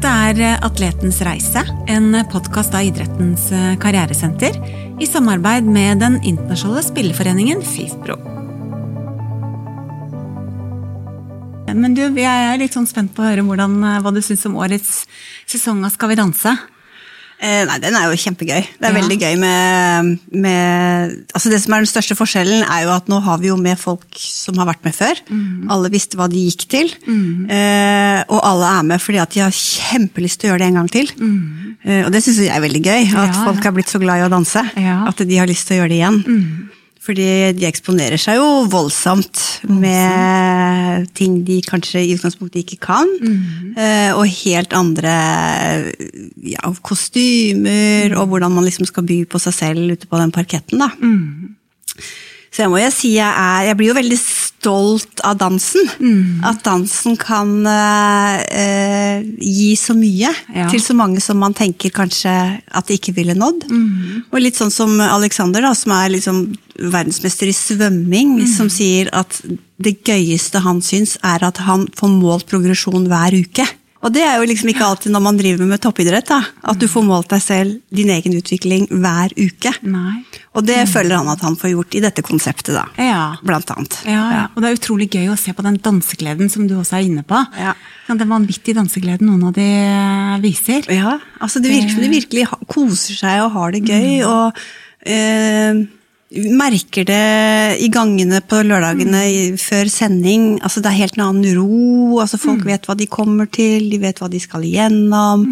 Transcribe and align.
Dette 0.00 0.40
er 0.40 0.62
Atletens 0.64 1.18
reise, 1.28 1.60
en 1.92 2.14
podkast 2.32 2.72
av 2.72 2.86
Idrettens 2.88 3.50
karrieresenter 3.82 4.54
i 4.96 5.04
samarbeid 5.04 5.66
med 5.68 6.00
den 6.00 6.14
internasjonale 6.24 6.80
spilleforeningen 6.86 7.60
FIFPro. 7.60 8.16
Men 11.76 11.98
du, 11.98 12.00
jeg 12.16 12.24
er 12.24 12.56
litt 12.62 12.72
sånn 12.72 12.88
spent 12.88 13.12
på 13.12 13.20
å 13.20 13.28
høre 13.28 13.44
hvordan, 13.44 13.76
hva 14.00 14.14
du 14.16 14.22
syns 14.24 14.48
om 14.48 14.56
årets 14.64 15.02
sesong 15.44 15.84
av 15.84 15.92
Skal 15.92 16.14
vi 16.14 16.20
danse? 16.22 16.56
Eh, 17.40 17.62
nei, 17.64 17.78
den 17.80 17.94
er 17.96 18.10
jo 18.10 18.18
kjempegøy. 18.20 18.60
Det 18.76 18.84
er 18.84 18.92
Ja. 18.92 19.00
veldig 19.00 19.16
gøy 19.20 19.36
med, 19.40 20.18
med 20.32 21.14
altså 21.32 21.48
Det 21.50 21.60
som 21.62 21.72
er 21.72 21.78
den 21.80 21.88
største 21.88 22.16
forskjellen, 22.18 22.62
er 22.68 22.82
jo 22.84 22.90
at 22.92 23.06
nå 23.08 23.20
har 23.24 23.38
vi 23.40 23.48
jo 23.48 23.56
med 23.56 23.78
folk 23.80 24.04
som 24.20 24.58
har 24.60 24.66
vært 24.68 24.84
med 24.84 24.92
før. 24.94 25.14
Mm. 25.30 25.70
Alle 25.72 25.88
visste 25.88 26.18
hva 26.20 26.28
de 26.28 26.36
gikk 26.50 26.66
til. 26.68 26.92
Eh, 27.48 28.24
og 28.28 28.40
alle 28.44 28.68
er 28.78 28.82
med 28.92 29.00
fordi 29.00 29.18
at 29.22 29.30
de 29.32 29.40
har 29.40 29.50
kjempelyst 29.56 30.40
til 30.42 30.50
å 30.50 30.52
gjøre 30.52 30.58
det 30.64 30.68
en 30.68 30.80
gang 30.82 30.90
til. 30.90 31.08
Eh, 31.86 32.04
og 32.04 32.12
det 32.12 32.22
syns 32.22 32.42
jeg 32.44 32.52
er 32.52 32.60
veldig 32.60 32.82
gøy. 32.84 33.02
At 33.08 33.30
Mm. 33.30 33.34
Ja, 33.34 33.44
folk 33.44 33.58
er 33.58 33.70
har 33.70 33.72
blitt 33.72 33.88
så 33.88 33.98
glad 34.00 34.20
i 34.20 34.26
å 34.28 34.30
danse. 34.30 34.62
Ja. 34.76 35.06
At 35.08 35.16
de 35.16 35.36
har 35.38 35.46
lyst 35.48 35.66
til 35.66 35.78
å 35.78 35.80
gjøre 35.80 35.88
det 35.88 36.00
igjen. 36.00 36.68
Fordi 37.10 37.26
de 37.58 37.66
eksponerer 37.66 38.20
seg 38.22 38.36
jo 38.38 38.48
voldsomt 38.70 39.40
med 39.66 41.08
ting 41.18 41.40
de 41.42 41.56
kanskje 41.66 42.04
i 42.06 42.12
utgangspunktet 42.14 42.62
ikke 42.62 42.78
kan. 42.86 43.08
eh, 43.74 44.12
Og 44.14 44.28
helt 44.30 44.72
andre 44.78 45.14
ja, 46.52 46.70
kostymer, 46.86 48.14
og 48.14 48.28
hvordan 48.30 48.54
man 48.54 48.64
liksom 48.68 48.86
skal 48.86 49.02
by 49.08 49.24
på 49.26 49.40
seg 49.42 49.56
selv 49.56 49.96
ute 49.96 50.06
på 50.06 50.20
den 50.22 50.30
parketten. 50.30 50.78
da. 50.78 50.90
Så 52.50 52.62
jeg 52.64 52.70
må 52.70 52.78
jo 52.82 52.90
si 52.90 53.12
jeg 53.14 53.26
er 53.30 53.66
Jeg 53.68 53.76
blir 53.78 53.90
jo 53.90 53.98
veldig 53.98 54.18
stolt 54.60 55.20
av 55.24 55.38
dansen. 55.40 55.88
At 56.44 56.60
dansen 56.66 57.16
kan 57.20 57.64
eh, 57.66 58.40
eh, 58.60 59.22
gi 59.40 59.72
så 59.76 59.94
mye 59.96 60.28
Ja. 60.54 60.68
til 60.70 60.80
så 60.80 60.94
mange 60.96 61.20
som 61.20 61.38
man 61.40 61.54
tenker 61.56 61.90
kanskje 61.90 62.60
at 62.68 62.86
de 62.86 62.98
ikke 62.98 63.14
ville 63.16 63.34
nådd. 63.34 63.64
Og 64.32 64.40
litt 64.40 64.56
sånn 64.60 64.70
som 64.72 64.98
Alexander, 65.00 65.62
da, 65.64 65.72
som 65.74 65.92
er 65.96 66.10
liksom 66.12 66.42
verdensmester 66.76 67.48
i 67.48 67.56
svømming, 67.56 68.46
som 68.48 68.68
sier 68.72 69.08
at 69.16 69.40
det 69.80 70.02
gøyeste 70.04 70.60
han 70.60 70.80
syns, 70.84 71.16
er 71.24 71.42
at 71.44 71.56
han 71.64 71.86
får 71.96 72.08
målt 72.20 72.46
progresjon 72.48 73.08
hver 73.08 73.32
uke. 73.40 73.66
Og 74.00 74.12
det 74.14 74.22
er 74.24 74.38
jo 74.40 74.46
liksom 74.48 74.70
ikke 74.72 74.86
alltid 74.86 75.12
når 75.12 75.22
man 75.26 75.36
driver 75.36 75.68
med 75.68 75.80
toppidrett, 75.84 76.28
da, 76.30 76.38
at 76.72 76.78
du 76.80 76.86
får 76.88 77.04
målt 77.04 77.28
deg 77.32 77.42
selv, 77.44 77.80
din 77.92 78.08
egen 78.14 78.36
utvikling, 78.38 78.86
hver 78.88 79.34
uke. 79.36 79.74
Nei. 79.84 80.22
Og 80.56 80.64
det 80.66 80.78
føler 80.90 81.20
han 81.20 81.28
at 81.30 81.44
han 81.44 81.58
får 81.60 81.74
gjort 81.74 81.98
i 81.98 82.02
dette 82.06 82.24
konseptet, 82.24 82.72
da. 82.78 82.86
Ja. 82.96 83.20
Blant 83.44 83.70
annet. 83.74 83.98
Ja, 84.08 84.24
ja. 84.32 84.46
Og 84.54 84.64
det 84.64 84.70
er 84.70 84.80
utrolig 84.80 85.10
gøy 85.12 85.28
å 85.30 85.38
se 85.38 85.52
på 85.56 85.64
den 85.66 85.76
dansegleden 85.84 86.48
som 86.52 86.64
du 86.70 86.78
også 86.80 86.96
er 86.98 87.10
inne 87.10 87.26
på. 87.28 87.44
Ja. 87.60 87.76
Den 88.08 88.32
vanvittige 88.32 88.80
dansegleden 88.80 89.28
noen 89.28 89.50
av 89.50 89.54
de 89.54 89.68
viser. 90.42 90.88
Ja, 90.90 91.18
altså 91.38 91.60
det 91.62 91.70
virker 91.70 91.94
som 91.94 92.04
de 92.06 92.12
virkelig 92.16 92.48
koser 92.72 93.20
seg 93.20 93.44
og 93.44 93.52
har 93.58 93.76
det 93.76 93.84
gøy, 93.84 94.24
og 94.26 94.64
eh, 95.04 95.84
merker 96.30 97.06
det 97.08 97.82
i 97.82 97.88
gangene 97.90 98.38
på 98.46 98.60
lørdagene 98.62 99.22
mm. 99.26 99.58
før 99.58 99.90
sending. 99.90 100.60
Altså 100.62 100.82
det 100.82 100.92
er 100.92 101.00
helt 101.02 101.18
en 101.18 101.26
annen 101.26 101.56
ro, 101.58 102.20
altså 102.22 102.38
folk 102.38 102.62
vet 102.68 102.86
hva 102.86 102.94
de 102.98 103.08
kommer 103.10 103.50
til, 103.50 103.88
de 103.90 103.98
vet 104.02 104.22
hva 104.22 104.30
de 104.30 104.38
skal 104.42 104.66
igjennom. 104.66 105.48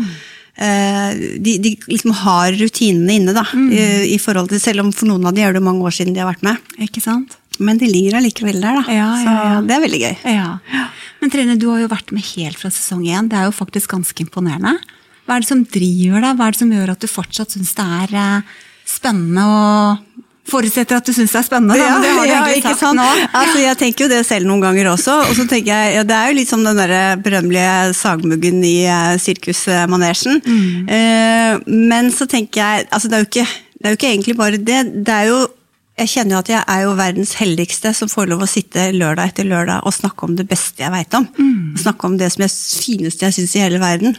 Eh, 0.58 1.18
de, 1.42 1.56
de 1.62 1.74
liksom 1.90 2.14
har 2.22 2.54
rutinene 2.58 3.18
inne, 3.18 3.34
da, 3.34 3.44
i, 3.70 4.14
i 4.14 4.20
forhold 4.22 4.52
til, 4.52 4.62
selv 4.62 4.84
om 4.84 4.94
for 4.94 5.10
noen 5.10 5.26
av 5.26 5.34
de 5.34 5.44
er 5.46 5.54
det 5.54 5.64
mange 5.66 5.82
år 5.86 5.98
siden 5.98 6.14
de 6.14 6.22
har 6.22 6.30
vært 6.30 6.46
med. 6.46 6.72
Ikke 6.86 7.02
sant? 7.02 7.38
Men 7.58 7.78
de 7.78 7.90
ligger 7.90 8.20
allikevel 8.20 8.60
der, 8.62 8.78
da. 8.78 8.84
Ja, 8.86 9.10
ja, 9.18 9.34
ja. 9.34 9.52
Så 9.58 9.66
det 9.66 9.74
er 9.74 9.82
veldig 9.82 10.02
gøy. 10.04 10.16
Ja. 10.30 10.86
Men 11.18 11.34
Trine, 11.34 11.58
du 11.58 11.68
har 11.72 11.82
jo 11.82 11.90
vært 11.90 12.14
med 12.14 12.26
helt 12.36 12.58
fra 12.60 12.70
sesong 12.70 13.02
én. 13.10 13.30
Det 13.30 13.38
er 13.38 13.48
jo 13.48 13.54
faktisk 13.56 13.96
ganske 13.96 14.22
imponerende. 14.22 14.76
Hva 15.26 15.36
er 15.36 15.42
det 15.42 15.50
som 15.50 15.64
driver 15.66 16.22
deg? 16.22 16.38
Hva 16.38 16.46
er 16.46 16.54
det 16.54 16.62
som 16.62 16.70
gjør 16.72 16.92
at 16.94 17.02
du 17.02 17.10
fortsatt 17.10 17.56
syns 17.56 17.74
det 17.76 17.86
er 17.98 18.14
eh, 18.22 18.52
spennende 18.88 19.42
og 19.50 20.04
Forutsetter 20.48 20.98
at 20.98 21.06
du 21.06 21.12
syns 21.12 21.34
det 21.34 21.40
er 21.40 21.46
spennende, 21.46 21.76
da, 21.76 21.90
men 21.94 22.04
det 22.04 22.12
har 22.14 22.24
du 22.24 22.32
egentlig 22.34 22.60
ikke 22.62 22.72
sagt 22.72 22.84
sant? 22.84 23.00
nå. 23.00 23.26
Altså, 23.40 23.58
jeg 23.62 23.78
tenker 23.82 24.06
jo 24.06 24.10
det 24.12 24.22
selv 24.28 24.48
noen 24.48 24.64
ganger 24.64 24.90
også. 24.94 25.18
Og 25.28 25.36
så 25.36 25.46
tenker 25.50 25.72
jeg, 25.72 25.94
ja, 25.98 26.06
Det 26.08 26.16
er 26.16 26.30
jo 26.30 26.38
litt 26.38 26.52
som 26.52 26.64
den 26.64 26.80
der 26.80 26.94
berømmelige 27.24 27.94
sagmuggen 27.98 28.62
i 28.64 28.76
eh, 28.88 29.14
sirkusmanesjen. 29.22 30.42
Mm. 30.46 30.88
Uh, 30.88 31.70
men 31.92 32.12
så 32.14 32.28
tenker 32.30 32.62
jeg 32.62 32.88
altså 32.88 33.10
det 33.10 33.18
er, 33.18 33.24
jo 33.24 33.30
ikke, 33.30 33.46
det 33.78 33.86
er 33.86 33.94
jo 33.94 34.00
ikke 34.00 34.12
egentlig 34.14 34.36
bare 34.38 34.60
det. 34.70 34.82
det 35.06 35.14
er 35.14 35.30
jo 35.30 35.38
jeg 35.98 36.10
kjenner 36.12 36.36
jo 36.36 36.38
at 36.44 36.50
jeg 36.52 36.62
er 36.70 36.82
jo 36.84 36.92
verdens 36.98 37.32
heldigste 37.40 37.90
som 37.96 38.10
får 38.10 38.28
lov 38.30 38.44
å 38.44 38.48
sitte 38.50 38.84
lørdag 38.94 39.32
etter 39.32 39.48
lørdag 39.48 39.86
og 39.88 39.94
snakke 39.96 40.28
om 40.28 40.36
det 40.38 40.46
beste 40.50 40.84
jeg 40.84 40.92
veit 40.94 41.14
om. 41.18 41.26
Mm. 41.38 41.76
Snakke 41.82 42.06
om 42.06 42.16
det 42.20 42.28
som 42.34 42.44
er 42.46 42.52
fineste 42.52 43.26
jeg 43.26 43.36
syns 43.38 43.56
i 43.58 43.62
hele 43.64 43.80
verden. 43.82 44.14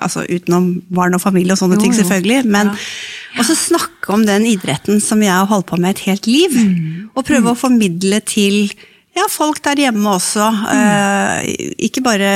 Altså 0.00 0.22
utenom 0.28 0.68
barn 0.94 1.16
og 1.18 1.22
familie 1.24 1.56
og 1.56 1.60
sånne 1.60 1.78
Jo, 1.78 1.82
ting, 1.84 1.96
selvfølgelig. 1.98 2.44
Men 2.46 2.70
Ja. 2.70 3.42
også 3.42 3.56
snakke 3.58 4.14
om 4.14 4.24
den 4.26 4.46
idretten 4.46 5.00
som 5.02 5.20
jeg 5.22 5.32
har 5.34 5.46
holdt 5.50 5.66
på 5.66 5.78
med 5.78 5.90
et 5.96 6.04
helt 6.06 6.26
liv. 6.26 6.50
Mm. 6.54 7.10
Og 7.16 7.24
prøve 7.26 7.50
å 7.52 7.58
formidle 7.58 8.20
til 8.24 8.70
ja, 9.20 9.26
folk 9.30 9.60
der 9.64 9.82
hjemme 9.84 10.14
også. 10.16 10.46
Eh, 10.72 11.50
ikke 11.86 12.02
bare 12.04 12.30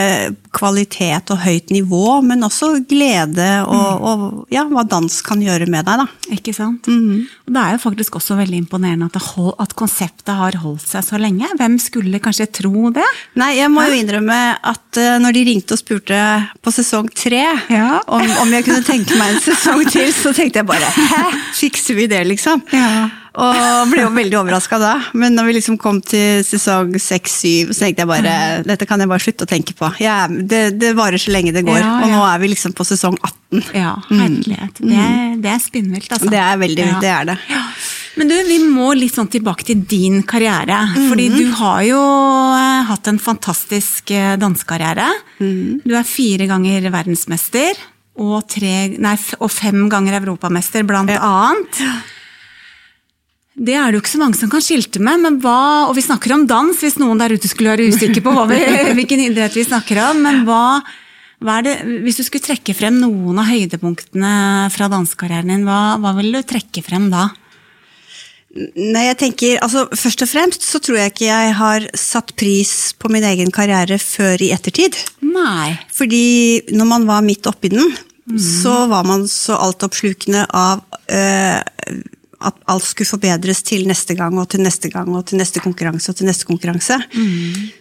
kvalitet 0.55 1.33
og 1.35 1.41
høyt 1.43 1.73
nivå, 1.75 2.21
men 2.27 2.45
også 2.47 2.69
glede 2.89 3.49
og, 3.67 4.05
og 4.07 4.53
ja, 4.55 4.63
hva 4.71 4.85
dans 4.87 5.17
kan 5.27 5.41
gjøre 5.43 5.67
med 5.71 5.87
deg. 5.89 6.05
da. 6.05 6.35
Ikke 6.37 6.55
sant? 6.55 6.87
Og 6.89 7.51
Det 7.55 7.63
er 7.65 7.75
jo 7.77 7.83
faktisk 7.83 8.19
også 8.21 8.37
veldig 8.39 8.61
imponerende 8.63 9.09
at, 9.11 9.19
hold, 9.35 9.55
at 9.63 9.75
konseptet 9.79 10.31
har 10.39 10.61
holdt 10.63 10.87
seg 10.87 11.05
så 11.09 11.19
lenge. 11.21 11.49
Hvem 11.59 11.79
skulle 11.83 12.21
kanskje 12.23 12.47
tro 12.61 12.91
det? 12.95 13.07
Nei, 13.41 13.55
jeg 13.59 13.73
må 13.75 13.85
jo 13.89 13.99
innrømme 13.99 14.39
at 14.63 15.01
eh, 15.01 15.17
når 15.25 15.35
de 15.39 15.45
ringte 15.51 15.75
og 15.77 15.83
spurte 15.83 16.21
på 16.63 16.75
sesong 16.75 17.11
tre 17.15 17.43
Ja. 17.71 17.99
om, 18.07 18.25
om 18.45 18.55
jeg 18.55 18.65
kunne 18.69 18.85
tenke 18.87 19.19
meg 19.19 19.35
en 19.35 19.43
sesong 19.45 19.83
til, 19.91 20.13
så 20.15 20.33
tenkte 20.37 20.63
jeg 20.63 20.69
bare 20.71 20.95
hæ, 20.95 21.25
fikser 21.59 21.99
vi 21.99 22.07
det, 22.11 22.23
liksom? 22.31 22.63
Ja. 22.75 23.09
Og 23.35 23.89
ble 23.91 24.05
jo 24.05 24.11
veldig 24.15 24.37
overraska 24.39 24.79
da. 24.79 24.93
Men 25.19 25.35
når 25.35 25.49
vi 25.49 25.55
liksom 25.57 25.79
kom 25.83 25.99
til 26.07 26.45
sesong 26.47 26.93
seks-syv, 27.03 27.73
så 27.75 27.87
tenkte 27.89 28.05
jeg 28.05 28.11
bare 28.13 28.35
dette 28.63 28.87
kan 28.87 29.03
jeg 29.03 29.11
bare 29.11 29.25
slutte 29.25 29.47
å 29.47 29.51
tenke 29.51 29.75
på. 29.75 29.89
Ja, 30.03 30.21
det, 30.31 30.61
det 30.79 30.93
varer 30.95 31.19
så 31.19 31.33
lenge 31.35 31.51
det 31.57 31.65
går. 31.67 31.81
Ja, 31.83 31.97
Og 32.05 32.13
nå 32.15 32.21
er 32.29 32.39
vi 32.45 32.53
liksom 32.53 32.77
på 32.79 32.87
sesong 32.87 33.19
18. 33.19 33.65
Ja, 33.75 33.97
herlighet. 34.13 34.79
Det, 34.79 34.95
er- 35.03 35.35
det 35.43 35.51
er 35.51 35.61
spinnvilt, 35.63 36.11
altså. 36.15 36.31
Det 36.31 36.39
er 36.41 36.61
veldig, 36.63 36.87
Ja. 36.93 37.01
det 37.03 37.11
er 37.17 37.29
det. 37.33 37.39
Ja. 37.51 37.65
Men 38.15 38.29
du, 38.31 38.35
vi 38.47 38.61
må 38.71 38.93
litt 38.95 39.17
sånn 39.17 39.27
tilbake 39.27 39.67
til 39.67 39.81
din 39.91 40.21
karriere. 40.23 40.77
Fordi 41.11 41.27
du 41.35 41.49
har 41.59 41.81
jo 41.83 41.99
eh, 42.55 42.85
hatt 42.87 43.11
en 43.11 43.19
fantastisk 43.19 44.13
dansekarriere. 44.39 45.09
Mm. 45.43 45.81
Du 45.83 45.97
er 45.99 46.07
fire 46.07 46.47
ganger 46.47 46.87
verdensmester. 46.95 47.75
Og, 48.15 48.45
tre, 48.47 48.93
nei, 49.03 49.17
og 49.43 49.51
fem 49.51 49.89
ganger 49.91 50.21
europamester, 50.21 50.85
blant 50.87 51.11
annet. 51.11 51.81
Det 53.55 53.77
er 53.79 53.87
det 53.87 53.99
jo 53.99 54.03
ikke 54.03 54.11
så 54.17 54.19
mange 54.19 54.39
som 54.39 54.51
kan 54.51 54.63
skilte 54.65 54.99
med, 55.03 55.21
men 55.23 55.39
hva, 55.43 55.87
og 55.87 55.95
vi 55.95 56.03
snakker 56.03 56.33
om 56.35 56.47
dans, 56.51 56.75
hvis 56.75 56.99
noen 56.99 57.21
der 57.23 57.37
ute 57.37 57.51
skulle 57.51 57.71
være 57.71 57.87
usikker 57.95 58.25
på 58.25 58.35
vi, 58.51 58.59
hvilken 58.99 59.23
idrett 59.29 59.55
vi 59.55 59.67
snakker 59.67 60.01
om, 60.09 60.25
men 60.27 60.43
hva, 60.49 60.81
hva 61.45 61.61
det, 61.63 61.77
hvis 62.03 62.19
du 62.19 62.25
skulle 62.27 62.43
trekke 62.43 62.75
frem 62.75 62.99
noen 62.99 63.39
av 63.39 63.47
høydepunktene 63.53 64.35
fra 64.75 64.91
dansekarrieren 64.91 65.55
din, 65.55 65.67
hva, 65.69 66.01
hva 66.03 66.17
vil 66.19 66.35
du 66.35 66.41
trekke 66.43 66.83
frem 66.83 67.07
da? 67.15 67.29
Nei, 68.55 69.09
jeg 69.09 69.17
tenker, 69.19 69.57
altså 69.67 69.89
Først 69.99 70.23
og 70.23 70.31
fremst 70.31 70.63
så 70.63 70.79
tror 70.79 71.01
jeg 71.01 71.11
ikke 71.11 71.27
jeg 71.27 71.55
har 71.59 71.87
satt 71.99 72.31
pris 72.39 72.93
på 72.95 73.11
min 73.11 73.27
egen 73.27 73.51
karriere 73.55 73.99
før 73.99 74.43
i 74.47 74.53
ettertid. 74.55 74.99
Nei. 75.27 75.75
Fordi 75.95 76.27
når 76.75 76.91
man 76.91 77.07
var 77.09 77.25
midt 77.27 77.49
oppi 77.51 77.73
den, 77.75 77.97
så 78.41 78.85
var 78.89 79.07
man 79.07 79.27
så 79.29 79.59
altoppslukende 79.59 80.47
av 80.55 80.85
øh, 81.13 81.59
at 82.45 82.61
alt 82.71 82.87
skulle 82.87 83.09
forbedres 83.09 83.63
til 83.67 83.87
neste 83.89 84.17
gang 84.19 84.37
og 84.41 84.49
til 84.53 84.65
neste 84.65 84.91
gang 84.93 85.11
og 85.15 85.27
til 85.31 85.41
neste 85.41 85.63
konkurranse 85.65 86.13
og 86.13 86.21
til 86.21 86.29
neste 86.29 86.49
konkurranse. 86.49 87.01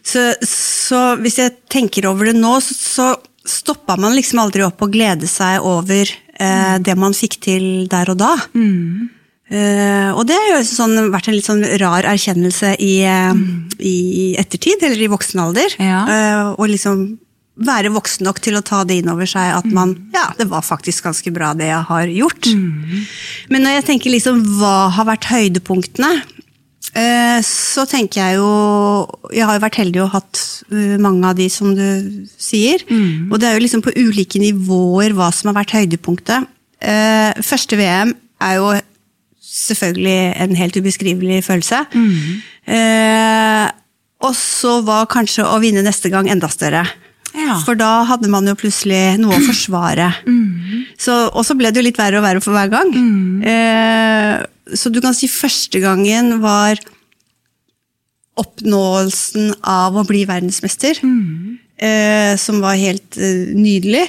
Så, 0.05 0.25
så 0.47 1.03
hvis 1.21 1.39
jeg 1.41 1.57
tenker 1.71 2.09
over 2.11 2.31
det 2.31 2.37
nå, 2.39 2.57
så, 2.63 2.77
så 2.77 3.07
stoppa 3.45 3.97
man 3.99 4.15
liksom 4.15 4.39
aldri 4.43 4.63
opp 4.65 4.81
og 4.85 4.93
glede 4.93 5.27
seg 5.29 5.63
over 5.67 6.07
eh, 6.07 6.77
det 6.83 6.95
man 6.99 7.15
fikk 7.17 7.41
til 7.43 7.65
der 7.91 8.13
og 8.13 8.21
da. 8.21 8.31
Eh, 9.53 10.09
og 10.15 10.23
det 10.29 10.37
har 10.39 10.47
jo 10.55 10.61
sånn, 10.65 10.95
vært 11.13 11.27
en 11.29 11.35
litt 11.35 11.49
sånn 11.49 11.65
rar 11.81 12.07
erkjennelse 12.09 12.73
i, 12.81 12.93
mm. 13.05 13.43
i 13.83 13.97
ettertid, 14.39 14.81
eller 14.81 15.03
i 15.03 15.11
voksen 15.11 15.43
alder. 15.43 15.75
Ja. 15.77 15.99
Eh, 16.07 16.53
og 16.55 16.71
liksom 16.71 17.03
være 17.53 17.91
voksen 17.93 18.25
nok 18.25 18.39
til 18.41 18.57
å 18.57 18.63
ta 18.65 18.81
det 18.87 18.99
inn 19.01 19.09
over 19.11 19.29
seg 19.29 19.51
at 19.59 19.67
man 19.69 19.93
Ja, 20.13 20.31
det 20.37 20.47
var 20.49 20.65
faktisk 20.65 21.05
ganske 21.05 21.33
bra 21.33 21.51
det 21.53 21.67
jeg 21.69 21.83
har 21.89 22.07
gjort. 22.09 22.47
Men 23.49 23.65
når 23.65 23.75
jeg 23.77 23.85
tenker 23.91 24.13
liksom 24.13 24.39
hva 24.57 24.89
har 24.95 25.05
vært 25.05 25.27
høydepunktene, 25.29 26.09
eh, 26.97 27.39
så 27.45 27.85
tenker 27.89 28.21
jeg 28.21 28.39
jo 28.39 28.49
Jeg 29.33 29.45
har 29.45 29.57
jo 29.59 29.65
vært 29.65 29.77
heldig 29.81 30.01
og 30.01 30.15
hatt 30.15 30.41
eh, 30.71 30.97
mange 30.97 31.29
av 31.29 31.37
de 31.37 31.49
som 31.49 31.75
du 31.77 32.25
sier. 32.37 32.81
Og 33.29 33.37
det 33.39 33.49
er 33.49 33.53
jo 33.59 33.63
liksom 33.65 33.85
på 33.85 33.93
ulike 33.97 34.41
nivåer 34.41 35.13
hva 35.13 35.29
som 35.31 35.51
har 35.51 35.61
vært 35.61 35.77
høydepunktet. 35.77 36.49
Eh, 36.81 37.37
Første 37.45 37.77
VM 37.77 38.15
er 38.41 38.57
jo 38.57 38.73
selvfølgelig 39.53 40.17
en 40.41 40.55
helt 40.57 40.75
ubeskrivelig 40.81 41.43
følelse. 41.45 41.85
Mm. 41.93 42.41
og 44.23 44.33
så 44.39 44.81
var 44.81 45.05
kanskje 45.11 45.43
å 45.45 45.59
vinne 45.61 45.83
neste 45.83 46.09
gang 46.09 46.29
enda 46.31 46.47
større. 46.49 46.87
Ja. 47.33 47.57
For 47.65 47.77
da 47.79 48.03
hadde 48.09 48.29
man 48.31 48.45
jo 48.49 48.53
plutselig 48.59 49.17
noe 49.21 49.37
å 49.39 49.45
forsvare. 49.47 50.11
Så, 51.03 51.11
og 51.33 51.43
så 51.43 51.55
ble 51.57 51.71
det 51.73 51.81
jo 51.81 51.87
litt 51.87 51.97
verre 51.99 52.19
og 52.19 52.23
verre 52.23 52.41
for 52.43 52.55
hver 52.55 52.69
gang. 52.71 52.91
Eh, 53.43 54.35
så 54.77 54.87
du 54.93 55.01
kan 55.03 55.15
si 55.17 55.27
første 55.27 55.81
gangen 55.83 56.37
var 56.43 56.79
oppnåelsen 58.39 59.51
av 59.67 59.97
å 59.99 60.05
bli 60.07 60.23
verdensmester. 60.29 60.97
Eh, 61.83 62.33
som 62.39 62.61
var 62.63 62.77
helt 62.79 63.17
eh, 63.19 63.51
nydelig. 63.57 64.05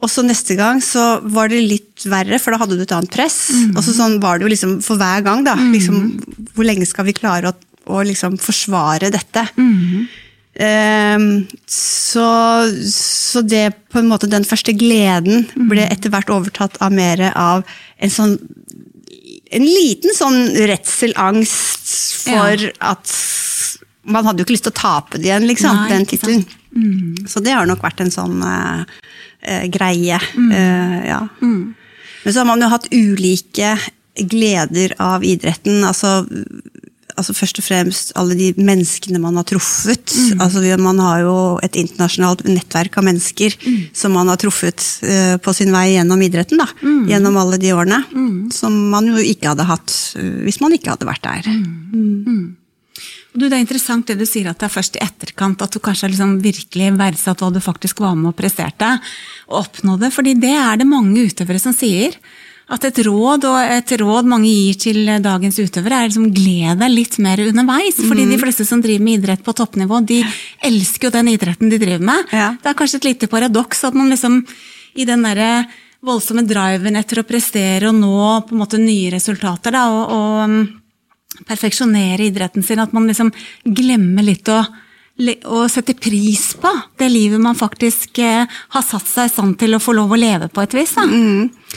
Og 0.00 0.08
så 0.10 0.24
neste 0.24 0.56
gang 0.58 0.80
så 0.82 1.18
var 1.26 1.50
det 1.52 1.60
litt 1.66 2.06
verre, 2.08 2.38
for 2.40 2.54
da 2.54 2.62
hadde 2.62 2.78
du 2.78 2.84
et 2.86 2.94
annet 2.96 3.12
press. 3.12 3.50
Og 3.74 3.82
så 3.84 3.92
sånn 3.98 4.16
var 4.22 4.38
det 4.38 4.46
jo 4.46 4.52
liksom 4.54 4.76
for 4.86 4.96
hver 5.00 5.24
gang, 5.26 5.44
da. 5.46 5.56
Liksom, 5.74 6.48
hvor 6.56 6.64
lenge 6.68 6.86
skal 6.88 7.08
vi 7.10 7.16
klare 7.18 7.52
å, 7.52 7.58
å 7.92 8.02
liksom 8.06 8.38
forsvare 8.40 9.10
dette? 9.14 9.44
Eh, 9.60 10.22
så, 10.56 12.28
så 12.88 13.42
det 13.44 13.66
på 13.92 14.00
en 14.00 14.08
måte 14.08 14.28
den 14.30 14.46
første 14.48 14.72
gleden 14.72 15.44
ble 15.68 15.84
etter 15.84 16.12
hvert 16.12 16.32
overtatt 16.32 16.78
av 16.80 16.94
mer 16.96 17.20
av 17.34 17.66
en 18.00 18.12
sånn 18.12 18.38
en 19.54 19.62
liten 19.62 20.14
sånn 20.16 20.40
redsel, 20.66 21.12
angst 21.16 21.92
for 22.24 22.62
at 22.82 23.12
Man 24.06 24.26
hadde 24.26 24.42
jo 24.42 24.46
ikke 24.46 24.54
lyst 24.54 24.66
til 24.68 24.74
å 24.74 24.78
tape 24.78 25.18
det 25.18 25.28
igjen, 25.28 25.46
liksom, 25.50 25.80
Nei, 25.80 25.86
den 25.90 26.04
tittelen. 26.06 26.44
Mm. 26.76 27.26
Så 27.26 27.40
det 27.42 27.56
har 27.56 27.66
nok 27.66 27.82
vært 27.82 28.04
en 28.04 28.12
sånn 28.14 28.36
uh, 28.38 28.84
uh, 29.42 29.64
greie. 29.72 30.18
eh, 30.54 31.00
ja. 31.08 31.24
Men 32.22 32.30
så 32.30 32.38
har 32.38 32.46
man 32.46 32.62
jo 32.62 32.68
hatt 32.70 32.86
ulike 32.94 33.72
gleder 34.30 34.94
av 35.02 35.26
idretten. 35.26 35.82
Altså, 35.88 36.20
altså 37.16 37.34
først 37.36 37.60
og 37.60 37.66
fremst 37.66 38.12
alle 38.18 38.36
de 38.38 38.50
menneskene 38.56 39.20
man 39.22 39.38
har 39.40 39.46
truffet. 39.48 40.14
Altså, 40.40 40.62
man 40.80 41.00
har 41.02 41.22
jo 41.24 41.36
et 41.64 41.78
internasjonalt 41.80 42.44
nettverk 42.48 42.98
av 43.00 43.06
mennesker 43.08 43.56
som 43.96 44.14
man 44.16 44.30
har 44.32 44.40
truffet 44.40 44.84
uh, 45.06 45.36
på 45.42 45.56
sin 45.56 45.72
vei 45.74 45.88
gjennom 45.94 46.22
idretten. 46.22 46.60
Da, 46.60 46.68
Gjennom 47.10 47.40
alle 47.40 47.60
de 47.62 47.72
årene. 47.76 48.02
Som 48.54 48.76
man 48.92 49.08
jo 49.10 49.22
ikke 49.22 49.52
hadde 49.52 49.68
hatt 49.68 49.96
uh, 50.18 50.44
hvis 50.46 50.60
man 50.62 50.76
ikke 50.76 50.94
hadde 50.94 51.08
vært 51.08 51.26
der. 51.26 51.50
Du, 53.36 53.44
det 53.44 53.52
er 53.52 53.60
interessant 53.60 54.08
det 54.08 54.16
du 54.16 54.24
sier 54.24 54.48
at 54.48 54.60
det 54.60 54.70
er 54.70 54.72
først 54.72 54.96
i 54.96 55.02
etterkant 55.04 55.60
at 55.60 55.74
du 55.74 55.80
kanskje 55.84 56.06
har 56.06 56.12
liksom 56.14 56.38
virkelig 56.40 56.86
verdsatt 56.96 57.42
hva 57.44 57.50
du 57.52 57.60
faktisk 57.60 58.00
var 58.00 58.14
med 58.16 58.30
og 58.30 58.38
presterte 58.38 58.94
og 59.50 59.58
oppnådde. 59.66 60.08
fordi 60.14 60.32
det 60.40 60.54
er 60.56 60.80
det 60.80 60.88
mange 60.88 61.26
utøvere 61.28 61.60
som 61.60 61.76
sier. 61.76 62.16
At 62.66 62.82
et 62.82 62.98
råd, 63.06 63.44
og 63.46 63.72
et 63.76 63.92
råd 64.00 64.26
mange 64.26 64.48
gir 64.50 64.78
til 64.82 65.10
dagens 65.22 65.58
utøvere, 65.62 66.00
er 66.00 66.08
liksom 66.08 66.32
gled 66.34 66.80
deg 66.80 66.90
litt 66.90 67.18
mer 67.22 67.38
underveis. 67.44 68.00
fordi 68.02 68.24
de 68.26 68.38
fleste 68.42 68.66
som 68.66 68.80
driver 68.82 69.04
med 69.06 69.20
idrett 69.20 69.44
på 69.46 69.54
toppnivå, 69.54 70.00
de 70.02 70.24
elsker 70.66 71.06
jo 71.06 71.14
den 71.14 71.30
idretten 71.30 71.70
de 71.70 71.78
driver 71.78 72.02
med. 72.02 72.32
Ja. 72.34 72.48
Det 72.58 72.72
er 72.72 72.78
kanskje 72.78 72.98
et 72.98 73.10
lite 73.12 73.28
paradoks 73.30 73.84
at 73.86 73.94
man 73.94 74.10
liksom 74.10 74.40
i 74.96 75.06
den 75.06 75.22
derre 75.22 75.68
voldsomme 76.06 76.42
driven 76.46 76.98
etter 76.98 77.20
å 77.20 77.26
prestere 77.28 77.90
og 77.90 77.94
nå 78.00 78.16
på 78.48 78.56
en 78.56 78.62
måte 78.62 78.80
nye 78.80 79.12
resultater, 79.14 79.74
da, 79.74 79.86
og, 79.92 80.10
og 80.16 80.42
um, 80.46 80.58
perfeksjonere 81.46 82.26
idretten 82.26 82.66
sin, 82.66 82.82
at 82.82 82.94
man 82.96 83.06
liksom 83.06 83.30
glemmer 83.62 84.26
litt 84.26 84.50
å, 84.50 84.58
å 85.54 85.62
sette 85.72 85.94
pris 85.98 86.48
på 86.60 86.72
det 86.98 87.08
livet 87.12 87.42
man 87.42 87.58
faktisk 87.58 88.20
eh, 88.24 88.58
har 88.74 88.84
satt 88.84 89.06
seg 89.06 89.30
i 89.30 89.34
stand 89.34 89.56
til 89.60 89.76
å 89.76 89.82
få 89.82 89.96
lov 89.96 90.12
å 90.12 90.20
leve 90.20 90.50
på 90.52 90.64
et 90.64 90.76
vis. 90.76 90.96
Da. 90.98 91.06
Eh, 91.06 91.72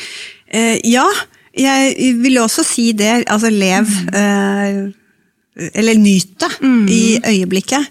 ja, 0.49 1.05
jeg 1.57 2.15
vil 2.23 2.39
også 2.41 2.63
si 2.65 2.91
det. 2.97 3.23
Altså 3.27 3.51
lev 3.53 3.89
eh, 4.15 4.79
Eller 5.73 5.97
nyt 5.99 6.39
det 6.39 6.51
i 6.89 7.19
øyeblikket. 7.19 7.89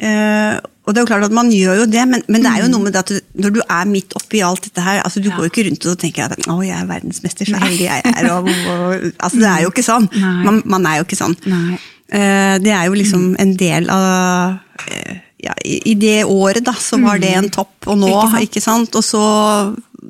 Eh, 0.00 0.56
og 0.86 0.94
det 0.94 1.00
er 1.00 1.04
jo 1.04 1.10
klart 1.10 1.26
at 1.28 1.34
man 1.36 1.50
gjør 1.52 1.82
jo 1.82 1.86
det, 1.86 2.02
men, 2.08 2.22
men 2.26 2.42
det 2.42 2.50
er 2.50 2.62
jo 2.64 2.70
noe 2.72 2.82
med 2.82 2.94
det 2.96 3.02
at 3.02 3.10
du, 3.12 3.18
når 3.44 3.52
du 3.54 3.58
er 3.60 3.90
midt 3.90 4.14
oppi 4.16 4.40
alt 4.42 4.64
dette 4.64 4.82
her 4.82 5.02
altså 5.04 5.20
Du 5.20 5.28
går 5.28 5.44
jo 5.44 5.50
ikke 5.52 5.64
rundt 5.68 5.86
og 5.86 5.98
tenker 6.00 6.24
at 6.24 6.48
'å, 6.48 6.56
jeg 6.64 6.72
er 6.74 6.88
verdensmester, 6.88 7.46
så 7.46 7.60
heldig 7.60 7.84
jeg 7.84 8.02
er'. 8.08 8.30
Og, 8.32 8.48
og, 8.72 9.12
altså 9.20 9.38
Det 9.38 9.50
er 9.50 9.62
jo 9.62 9.70
ikke 9.70 9.84
sånn. 9.86 10.08
Man, 10.46 10.62
man 10.64 10.88
er 10.88 10.96
jo 10.98 11.06
ikke 11.06 11.20
sånn. 11.20 11.36
Nei. 11.52 11.78
Eh, 12.10 12.56
det 12.64 12.72
er 12.74 12.88
jo 12.88 12.96
liksom 12.98 13.36
en 13.38 13.52
del 13.60 13.90
av 13.92 14.56
eh, 14.88 15.20
ja, 15.44 15.54
i, 15.64 15.78
I 15.92 15.94
det 16.00 16.24
året 16.24 16.64
da, 16.66 16.74
så 16.74 16.98
var 17.00 17.20
det 17.22 17.30
en 17.36 17.50
topp, 17.52 17.76
og 17.86 18.00
nå, 18.00 18.10
Ikke 18.10 18.32
sant? 18.32 18.48
ikke 18.48 18.64
sant? 18.64 18.98
Og 18.98 19.04
så, 19.04 19.22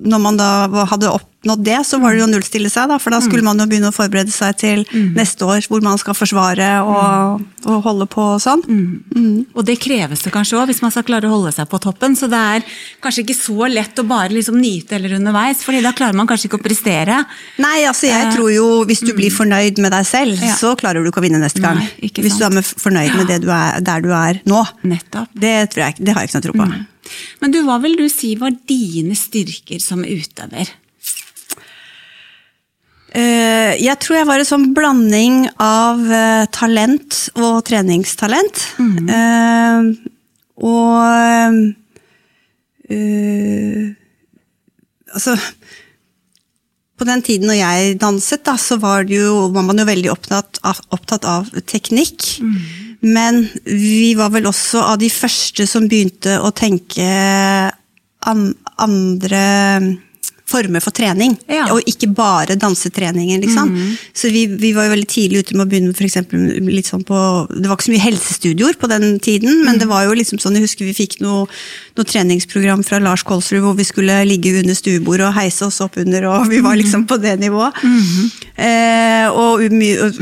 når 0.00 0.20
man 0.22 0.36
da 0.40 0.46
hadde 0.88 1.10
oppnådd 1.12 1.62
det, 1.64 1.78
så 1.88 1.98
var 2.00 2.12
det 2.14 2.20
jo 2.22 2.26
å 2.26 2.30
nullstille 2.32 2.68
seg, 2.72 2.88
da, 2.88 2.96
for 3.00 3.12
da 3.12 3.18
skulle 3.24 3.42
man 3.44 3.58
jo 3.60 3.66
begynne 3.68 3.88
å 3.90 3.96
forberede 3.96 4.32
seg 4.32 4.56
til 4.60 4.82
neste 5.16 5.44
år, 5.44 5.60
hvor 5.68 5.80
man 5.84 5.98
skal 6.00 6.14
forsvare 6.16 6.68
og, 6.84 7.42
og 7.68 7.82
holde 7.84 8.06
på 8.12 8.24
og 8.34 8.40
sånn. 8.40 8.62
Og 9.54 9.64
det 9.68 9.78
kreves 9.80 10.22
det 10.24 10.32
kanskje 10.34 10.58
òg, 10.60 10.66
hvis 10.70 10.80
man 10.84 10.92
skal 10.94 11.04
klare 11.08 11.28
å 11.28 11.34
holde 11.34 11.52
seg 11.56 11.68
på 11.70 11.80
toppen. 11.84 12.16
Så 12.16 12.28
det 12.32 12.40
er 12.40 12.64
kanskje 13.04 13.24
ikke 13.24 13.36
så 13.38 13.68
lett 13.72 14.00
å 14.00 14.06
bare 14.08 14.32
liksom 14.36 14.56
nyte 14.60 14.96
eller 14.98 15.16
underveis, 15.18 15.64
fordi 15.66 15.82
da 15.84 15.92
klarer 15.96 16.16
man 16.16 16.28
kanskje 16.30 16.48
ikke 16.50 16.60
å 16.60 16.64
prestere. 16.64 17.20
Nei, 17.60 17.80
altså 17.88 18.08
jeg 18.08 18.28
Eh, 18.30 18.34
tror 18.36 18.50
jo 18.52 18.66
hvis 18.88 19.00
du 19.04 19.12
blir 19.16 19.32
fornøyd 19.32 19.78
med 19.80 19.92
deg 19.92 20.04
selv, 20.06 20.36
Ja. 20.44 20.54
så 20.56 20.74
klarer 20.76 21.02
du 21.02 21.08
ikke 21.10 21.20
å 21.20 21.26
vinne 21.28 21.40
neste 21.40 21.60
gang. 21.60 21.76
Nei, 21.80 22.10
hvis 22.14 22.36
du 22.38 22.44
er 22.44 22.60
fornøyd 22.62 23.16
med 23.16 23.26
det 23.28 23.40
du 23.42 23.50
er, 23.50 23.80
der 23.80 24.00
du 24.04 24.10
er 24.12 24.40
nå. 24.46 24.64
Nettopp. 24.84 25.28
Det, 25.34 25.70
tror 25.72 25.86
jeg, 25.88 25.96
det 26.04 26.14
har 26.14 26.22
jeg 26.24 26.30
ikke 26.30 26.40
noe 26.40 26.48
tro 26.48 26.56
på. 26.60 26.86
Men 27.40 27.54
du, 27.54 27.62
hva 27.66 27.78
vil 27.82 27.96
du 27.98 28.06
si 28.12 28.34
var 28.40 28.54
dine 28.68 29.16
styrker 29.18 29.82
som 29.82 30.04
utøver? 30.04 30.70
Eh, 33.10 33.74
jeg 33.82 33.98
tror 33.98 34.20
jeg 34.20 34.28
var 34.28 34.38
en 34.38 34.46
sånn 34.46 34.68
blanding 34.74 35.42
av 35.58 36.02
eh, 36.14 36.44
talent 36.54 37.16
og 37.40 37.62
treningstalent. 37.66 38.66
Eh, 39.10 39.90
og 40.60 41.48
Altså 45.10 45.36
På 46.98 47.06
den 47.06 47.22
tiden 47.22 47.46
når 47.46 47.58
jeg 47.60 47.98
danset, 48.02 48.42
da, 48.46 48.56
så 48.58 48.76
var, 48.82 49.06
det 49.06 49.20
jo, 49.20 49.46
var 49.54 49.62
man 49.66 49.78
jo 49.78 49.86
veldig 49.86 50.10
opptatt 50.12 50.58
av, 50.66 50.80
opptatt 50.94 51.26
av 51.26 51.48
teknikk. 51.70 52.26
Men 53.00 53.46
vi 53.64 54.12
var 54.18 54.32
vel 54.34 54.48
også 54.50 54.82
av 54.92 54.98
de 55.00 55.08
første 55.12 55.66
som 55.68 55.88
begynte 55.88 56.36
å 56.44 56.52
tenke 56.52 57.06
an, 58.28 58.46
andre 58.80 59.44
former 60.50 60.82
for 60.82 60.94
trening. 60.94 61.36
Ja. 61.50 61.68
Og 61.74 61.86
ikke 61.88 62.10
bare 62.14 62.56
dansetreningen, 62.60 63.42
liksom. 63.44 63.70
Så 64.16 64.32
vi, 64.34 64.46
vi 64.60 64.72
var 64.76 64.88
jo 64.88 64.94
veldig 64.94 65.10
tidlig 65.10 65.44
ute 65.44 65.56
med 65.56 65.66
å 65.66 65.70
begynne 65.70 65.96
for 65.96 66.06
eksempel, 66.08 66.48
litt 66.70 66.90
sånn 66.90 67.04
på 67.06 67.20
Det 67.52 67.68
var 67.68 67.76
ikke 67.76 67.88
så 67.88 67.94
mye 67.94 68.06
helsestudioer 68.08 68.80
på 68.80 68.90
den 68.90 69.06
tiden, 69.22 69.62
men 69.66 69.80
det 69.80 69.88
var 69.90 70.08
jo 70.08 70.16
liksom 70.18 70.42
sånn, 70.42 70.58
jeg 70.58 70.66
husker 70.66 70.88
vi 70.88 70.96
fikk 70.96 71.20
noe, 71.24 71.46
noe 71.96 72.06
treningsprogram 72.06 72.84
fra 72.86 73.00
Lars 73.02 73.24
Kolsrud 73.26 73.64
hvor 73.64 73.76
vi 73.78 73.86
skulle 73.88 74.20
ligge 74.28 74.54
under 74.60 74.76
stuebordet 74.76 75.28
og 75.28 75.36
heise 75.38 75.66
oss 75.66 75.80
opp 75.84 75.98
under, 76.00 76.28
og 76.30 76.50
vi 76.50 76.62
var 76.64 76.78
liksom 76.80 77.06
på 77.10 77.20
det 77.22 77.38
nivået. 77.42 77.82
Mm 77.82 78.30
og 78.60 78.66
eh, 78.66 79.28
og 79.40 79.62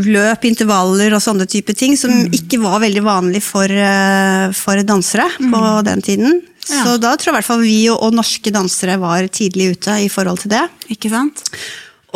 løp, 0.07 0.45
intervaller 0.47 1.14
og 1.16 1.23
sånne 1.23 1.47
type 1.50 1.75
ting, 1.76 1.97
som 1.99 2.12
ikke 2.35 2.61
var 2.62 2.78
veldig 2.85 3.02
vanlig 3.02 3.43
for, 3.43 3.66
eh, 3.66 4.52
for 4.54 4.83
dansere 4.87 5.26
på 5.38 5.62
den 5.88 6.04
tiden. 6.04 6.40
Ja. 6.69 6.85
Så 6.85 6.97
da 7.00 7.14
tror 7.16 7.31
jeg 7.31 7.35
i 7.35 7.38
hvert 7.38 7.49
fall 7.49 7.64
vi 7.64 7.78
og, 7.88 8.02
og 8.04 8.16
norske 8.19 8.52
dansere 8.52 8.99
var 9.00 9.26
tidlig 9.33 9.73
ute 9.76 9.99
i 10.04 10.09
forhold 10.12 10.45
til 10.45 10.52
det. 10.52 10.64
Ikke 10.93 11.11
sant? 11.12 11.43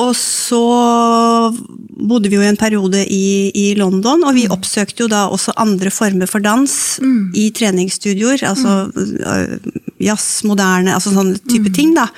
Og 0.00 0.14
så 0.16 0.58
bodde 2.08 2.30
vi 2.32 2.38
jo 2.38 2.44
en 2.46 2.56
periode 2.56 3.02
i, 3.12 3.50
i 3.52 3.66
London, 3.76 4.24
og 4.24 4.36
vi 4.38 4.46
oppsøkte 4.48 5.04
jo 5.04 5.08
da 5.12 5.26
også 5.28 5.52
andre 5.60 5.92
former 5.92 6.30
for 6.30 6.40
dans 6.44 6.72
i 7.36 7.50
treningsstudioer. 7.52 8.40
Altså 8.48 8.88
mm. 8.88 9.82
jazz, 10.00 10.42
moderne, 10.48 10.94
altså 10.96 11.12
sånne 11.12 11.36
type 11.44 11.74
ting, 11.76 11.92
da. 11.98 12.08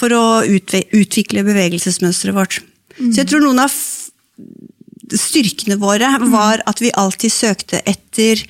For 0.00 0.14
å 0.16 0.24
utvikle 0.48 1.44
bevegelsesmønsteret 1.46 2.36
vårt. 2.36 2.62
Så 2.96 3.22
jeg 3.22 3.28
tror 3.28 3.44
noen 3.44 3.60
av 3.60 3.74
styrkene 5.12 5.76
våre 5.80 6.08
var 6.32 6.62
at 6.68 6.80
vi 6.80 6.92
alltid 6.96 7.32
søkte 7.32 7.82
etter 7.88 8.40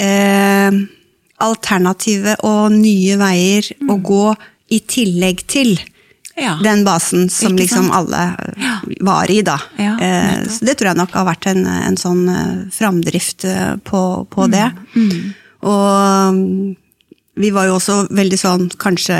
eh, 0.00 0.78
alternative 1.44 2.38
og 2.48 2.72
nye 2.72 3.18
veier 3.20 3.68
å 3.92 3.98
gå 4.00 4.30
i 4.72 4.80
tillegg 4.88 5.44
til 5.52 5.76
Ja. 6.36 6.58
den 6.62 6.84
basen 6.84 7.30
som 7.32 7.54
Ikke 7.54 7.62
liksom 7.62 7.88
sant? 7.88 7.94
alle 7.94 8.52
Ja. 8.60 8.74
var 9.00 9.30
i, 9.30 9.40
da. 9.42 9.56
Ja, 9.80 9.94
eh, 10.00 10.44
så 10.48 10.64
det 10.68 10.76
tror 10.76 10.90
jeg 10.90 11.00
nok 11.00 11.14
har 11.16 11.24
vært 11.24 11.46
en, 11.48 11.66
en 11.66 11.96
sånn 11.96 12.28
eh, 12.28 12.58
framdrift 12.72 13.46
på, 13.84 14.00
på, 14.30 14.44
mm. 14.44 14.50
det. 14.52 14.66
Mm. 14.96 15.34
Og 15.64 16.34
mm, 16.36 16.76
vi 17.40 17.50
var 17.50 17.70
jo 17.70 17.78
også 17.78 18.02
veldig 18.10 18.38
sånn 18.40 18.68
kanskje 18.76 19.16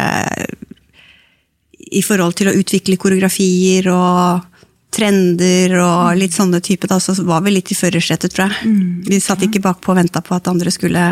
i 1.96 2.02
forhold 2.02 2.37
til 2.37 2.50
å 2.50 2.56
utvikle 2.56 2.99
koreografier 3.00 3.88
og 3.92 4.56
trender 4.97 5.75
og 5.83 6.17
litt 6.19 6.35
sånne 6.37 6.61
type, 6.65 6.88
da, 6.91 6.99
så 7.03 7.15
var 7.29 7.43
vi 7.45 7.53
litt 7.55 7.71
i 7.73 7.76
førersetet, 7.79 8.33
tror 8.35 8.49
jeg. 8.50 8.75
vi 9.07 9.21
satt 9.23 9.45
ikke 9.47 9.62
bakpå 9.65 9.93
og 9.93 10.00
venta 10.00 10.23
på 10.25 10.35
at 10.37 10.49
andre 10.50 10.73
skulle 10.75 11.05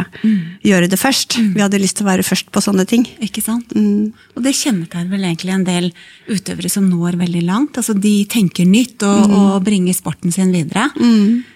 gjøre 0.64 0.88
det 0.91 0.99
først. 1.00 1.38
Vi 1.55 1.62
hadde 1.62 1.81
lyst 1.83 1.99
til 2.00 2.07
å 2.07 2.11
være 2.11 2.26
først 2.26 2.50
på 2.55 2.62
sånne 2.64 2.87
ting. 2.88 3.05
Ikke 3.25 3.45
sant? 3.45 3.75
Og 3.76 4.41
det 4.45 4.55
kjennetegner 4.57 5.12
vel 5.12 5.26
egentlig 5.29 5.55
en 5.55 5.67
del 5.69 5.91
utøvere 6.31 6.71
som 6.73 6.87
når 6.91 7.19
veldig 7.21 7.45
langt. 7.47 7.76
Altså 7.81 7.95
De 7.97 8.14
tenker 8.31 8.69
nytt 8.69 9.05
og, 9.07 9.29
og 9.35 9.59
bringer 9.67 9.97
sporten 9.97 10.33
sin 10.35 10.53
videre. 10.55 10.88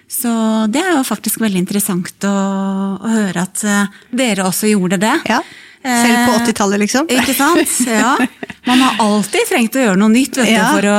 Så 0.09 0.31
det 0.73 0.81
er 0.81 0.95
jo 0.97 1.05
faktisk 1.05 1.41
veldig 1.43 1.61
interessant 1.65 2.25
å, 2.25 2.35
å 2.97 3.09
høre 3.13 3.43
at 3.45 3.61
eh, 3.67 3.97
dere 4.17 4.47
også 4.49 4.71
gjorde 4.71 4.97
det. 5.01 5.15
Ja. 5.29 5.37
Selv 5.79 6.25
på 6.25 6.33
80-tallet, 6.41 6.81
liksom. 6.81 7.07
Ikke 7.13 7.35
sant? 7.37 7.75
Ja. 7.87 8.15
Man 8.67 8.81
har 8.83 8.97
alltid 9.05 9.47
trengt 9.47 9.77
å 9.77 9.83
gjøre 9.85 9.99
noe 10.01 10.11
nytt 10.11 10.41
vet 10.41 10.49
Ja. 10.57 10.65
du, 10.65 10.79
for 10.79 10.89
å 10.91 10.97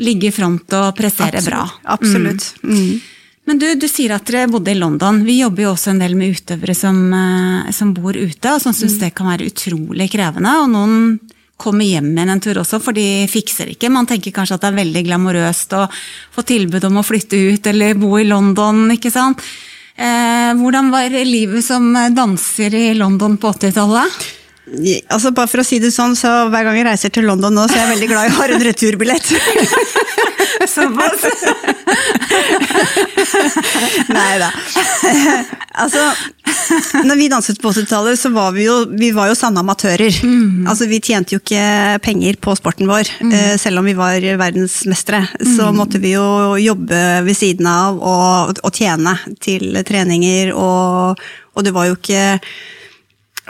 ligge 0.00 0.28
i 0.28 0.34
front 0.34 0.72
og 0.76 0.92
prestere 0.98 1.42
bra. 1.44 1.64
Absolutt. 1.84 2.54
Mm. 2.64 3.00
Men 3.48 3.58
du, 3.58 3.66
du 3.74 3.86
sier 3.90 4.12
at 4.14 4.28
dere 4.28 4.46
bodde 4.52 4.70
i 4.70 4.78
London. 4.78 5.22
Vi 5.26 5.40
jobber 5.40 5.64
jo 5.64 5.72
også 5.72 5.90
en 5.94 6.00
del 6.02 6.14
med 6.18 6.36
utøvere 6.36 6.74
som, 6.76 6.98
eh, 7.16 7.70
som 7.74 7.92
bor 7.96 8.14
ute, 8.14 8.52
og 8.52 8.60
som 8.62 8.72
syns 8.76 8.98
Mm. 8.98 9.00
det 9.00 9.14
kan 9.14 9.26
være 9.32 9.48
utrolig 9.50 10.10
krevende. 10.12 10.52
Og 10.62 10.68
noen 10.70 11.18
kommer 11.60 11.84
hjem 11.84 12.12
igjen 12.14 12.30
en 12.30 12.40
tur 12.40 12.60
også, 12.62 12.80
for 12.80 12.92
de 12.96 13.26
fikser 13.28 13.72
ikke. 13.74 13.90
Man 13.92 14.06
tenker 14.06 14.32
kanskje 14.32 14.54
at 14.56 14.62
det 14.64 14.70
er 14.70 14.78
veldig 14.84 15.02
glamorøst 15.08 15.74
å 15.76 15.88
få 16.32 16.44
tilbud 16.46 16.84
om 16.88 17.00
å 17.00 17.04
flytte 17.04 17.36
ut 17.52 17.66
eller 17.66 17.98
bo 18.00 18.14
i 18.20 18.24
London, 18.28 18.86
ikke 18.94 19.10
sant. 19.12 19.42
Eh, 19.96 20.54
hvordan 20.56 20.88
var 20.90 21.10
livet 21.10 21.64
som 21.64 21.92
danser 22.16 22.72
i 22.72 22.94
London 22.96 23.36
på 23.36 23.50
80-tallet? 23.52 24.30
Altså 25.10 25.32
Bare 25.34 25.50
for 25.50 25.62
å 25.62 25.66
si 25.66 25.80
det 25.82 25.90
sånn, 25.94 26.14
så 26.18 26.46
hver 26.50 26.66
gang 26.66 26.78
jeg 26.78 26.86
reiser 26.86 27.12
til 27.14 27.26
London 27.26 27.54
nå, 27.56 27.66
så 27.68 27.76
er 27.76 27.84
jeg 27.84 27.94
veldig 27.94 28.10
glad 28.12 28.28
jeg 28.28 28.36
har 28.38 28.54
en 28.54 28.66
returbillett. 28.68 29.32
Såpass? 30.74 31.24
Nei 34.10 34.34
da. 34.40 34.50
altså, 35.80 36.02
når 37.06 37.18
vi 37.18 37.28
danset 37.32 37.60
på 37.62 37.72
80-tallet, 37.72 38.18
så 38.20 38.30
var 38.34 38.52
vi 38.54 38.66
jo, 38.66 38.76
vi 38.90 39.10
var 39.16 39.30
jo 39.30 39.38
sanne 39.38 39.62
amatører. 39.64 40.20
Altså, 40.68 40.88
vi 40.90 41.00
tjente 41.02 41.34
jo 41.34 41.42
ikke 41.42 41.98
penger 42.04 42.38
på 42.42 42.54
sporten 42.58 42.90
vår, 42.90 43.10
mm. 43.24 43.36
selv 43.62 43.82
om 43.82 43.88
vi 43.88 43.96
var 43.98 44.26
verdensmestere. 44.42 45.24
Så 45.56 45.70
måtte 45.74 46.02
vi 46.02 46.14
jo 46.14 46.58
jobbe 46.60 47.00
ved 47.26 47.38
siden 47.38 47.70
av 47.70 47.98
og, 47.98 48.60
og 48.62 48.74
tjene 48.76 49.16
til 49.42 49.80
treninger, 49.86 50.52
og, 50.54 51.24
og 51.56 51.66
det 51.66 51.74
var 51.76 51.90
jo 51.90 51.98
ikke 51.98 52.26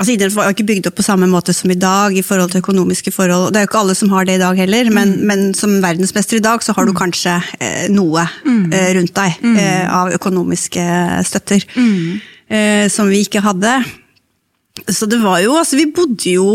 Altså, 0.01 0.15
Idretten 0.15 0.39
var 0.39 0.47
jo 0.49 0.55
ikke 0.55 0.65
bygd 0.71 0.87
opp 0.89 0.97
på 0.97 1.05
samme 1.05 1.27
måte 1.29 1.53
som 1.53 1.69
i 1.69 1.77
dag 1.77 2.15
i 2.17 2.23
forhold 2.25 2.55
til 2.55 2.63
økonomiske 2.63 3.13
forhold. 3.13 3.51
Det 3.53 3.61
er 3.61 3.67
jo 3.67 3.69
ikke 3.69 3.81
alle 3.83 3.97
som 3.99 4.13
har 4.15 4.25
det 4.25 4.39
i 4.39 4.41
dag 4.41 4.57
heller, 4.57 4.89
men, 4.97 5.13
men 5.29 5.51
som 5.55 5.75
verdensmester 5.85 6.39
i 6.39 6.45
dag 6.47 6.65
så 6.65 6.73
har 6.73 6.89
du 6.89 6.95
kanskje 6.97 7.35
eh, 7.61 7.85
noe 7.93 8.25
eh, 8.73 8.95
rundt 8.97 9.13
deg 9.19 9.45
eh, 9.61 9.85
av 9.93 10.15
økonomiske 10.17 10.87
støtter 11.29 11.67
eh, 11.77 12.87
som 12.89 13.13
vi 13.13 13.21
ikke 13.27 13.45
hadde. 13.45 13.75
Så 14.89 15.05
det 15.11 15.19
var 15.21 15.43
jo, 15.45 15.59
altså 15.61 15.77
vi 15.77 15.91
bodde 15.93 16.33
jo 16.33 16.49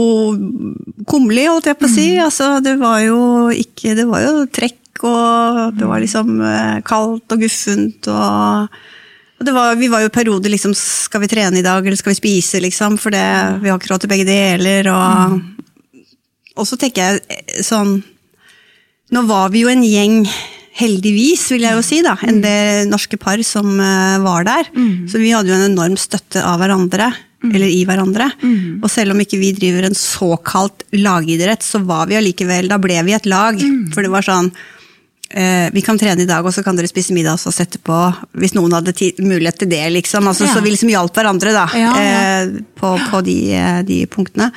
kummerlig, 1.05 1.45
holdt 1.51 1.69
jeg 1.69 1.77
på 1.77 1.85
å 1.85 1.93
si. 1.93 2.07
Altså 2.17 2.55
det 2.65 2.79
var 2.81 3.03
jo 3.05 3.21
ikke, 3.53 3.93
det 3.93 4.07
var 4.09 4.25
jo 4.25 4.33
trekk 4.49 4.81
og 5.05 5.75
det 5.77 5.85
var 5.85 6.01
liksom 6.01 6.37
eh, 6.41 6.77
kaldt 6.87 7.35
og 7.35 7.41
guffent 7.45 8.07
og 8.09 8.77
var, 9.53 9.75
vi 9.75 9.89
var 9.91 10.01
jo 10.05 10.13
perioder 10.13 10.53
liksom 10.53 10.73
Skal 10.77 11.23
vi 11.23 11.29
trene 11.31 11.59
i 11.59 11.65
dag, 11.65 11.85
eller 11.85 11.99
skal 11.99 12.13
vi 12.13 12.19
spise, 12.21 12.61
liksom? 12.63 12.97
For 13.01 13.13
det, 13.13 13.25
vi 13.61 13.69
har 13.69 13.79
ikke 13.79 13.93
råd 13.93 14.05
til 14.05 14.11
begge 14.11 14.27
deler. 14.29 14.89
Og, 14.93 16.03
og 16.55 16.67
så 16.69 16.79
tenker 16.79 17.05
jeg 17.05 17.23
eh, 17.29 17.61
sånn 17.65 17.99
Nå 19.13 19.21
var 19.29 19.51
vi 19.53 19.61
jo 19.61 19.69
en 19.69 19.83
gjeng, 19.85 20.23
heldigvis, 20.75 21.43
vil 21.53 21.67
jeg 21.67 21.77
jo 21.77 21.83
si, 21.85 21.99
da. 22.03 22.15
enn 22.25 22.39
det 22.41 22.89
norske 22.89 23.19
par 23.21 23.39
som 23.45 23.67
uh, 23.77 24.17
var 24.23 24.47
der. 24.47 24.71
Så 25.07 25.21
vi 25.21 25.29
hadde 25.29 25.51
jo 25.51 25.59
en 25.59 25.67
enorm 25.69 25.93
støtte 25.99 26.41
av 26.41 26.57
hverandre. 26.59 27.11
Eller 27.45 27.69
i 27.69 27.83
hverandre. 27.85 28.25
Og 28.81 28.89
selv 28.89 29.13
om 29.13 29.19
ikke 29.21 29.37
vi 29.37 29.51
driver 29.53 29.85
en 29.85 29.95
såkalt 29.95 30.81
lagidrett, 30.97 31.61
så 31.61 31.77
var 31.85 32.09
vi 32.09 32.17
allikevel 32.17 32.71
Da 32.71 32.79
ble 32.81 32.97
vi 33.05 33.13
et 33.13 33.29
lag. 33.29 33.61
For 33.93 34.01
det 34.01 34.09
var 34.09 34.25
sånn 34.25 34.49
vi 35.73 35.81
kan 35.81 35.97
trene 35.97 36.21
i 36.21 36.27
dag, 36.29 36.45
og 36.45 36.53
så 36.53 36.61
kan 36.63 36.77
dere 36.77 36.87
spise 36.87 37.11
middag 37.15 37.39
også 37.39 37.63
etterpå. 37.65 37.95
Hvis 38.37 38.53
noen 38.55 38.71
hadde 38.77 38.93
mulighet 39.25 39.57
til 39.63 39.69
det, 39.71 39.81
liksom. 39.91 40.27
Altså, 40.29 40.45
Ja. 40.45 40.53
Så 40.53 40.61
vi 40.63 40.69
liksom 40.75 40.89
hjalp 40.93 41.13
hverandre, 41.17 41.51
da. 41.51 41.65
Ja, 41.73 41.91
ja. 41.97 42.19
Eh, 42.45 42.59
på, 42.77 42.93
på 43.09 43.23
de, 43.25 43.37
eh, 43.57 43.81
de 43.83 44.05
punktene. 44.05 44.51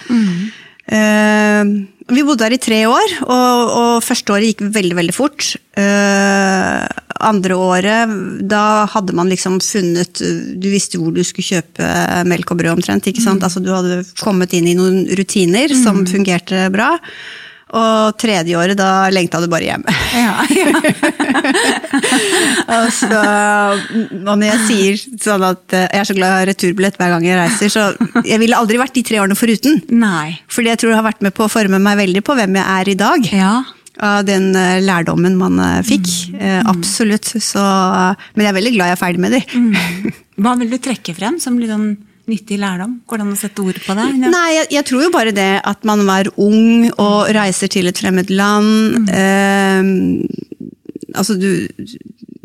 Eh, 0.88 1.64
vi 2.08 2.22
bodde 2.24 2.46
her 2.46 2.54
i 2.56 2.60
tre 2.62 2.78
år, 2.88 3.10
og, 3.26 3.72
og 3.80 4.04
første 4.06 4.32
året 4.32 4.48
gikk 4.54 4.62
veldig, 4.72 4.94
veldig 4.96 5.14
fort. 5.16 5.50
Eh, 5.76 6.86
andre 7.28 7.56
året, 7.58 8.14
da 8.48 8.62
hadde 8.88 9.12
man 9.18 9.28
liksom 9.28 9.58
funnet 9.64 10.20
Du 10.22 10.68
visste 10.70 11.00
hvor 11.00 11.10
du 11.12 11.20
skulle 11.26 11.48
kjøpe 11.58 11.88
melk 12.30 12.52
og 12.54 12.60
brød 12.60 12.76
omtrent. 12.78 13.08
ikke 13.10 13.24
sant? 13.24 13.42
Altså 13.42 13.60
Du 13.60 13.72
hadde 13.74 14.04
kommet 14.22 14.54
inn 14.54 14.68
i 14.70 14.76
noen 14.78 15.02
rutiner 15.18 15.74
som 15.74 16.04
fungerte 16.06 16.68
bra. 16.72 16.92
Og 17.76 18.14
tredje 18.16 18.56
året, 18.56 18.78
da 18.78 19.10
lengta 19.12 19.42
du 19.42 19.48
bare 19.52 19.66
hjem. 19.66 19.82
Ja, 20.16 20.36
ja. 20.56 20.72
Altså, 22.68 23.08
og 23.08 24.38
når 24.38 24.44
jeg 24.46 24.60
sier 24.68 24.98
sånn 25.24 25.44
at 25.46 25.74
eh, 25.76 25.86
jeg 25.92 26.02
er 26.02 26.08
så 26.08 26.16
glad 26.16 26.30
jeg 26.30 26.38
har 26.38 26.48
returbillett 26.50 26.98
hver 27.00 27.12
gang 27.14 27.26
jeg 27.26 27.38
reiser, 27.38 27.72
så 27.72 27.84
jeg 28.28 28.40
ville 28.40 28.56
aldri 28.56 28.78
vært 28.80 28.96
de 28.96 29.02
tre 29.08 29.20
årene 29.22 29.36
foruten. 29.38 29.80
Nei. 29.92 30.38
Fordi 30.52 30.72
jeg 30.72 30.80
tror 30.80 30.92
det 30.92 30.98
har 31.00 31.08
vært 31.08 31.24
med 31.24 31.36
på 31.36 31.46
å 31.46 31.52
forme 31.52 31.80
meg 31.82 31.98
veldig 32.00 32.22
på 32.24 32.36
hvem 32.38 32.58
jeg 32.60 32.66
er 32.76 32.92
i 32.92 32.96
dag. 33.00 33.28
Ja. 33.34 33.52
Av 34.08 34.24
den 34.28 34.50
eh, 34.56 34.78
lærdommen 34.84 35.36
man 35.40 35.60
eh, 35.64 35.80
fikk. 35.86 36.08
Mm. 36.32 36.68
Absolutt. 36.72 37.32
Så, 37.42 37.64
men 38.34 38.46
jeg 38.46 38.52
er 38.52 38.58
veldig 38.60 38.74
glad 38.76 38.92
jeg 38.92 38.98
er 38.98 39.04
ferdig 39.04 39.24
med 39.24 39.36
de. 39.36 39.42
Hva 40.38 40.54
vil 40.60 40.72
du 40.72 40.78
trekke 40.82 41.16
frem 41.16 41.40
som 41.42 41.58
litt 41.60 41.72
sånn 41.72 41.90
nyttig 42.30 42.58
lærdom? 42.60 42.98
Går 43.08 43.20
det 43.20 43.26
an 43.26 43.34
å 43.34 43.38
sette 43.40 43.64
ord 43.64 43.80
på 43.84 43.96
det? 43.98 44.06
Nei, 44.28 44.48
jeg, 44.56 44.68
jeg 44.76 44.86
tror 44.90 45.06
jo 45.06 45.14
bare 45.14 45.34
det 45.36 45.50
at 45.66 45.88
man 45.88 46.04
er 46.12 46.30
ung 46.36 46.88
og 46.94 47.32
reiser 47.36 47.72
til 47.72 47.90
et 47.90 48.00
fremmed 48.00 48.30
land. 48.32 49.08
Eh, 49.08 49.82
altså 51.14 51.38
du, 51.40 51.50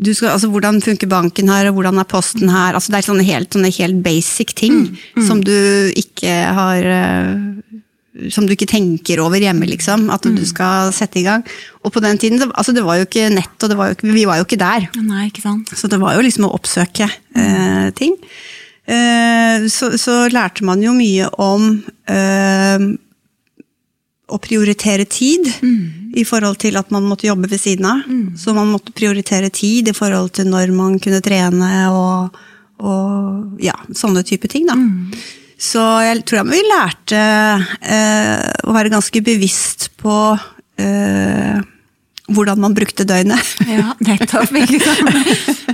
du 0.04 0.12
skal, 0.14 0.34
altså 0.34 0.50
Hvordan 0.52 0.82
funker 0.84 1.12
banken 1.12 1.52
her, 1.52 1.70
og 1.70 1.80
hvordan 1.80 2.00
er 2.02 2.10
posten 2.10 2.52
her? 2.52 2.78
Altså 2.78 2.94
det 2.94 3.02
er 3.02 3.10
sånne 3.10 3.28
helt, 3.28 3.52
sånne 3.56 3.74
helt 3.76 4.02
basic 4.06 4.56
ting 4.60 4.86
som 5.28 5.44
du 5.44 5.56
ikke 6.00 6.38
har 6.58 6.90
eh, 6.98 7.36
som 8.34 8.46
du 8.46 8.54
ikke 8.54 8.70
tenker 8.70 9.22
over 9.24 9.42
hjemme, 9.42 9.66
liksom. 9.66 10.06
At 10.14 10.26
du 10.28 10.44
skal 10.46 10.92
sette 10.94 11.18
i 11.22 11.26
gang. 11.26 11.42
Og 11.82 11.94
på 11.96 12.02
den 12.04 12.20
tiden, 12.22 12.42
altså 12.54 12.76
det 12.76 12.84
var 12.86 13.00
jo 13.00 13.08
ikke 13.08 13.30
nett, 13.34 13.56
og 13.58 13.72
det 13.72 13.78
var 13.80 13.96
ikke, 13.96 14.12
vi 14.14 14.26
var 14.30 14.38
jo 14.40 14.46
ikke 14.46 14.60
der. 14.62 14.86
Nei, 15.02 15.30
ikke 15.32 15.42
sant? 15.42 15.74
Så 15.74 15.90
det 15.90 15.98
var 16.02 16.14
jo 16.18 16.26
liksom 16.26 16.46
å 16.46 16.54
oppsøke 16.54 17.10
eh, 17.10 17.88
ting. 17.98 18.14
Eh, 18.84 19.68
så, 19.72 19.94
så 19.98 20.26
lærte 20.32 20.66
man 20.68 20.84
jo 20.84 20.92
mye 20.96 21.30
om 21.42 21.70
eh, 22.12 22.88
å 24.34 24.40
prioritere 24.42 25.06
tid 25.06 25.48
i 26.18 26.24
forhold 26.28 26.58
til 26.64 26.80
at 26.80 26.90
man 26.94 27.06
måtte 27.08 27.28
jobbe 27.28 27.50
ved 27.52 27.62
siden 27.62 27.88
av. 27.90 28.02
Så 28.40 28.56
man 28.56 28.72
måtte 28.72 28.96
prioritere 28.96 29.52
tid 29.54 29.92
i 29.92 29.96
forhold 29.96 30.34
til 30.38 30.50
når 30.52 30.74
man 30.76 30.98
kunne 31.04 31.22
trene 31.24 31.72
og, 31.94 32.42
og 32.84 33.64
ja, 33.64 33.76
sånne 33.96 34.26
type 34.28 34.50
ting. 34.52 34.68
da. 34.70 34.78
Så 35.64 35.84
jeg 36.04 36.24
tror 36.28 36.42
jeg 36.42 36.52
vi 36.52 36.64
lærte 36.68 37.22
eh, 37.88 38.48
å 38.68 38.74
være 38.76 38.92
ganske 38.92 39.22
bevisst 39.24 39.92
på 40.02 40.18
eh, 40.82 41.62
hvordan 42.32 42.60
man 42.64 42.72
brukte 42.74 43.04
døgnet. 43.04 43.50
Ja, 43.68 43.94
nettopp. 44.00 44.54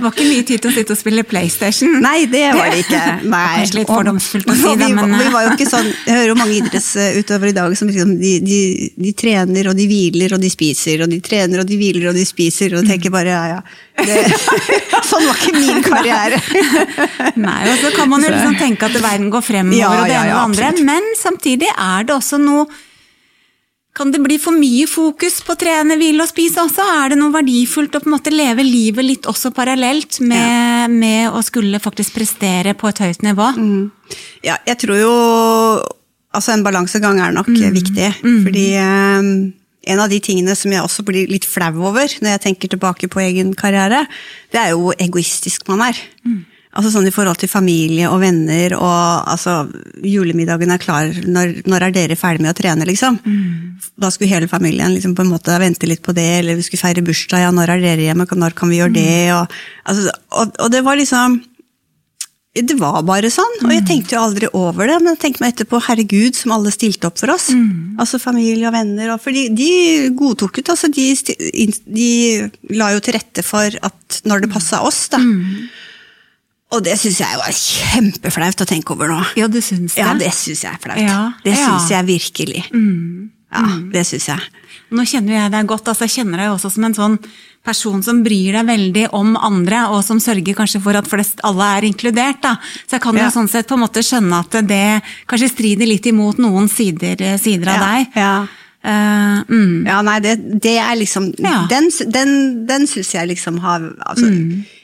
var 0.02 0.14
ikke 0.14 0.24
mye 0.30 0.44
tid 0.48 0.62
til 0.64 0.70
å 0.70 0.72
sitte 0.74 0.94
og 0.94 0.98
spille 0.98 1.22
PlayStation. 1.28 1.92
Nei, 2.02 2.24
det 2.30 2.40
var 2.56 2.70
det 2.72 2.80
ikke. 2.86 3.00
Nei. 3.28 3.42
Kanskje 3.60 3.76
litt 3.82 3.90
fordomsfullt 3.90 4.48
å 4.48 4.54
si 4.56 4.72
det, 4.80 4.86
vi, 4.88 4.94
men- 4.96 5.12
Vi 5.20 5.28
var 5.34 5.44
jo 5.44 5.50
ikke 5.54 5.66
sånn, 5.68 5.90
Jeg 6.06 6.14
hører 6.16 6.30
jo 6.32 6.36
mange 6.40 6.56
idrettsutøvere 6.56 7.52
i 7.52 7.56
dag 7.58 7.76
som 7.78 7.90
liksom, 7.90 8.14
de, 8.18 8.32
de, 8.40 8.58
de 8.96 9.12
trener 9.20 9.68
og 9.70 9.76
de 9.78 9.86
hviler 9.90 10.34
og 10.34 10.40
de 10.42 10.50
spiser, 10.50 11.04
og 11.04 11.12
de 11.12 11.20
trener 11.22 11.60
og 11.62 11.68
de 11.68 11.76
hviler 11.78 12.08
og 12.10 12.16
de 12.18 12.24
spiser, 12.26 12.74
og 12.80 12.88
tenker 12.88 13.12
bare 13.14 13.34
ja, 13.36 13.44
ja. 13.52 13.60
Det, 14.00 14.18
sånn 15.10 15.26
var 15.28 15.36
ikke 15.36 15.54
min 15.60 15.82
karriere. 15.84 16.40
Nei, 17.46 17.60
og 17.68 17.76
så 17.84 17.92
kan 17.94 18.08
man 18.10 18.24
jo 18.24 18.32
liksom 18.32 18.56
tenke 18.58 18.88
at 18.88 18.96
verden 19.04 19.28
går 19.30 19.44
fremover 19.44 19.82
Ja, 19.84 19.92
og 20.00 20.08
det 20.08 20.16
ene 20.16 20.38
og 20.46 20.56
det 20.56 20.70
andre, 20.70 20.86
men 20.88 21.12
samtidig 21.20 21.68
er 21.76 22.08
det 22.08 22.16
også 22.16 22.40
noe 22.40 22.64
kan 23.96 24.12
det 24.14 24.20
bli 24.22 24.36
for 24.38 24.54
mye 24.54 24.86
fokus 24.88 25.40
på 25.44 25.54
å 25.56 25.58
trene, 25.58 25.96
hvile 25.98 26.22
og 26.22 26.30
spise 26.30 26.62
også? 26.62 26.84
Er 27.02 27.12
det 27.12 27.18
noe 27.18 27.32
verdifullt 27.34 27.96
å 27.98 28.00
på 28.00 28.06
en 28.10 28.14
måte 28.14 28.32
leve 28.32 28.62
livet 28.64 29.04
litt 29.04 29.26
også 29.28 29.50
parallelt 29.56 30.20
med, 30.22 30.90
med 30.94 31.30
å 31.34 31.42
skulle 31.42 31.80
faktisk 31.82 32.14
prestere 32.14 32.76
på 32.78 32.88
et 32.88 33.02
høyt 33.02 33.24
nivå? 33.26 33.48
Ja, 34.46 34.58
jeg 34.66 34.78
tror 34.86 35.00
jo 35.00 35.14
Altså, 36.30 36.52
en 36.54 36.62
balansegang 36.62 37.18
er 37.18 37.32
nok 37.34 37.48
Mm. 37.50 37.72
viktig, 37.74 37.74
viktig. 37.74 38.10
Fordi 38.44 38.66
eh, 38.78 39.50
en 39.90 39.98
av 39.98 40.08
de 40.12 40.20
tingene 40.22 40.54
som 40.54 40.70
jeg 40.70 40.80
også 40.80 41.02
blir 41.02 41.26
litt 41.26 41.44
flau 41.44 41.72
over 41.88 42.06
når 42.22 42.36
jeg 42.36 42.40
tenker 42.44 42.68
tilbake 42.70 43.08
på 43.10 43.18
egen 43.24 43.50
karriere, 43.58 44.06
det 44.52 44.60
er 44.60 44.68
jo 44.70 44.78
hvor 44.84 44.94
egoistisk 45.02 45.66
man 45.66 45.80
er. 45.88 45.98
Mm. 46.24 46.44
Altså 46.70 46.92
sånn 46.94 47.08
i 47.08 47.12
forhold 47.14 47.40
til 47.40 47.50
familie 47.50 48.06
og 48.12 48.20
venner 48.22 48.76
og 48.76 49.30
altså 49.32 49.64
Julemiddagen 50.06 50.70
er 50.70 50.78
klar, 50.78 51.08
når, 51.26 51.64
når 51.66 51.88
er 51.88 51.94
dere 51.96 52.18
ferdig 52.18 52.44
med 52.44 52.52
å 52.52 52.58
trene, 52.60 52.86
liksom? 52.86 53.18
Mm. 53.24 53.80
Da 53.98 54.10
skulle 54.14 54.30
hele 54.30 54.46
familien 54.50 54.94
liksom 54.94 55.16
på 55.18 55.24
en 55.26 55.32
måte 55.32 55.56
vente 55.58 55.88
litt 55.90 56.04
på 56.06 56.14
det, 56.14 56.28
eller 56.38 56.60
vi 56.60 56.66
skulle 56.66 56.84
feire 56.84 57.02
bursdag, 57.02 57.42
ja, 57.42 57.50
når 57.54 57.74
er 57.74 57.82
dere 57.82 58.06
hjemme, 58.06 58.28
når 58.38 58.54
kan 58.54 58.70
vi 58.70 58.78
gjøre 58.78 58.94
det? 58.94 59.08
Mm. 59.26 59.40
Og, 59.40 59.56
altså, 59.90 60.14
og, 60.30 60.54
og 60.62 60.70
det 60.70 60.84
var 60.86 61.00
liksom 61.00 61.40
det 62.50 62.74
var 62.80 63.04
bare 63.06 63.28
sånn, 63.30 63.60
og 63.62 63.70
jeg 63.70 63.84
tenkte 63.86 64.16
jo 64.16 64.22
aldri 64.24 64.48
over 64.58 64.88
det, 64.90 64.96
men 64.98 65.12
jeg 65.12 65.20
tenkte 65.22 65.42
meg 65.44 65.52
etterpå, 65.52 65.78
herregud, 65.86 66.34
som 66.34 66.54
alle 66.56 66.72
stilte 66.74 67.06
opp 67.06 67.20
for 67.20 67.30
oss. 67.30 67.46
Altså 68.02 68.18
familie 68.18 68.66
og 68.66 68.74
venner, 68.74 69.12
og, 69.14 69.20
for 69.22 69.34
de, 69.34 69.44
de 69.54 70.08
godtok 70.18 70.58
ut, 70.58 70.72
altså 70.74 70.90
de, 70.90 71.12
de 71.86 72.08
la 72.74 72.90
jo 72.96 73.04
til 73.06 73.14
rette 73.14 73.46
for 73.46 73.70
at 73.86 74.18
når 74.26 74.42
det 74.42 74.50
passa 74.50 74.82
oss, 74.82 75.04
da. 75.14 75.22
Og 76.70 76.84
det 76.86 76.94
syns 77.00 77.18
jeg 77.18 77.38
var 77.40 77.50
kjempeflaut 77.56 78.62
å 78.62 78.68
tenke 78.68 78.94
over 78.94 79.10
nå. 79.10 79.18
Ja, 79.38 79.48
du 79.50 79.58
syns 79.64 79.96
det? 79.96 80.04
Ja, 80.04 80.14
det 80.14 80.30
syns 80.36 80.62
jeg 80.62 80.70
er 80.70 80.82
flaut. 80.82 81.00
Ja, 81.02 81.20
det 81.42 81.56
ja. 81.56 81.66
syns 81.66 81.90
jeg 81.90 82.06
virkelig. 82.06 82.64
Ja, 83.50 83.62
det 83.90 84.04
syns 84.06 84.28
jeg. 84.30 84.44
Nå 84.94 85.04
kjenner 85.06 85.36
jeg 85.36 85.52
deg 85.54 85.66
godt, 85.70 85.88
altså 85.90 86.06
jeg 86.06 86.14
kjenner 86.20 86.44
deg 86.44 86.52
også 86.52 86.70
som 86.74 86.86
en 86.86 86.94
sånn 86.94 87.16
person 87.66 88.00
som 88.02 88.22
bryr 88.24 88.54
deg 88.56 88.68
veldig 88.70 89.04
om 89.18 89.34
andre, 89.36 89.82
og 89.92 90.00
som 90.06 90.22
sørger 90.22 90.56
kanskje 90.56 90.80
for 90.82 90.96
at 90.96 91.10
flest 91.10 91.42
alle 91.46 91.66
er 91.76 91.86
inkludert. 91.90 92.40
Da. 92.42 92.54
Så 92.86 92.96
jeg 92.96 93.04
kan 93.04 93.18
jo 93.18 93.26
Ja. 93.26 93.30
sånn 93.34 93.50
sett 93.50 93.68
på 93.68 93.74
en 93.74 93.84
måte 93.84 94.02
skjønne 94.06 94.38
at 94.40 94.50
det 94.66 95.02
kanskje 95.28 95.50
strider 95.50 95.86
litt 95.86 96.06
imot 96.06 96.38
noen 96.38 96.68
sider, 96.70 97.18
sider 97.38 97.68
av 97.68 97.76
Ja, 97.76 97.86
deg. 97.90 98.06
ja. 98.16 98.46
Uh, 98.80 99.44
mm. 99.44 99.86
Ja, 99.86 100.00
nei, 100.00 100.20
det, 100.24 100.38
det 100.62 100.78
er 100.80 100.94
liksom. 100.96 101.34
Den, 101.36 101.90
den, 102.08 102.30
den 102.66 102.86
syns 102.88 103.12
jeg 103.12 103.28
liksom 103.28 103.58
har 103.60 103.82
altså, 104.06 104.24
ikke 104.24 104.79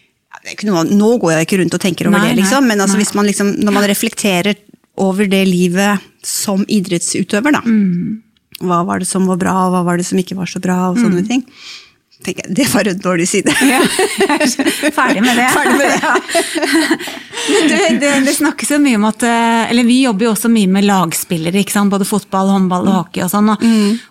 noe, 0.69 0.85
Nå 0.89 1.11
går 1.23 1.33
jeg 1.35 1.47
ikke 1.49 1.59
rundt 1.63 1.77
og 1.77 1.83
tenker 1.83 2.09
over 2.09 2.19
Nei, 2.23 2.31
det, 2.31 2.43
liksom, 2.43 2.67
men 2.71 2.83
altså, 2.85 2.99
hvis 3.01 3.15
man 3.19 3.27
liksom, 3.29 3.55
når 3.67 3.77
man 3.77 3.89
reflekterer 3.91 4.55
over 4.97 5.29
det 5.29 5.43
livet 5.49 6.05
som 6.25 6.65
idrettsutøver, 6.69 7.59
da. 7.59 7.63
Hva 8.65 8.79
var 8.89 9.03
det 9.03 9.09
som 9.11 9.27
var 9.29 9.37
bra, 9.41 9.57
og 9.67 9.75
hva 9.75 9.83
var 9.85 10.01
det 10.01 10.07
som 10.09 10.19
ikke 10.19 10.39
var 10.39 10.49
så 10.49 10.63
bra, 10.65 10.79
og 10.91 10.97
sånne 11.03 11.27
ting. 11.29 11.43
Tenker 12.25 12.47
jeg, 12.47 12.55
Det 12.57 12.67
var 12.73 12.89
en 12.89 12.99
dårlig 12.99 13.29
side. 13.29 13.55
Ja. 13.67 13.81
Ferdig 14.93 15.23
med 15.23 15.37
det. 15.37 15.47
Ferdig 15.53 15.77
med 15.77 15.87
det. 15.87 16.01
Ja. 16.03 16.15
Det, 17.47 17.99
det, 18.01 18.11
det 18.27 18.35
snakkes 18.35 18.71
jo 18.73 18.79
mye 18.83 18.97
om 18.99 19.05
at 19.07 19.23
eh, 19.27 19.71
Eller 19.71 19.87
vi 19.87 20.01
jobber 20.03 20.27
jo 20.27 20.33
også 20.33 20.49
mye 20.51 20.71
med 20.71 20.87
lagspillere. 20.89 21.61
ikke 21.61 21.75
sant? 21.75 21.93
Både 21.93 22.07
fotball, 22.09 22.51
håndball 22.55 22.89
og 22.89 22.97
hockey. 23.01 23.23
Og 23.27 23.31
sånn. 23.33 23.53
Og, 23.53 23.67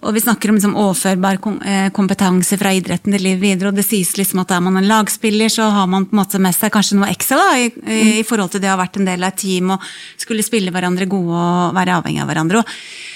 og 0.06 0.16
vi 0.16 0.24
snakker 0.24 0.52
om 0.52 0.60
liksom 0.60 0.78
overførbar 0.80 1.40
eh, 1.66 1.88
kompetanse 1.96 2.60
fra 2.62 2.74
idretten 2.76 3.16
til 3.16 3.26
livet 3.26 3.44
videre. 3.44 3.72
Og 3.74 3.80
det 3.80 3.88
sies 3.88 4.14
liksom 4.20 4.44
at 4.46 4.54
er 4.56 4.64
man 4.64 4.80
en 4.80 4.90
lagspiller, 4.90 5.52
så 5.52 5.70
har 5.74 5.90
man 5.92 6.08
på 6.08 6.16
en 6.16 6.22
måte 6.22 6.42
med 6.42 6.56
seg 6.56 6.74
kanskje 6.76 7.00
noe 7.00 7.12
ekstra 7.12 7.40
da, 7.42 7.50
i, 7.60 7.72
i, 7.90 8.00
i 8.22 8.28
forhold 8.28 8.54
til 8.54 8.64
det 8.64 8.72
å 8.72 8.76
ha 8.76 8.84
vært 8.86 9.02
en 9.02 9.10
del 9.10 9.26
av 9.26 9.34
et 9.34 9.42
team 9.44 9.76
og 9.76 9.90
skulle 10.22 10.46
spille 10.46 10.74
hverandre 10.76 11.10
gode 11.10 11.36
og 11.36 11.76
være 11.76 12.00
avhengig 12.00 12.24
av 12.24 12.32
hverandre. 12.32 12.62
Og 12.64 13.14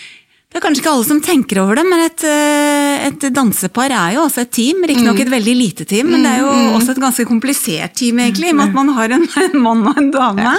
kanskje 0.69 0.83
ikke 0.83 0.91
alle 0.93 1.07
som 1.07 1.19
tenker 1.23 1.59
over 1.63 1.79
det, 1.79 1.85
men 1.89 1.99
et, 2.05 2.23
eh, 2.29 3.07
et 3.07 3.23
dansepar 3.33 3.89
er 3.89 4.13
jo 4.15 4.21
også 4.27 4.43
et 4.43 4.51
team. 4.53 4.83
Riktignok 4.85 5.19
et 5.23 5.31
veldig 5.31 5.55
lite 5.57 5.85
team, 5.89 6.11
men 6.13 6.25
det 6.25 6.31
er 6.35 6.39
jo 6.43 6.49
også 6.77 6.89
et 6.93 7.01
ganske 7.01 7.25
komplisert 7.25 7.95
team, 7.97 8.19
egentlig, 8.21 8.47
i 8.49 8.51
og 8.53 8.57
med 8.59 8.67
at 8.69 8.75
man 8.77 8.89
har 8.93 9.07
en, 9.17 9.25
en 9.45 9.55
mann 9.63 9.81
og 9.89 9.97
en 9.97 10.11
dame. 10.13 10.53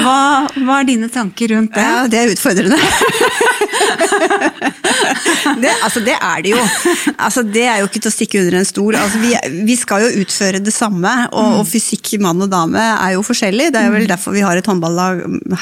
Hva, 0.00 0.20
hva 0.56 0.74
er 0.80 0.86
dine 0.88 1.08
tanker 1.12 1.46
rundt 1.52 1.74
det? 1.76 1.84
Ja, 1.84 2.06
det 2.08 2.18
er 2.20 2.32
utfordrende. 2.32 2.78
det, 5.60 5.72
altså, 5.84 6.00
det 6.06 6.16
er 6.16 6.38
det 6.46 6.50
jo. 6.54 6.62
Altså, 7.18 7.42
det 7.44 7.66
er 7.66 7.78
jo 7.82 7.86
ikke 7.90 8.00
til 8.00 8.12
å 8.12 8.14
stikke 8.14 8.40
under 8.44 8.54
en 8.60 8.68
stol. 8.68 8.94
Altså, 9.00 9.18
vi, 9.20 9.34
vi 9.68 9.76
skal 9.80 10.06
jo 10.06 10.24
utføre 10.24 10.62
det 10.64 10.74
samme, 10.74 11.12
og, 11.34 11.60
og 11.60 11.68
fysikk 11.68 12.14
mann 12.24 12.40
og 12.40 12.48
dame 12.52 12.80
er 12.80 13.12
jo 13.18 13.26
forskjellig. 13.26 13.68
Det 13.74 13.80
er 13.82 13.92
vel 13.92 14.08
derfor 14.08 14.32
vi 14.36 14.46
har 14.46 14.56
et 14.56 14.72
håndballag, 14.72 15.14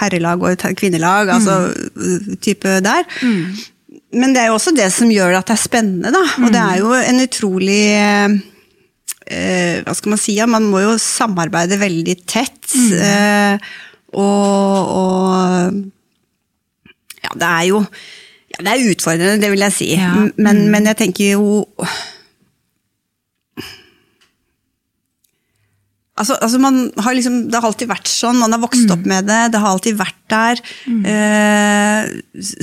herrelag 0.05 0.39
og 0.45 0.51
et 0.55 0.63
kvinnelag, 0.79 1.25
altså 1.35 1.55
type 2.45 2.69
der. 2.85 3.03
Men 4.17 4.33
det 4.33 4.41
er 4.41 4.47
jo 4.49 4.57
også 4.57 4.73
det 4.77 4.89
som 4.95 5.11
gjør 5.13 5.37
at 5.37 5.51
det 5.51 5.57
er 5.57 5.61
spennende, 5.61 6.13
da. 6.15 6.23
Og 6.41 6.53
det 6.55 6.61
er 6.63 6.79
jo 6.81 6.95
en 6.97 7.21
utrolig 7.21 7.83
eh, 9.29 9.83
Hva 9.85 9.95
skal 9.97 10.15
man 10.15 10.21
si? 10.23 10.39
Ja, 10.39 10.47
man 10.49 10.65
må 10.71 10.81
jo 10.81 10.95
samarbeide 11.03 11.77
veldig 11.81 12.17
tett. 12.25 12.73
Eh, 12.73 13.59
og, 14.17 14.95
og 15.03 15.83
Ja, 17.19 17.35
det 17.37 17.49
er 17.49 17.65
jo 17.69 17.83
ja, 18.49 18.63
Det 18.65 18.71
er 18.73 18.87
utfordrende, 18.95 19.43
det 19.43 19.51
vil 19.53 19.67
jeg 19.67 19.77
si. 19.77 19.91
Ja. 19.99 20.15
Men, 20.41 20.71
men 20.73 20.89
jeg 20.89 20.97
tenker 21.03 21.35
jo 21.35 21.67
Altså, 26.19 26.37
altså 26.43 26.59
man 26.63 26.81
har 26.99 27.17
liksom, 27.17 27.41
det 27.49 27.59
har 27.59 27.69
alltid 27.69 27.91
vært 27.91 28.11
sånn, 28.11 28.41
man 28.41 28.55
har 28.55 28.63
vokst 28.63 28.91
opp 28.95 29.05
med 29.09 29.29
det, 29.29 29.41
det 29.55 29.61
har 29.63 29.75
alltid 29.75 29.99
vært 29.99 30.17
der. 30.29 30.63
Eh, 31.13 32.09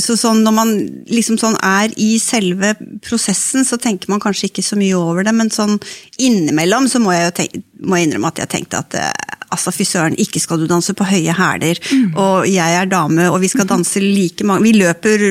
så 0.06 0.18
sånn, 0.20 0.44
når 0.46 0.56
man 0.56 0.74
liksom 1.10 1.40
sånn 1.42 1.58
er 1.64 1.94
i 2.02 2.16
selve 2.22 2.74
prosessen, 3.06 3.66
så 3.68 3.80
tenker 3.82 4.12
man 4.12 4.22
kanskje 4.24 4.52
ikke 4.52 4.66
så 4.66 4.78
mye 4.80 4.98
over 5.00 5.26
det, 5.26 5.34
men 5.36 5.54
sånn 5.54 5.80
innimellom 6.22 6.90
så 6.92 7.02
må 7.04 7.16
jeg 7.16 7.30
jo 7.30 7.36
tenke, 7.40 7.64
må 7.84 7.98
jeg 8.00 8.08
innrømme 8.10 8.32
at 8.32 8.44
jeg 8.46 8.54
tenkte 8.56 8.80
at 8.80 8.96
eh, 9.00 9.12
altså 9.56 9.72
fy 9.72 9.86
søren, 9.88 10.16
ikke 10.20 10.40
skal 10.42 10.60
du 10.60 10.66
danse 10.68 10.92
på 10.98 11.06
høye 11.08 11.32
hæler, 11.38 11.78
og 12.20 12.48
jeg 12.50 12.76
er 12.76 12.88
dame, 12.92 13.28
og 13.32 13.38
vi 13.40 13.48
skal 13.48 13.68
danse 13.70 14.02
like 14.02 14.44
mange 14.44 14.66
Vi 14.66 14.72
løper, 14.76 15.22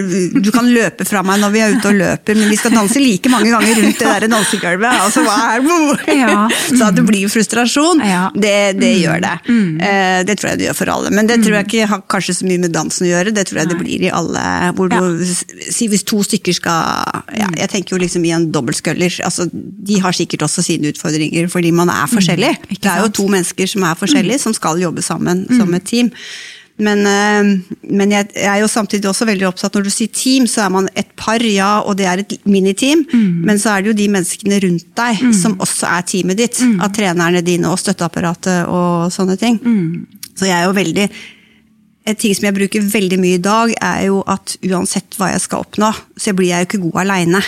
du 0.40 0.50
kan 0.54 0.68
løpe 0.70 1.04
fra 1.04 1.20
meg 1.26 1.40
når 1.42 1.50
vi 1.52 1.60
er 1.60 1.74
ute 1.74 1.90
og 1.90 1.98
løper, 1.98 2.38
men 2.38 2.48
vi 2.48 2.56
skal 2.56 2.72
danse 2.76 3.02
like 3.02 3.28
mange 3.32 3.50
ganger 3.52 3.80
rundt 3.82 3.98
det 4.00 4.08
der 4.12 4.26
dansegulvet. 4.32 5.00
Altså, 5.04 5.24
hva 5.26 5.34
er 5.56 5.66
det? 5.66 6.16
Ja. 6.16 6.44
Så 6.78 6.80
at 6.86 6.96
det 6.96 7.04
blir 7.08 7.28
frustrasjon, 7.32 8.00
Ja. 8.06 8.28
det, 8.32 8.54
det 8.78 8.92
gjør 9.02 9.20
det. 9.26 9.34
Eh, 9.50 10.20
det 10.28 10.38
tror 10.40 10.52
jeg 10.52 10.60
det 10.62 10.68
gjør 10.70 10.78
for 10.78 10.94
alle. 10.94 11.12
Men 11.18 11.28
det 11.28 11.40
tror 11.42 11.58
jeg 11.58 11.68
ikke 11.68 11.90
har 11.90 12.04
kanskje 12.14 12.36
så 12.38 12.48
mye 12.48 12.62
med 12.64 12.72
dansen 12.74 13.08
å 13.08 13.10
gjøre, 13.10 13.34
det 13.34 13.46
tror 13.50 13.64
jeg 13.64 13.72
det 13.74 13.80
blir 13.82 14.06
i 14.06 14.12
alle. 14.14 14.44
Hvor 14.78 14.92
du, 14.94 15.24
si 15.74 15.90
Hvis 15.90 16.06
to 16.08 16.22
stykker 16.24 16.54
skal 16.56 17.26
ja, 17.36 17.50
Jeg 17.58 17.68
tenker 17.74 17.96
jo 17.96 18.00
liksom 18.02 18.24
i 18.24 18.32
en 18.36 18.46
dobbeltsculler, 18.54 19.18
altså, 19.26 19.48
de 19.52 20.00
har 20.00 20.16
sikkert 20.16 20.46
også 20.46 20.64
sine 20.64 20.94
utfordringer 20.94 21.50
fordi 21.52 21.74
man 21.74 21.90
er 21.92 22.08
forskjellig. 22.10 22.33
Ikke 22.68 22.82
det 22.82 22.92
er 22.92 23.04
jo 23.04 23.14
to 23.20 23.28
mennesker 23.30 23.70
som 23.70 23.86
er 23.86 23.94
forskjellige, 24.00 24.42
som 24.42 24.56
skal 24.56 24.82
jobbe 24.82 25.02
sammen 25.02 25.46
som 25.54 25.72
et 25.74 25.86
team. 25.88 26.10
Men, 26.76 27.04
eh, 27.06 27.76
men 27.94 28.10
jeg, 28.10 28.32
er 28.34 28.58
jo 28.58 28.68
samtidig 28.70 29.06
også 29.06 29.28
veldig 29.28 29.46
opptatt 29.46 29.76
når 29.76 29.86
du 29.86 29.92
sier 29.94 30.10
team, 30.10 30.48
så 30.50 30.64
er 30.64 30.72
man 30.74 30.88
et 30.98 31.12
par, 31.16 31.42
ja, 31.46 31.78
og 31.86 31.94
det 32.00 32.08
er 32.10 32.24
et 32.24 32.34
miniteam. 32.50 33.04
Men 33.46 33.60
så 33.62 33.76
er 33.76 33.84
det 33.84 33.92
jo 33.92 33.98
de 34.00 34.08
menneskene 34.10 34.58
rundt 34.64 34.88
deg 34.98 35.22
som 35.38 35.54
også 35.62 35.92
er 35.92 36.08
teamet 36.10 36.40
ditt. 36.40 36.58
Av 36.82 36.90
trenerne 36.94 37.44
dine 37.46 37.70
og 37.70 37.78
støtteapparatet 37.78 38.66
og 38.66 39.12
sånne 39.14 39.38
ting. 39.38 39.60
Så 40.34 40.48
jeg 40.48 40.56
er 40.58 40.66
jo 40.66 40.74
veldig 40.74 41.08
en 42.04 42.16
ting 42.20 42.34
som 42.36 42.44
jeg 42.44 42.52
bruker 42.52 42.82
veldig 42.84 43.16
mye 43.16 43.38
i 43.38 43.40
dag, 43.42 43.70
er 43.80 44.00
jo 44.10 44.18
at 44.28 44.58
uansett 44.68 45.16
hva 45.16 45.30
jeg 45.32 45.40
skal 45.40 45.62
oppnå, 45.64 45.88
så 46.20 46.34
blir 46.36 46.50
jeg 46.50 46.60
jo 46.60 46.68
ikke 46.68 46.80
god 46.82 46.98
aleine. 47.04 47.40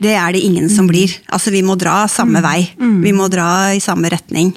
Det 0.00 0.14
er 0.16 0.32
det 0.32 0.40
ingen 0.40 0.70
som 0.72 0.88
blir. 0.88 1.12
Altså, 1.28 1.52
vi 1.52 1.60
må 1.62 1.76
dra 1.76 2.06
samme 2.08 2.40
vei. 2.42 2.62
Vi 3.04 3.12
må 3.12 3.28
dra 3.28 3.74
i 3.76 3.82
samme 3.84 4.08
retning. 4.08 4.54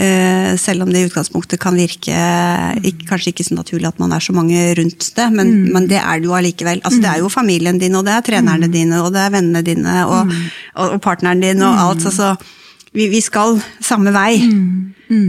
Eh, 0.00 0.56
selv 0.56 0.86
om 0.86 0.90
det 0.94 1.02
i 1.04 1.10
utgangspunktet 1.10 1.60
kan 1.60 1.76
virke 1.76 2.16
ikke, 2.80 3.06
kanskje 3.12 3.34
ikke 3.34 3.44
så 3.50 3.54
naturlig 3.60 3.90
at 3.92 4.00
man 4.00 4.16
er 4.16 4.24
så 4.24 4.32
mange 4.32 4.64
rundt 4.80 5.12
det, 5.14 5.28
men, 5.36 5.52
men 5.76 5.86
det 5.86 6.00
er 6.00 6.24
det 6.24 6.30
jo 6.32 6.34
allikevel. 6.40 6.80
Altså, 6.84 7.02
det 7.04 7.12
er 7.12 7.20
jo 7.20 7.28
familien 7.28 7.78
din, 7.78 7.94
og 8.00 8.08
det 8.08 8.16
er 8.16 8.26
trenerne 8.32 8.72
dine, 8.72 9.04
og 9.04 9.12
det 9.12 9.26
er 9.26 9.36
vennene 9.36 9.62
dine, 9.62 10.00
og, 10.08 10.32
og, 10.74 10.96
og 10.96 11.00
partneren 11.04 11.44
din, 11.44 11.60
og 11.62 11.84
alt. 11.84 12.06
Altså, 12.08 12.32
vi, 12.96 13.10
vi 13.12 13.20
skal 13.20 13.60
samme 13.84 14.10
vei. 14.16 14.40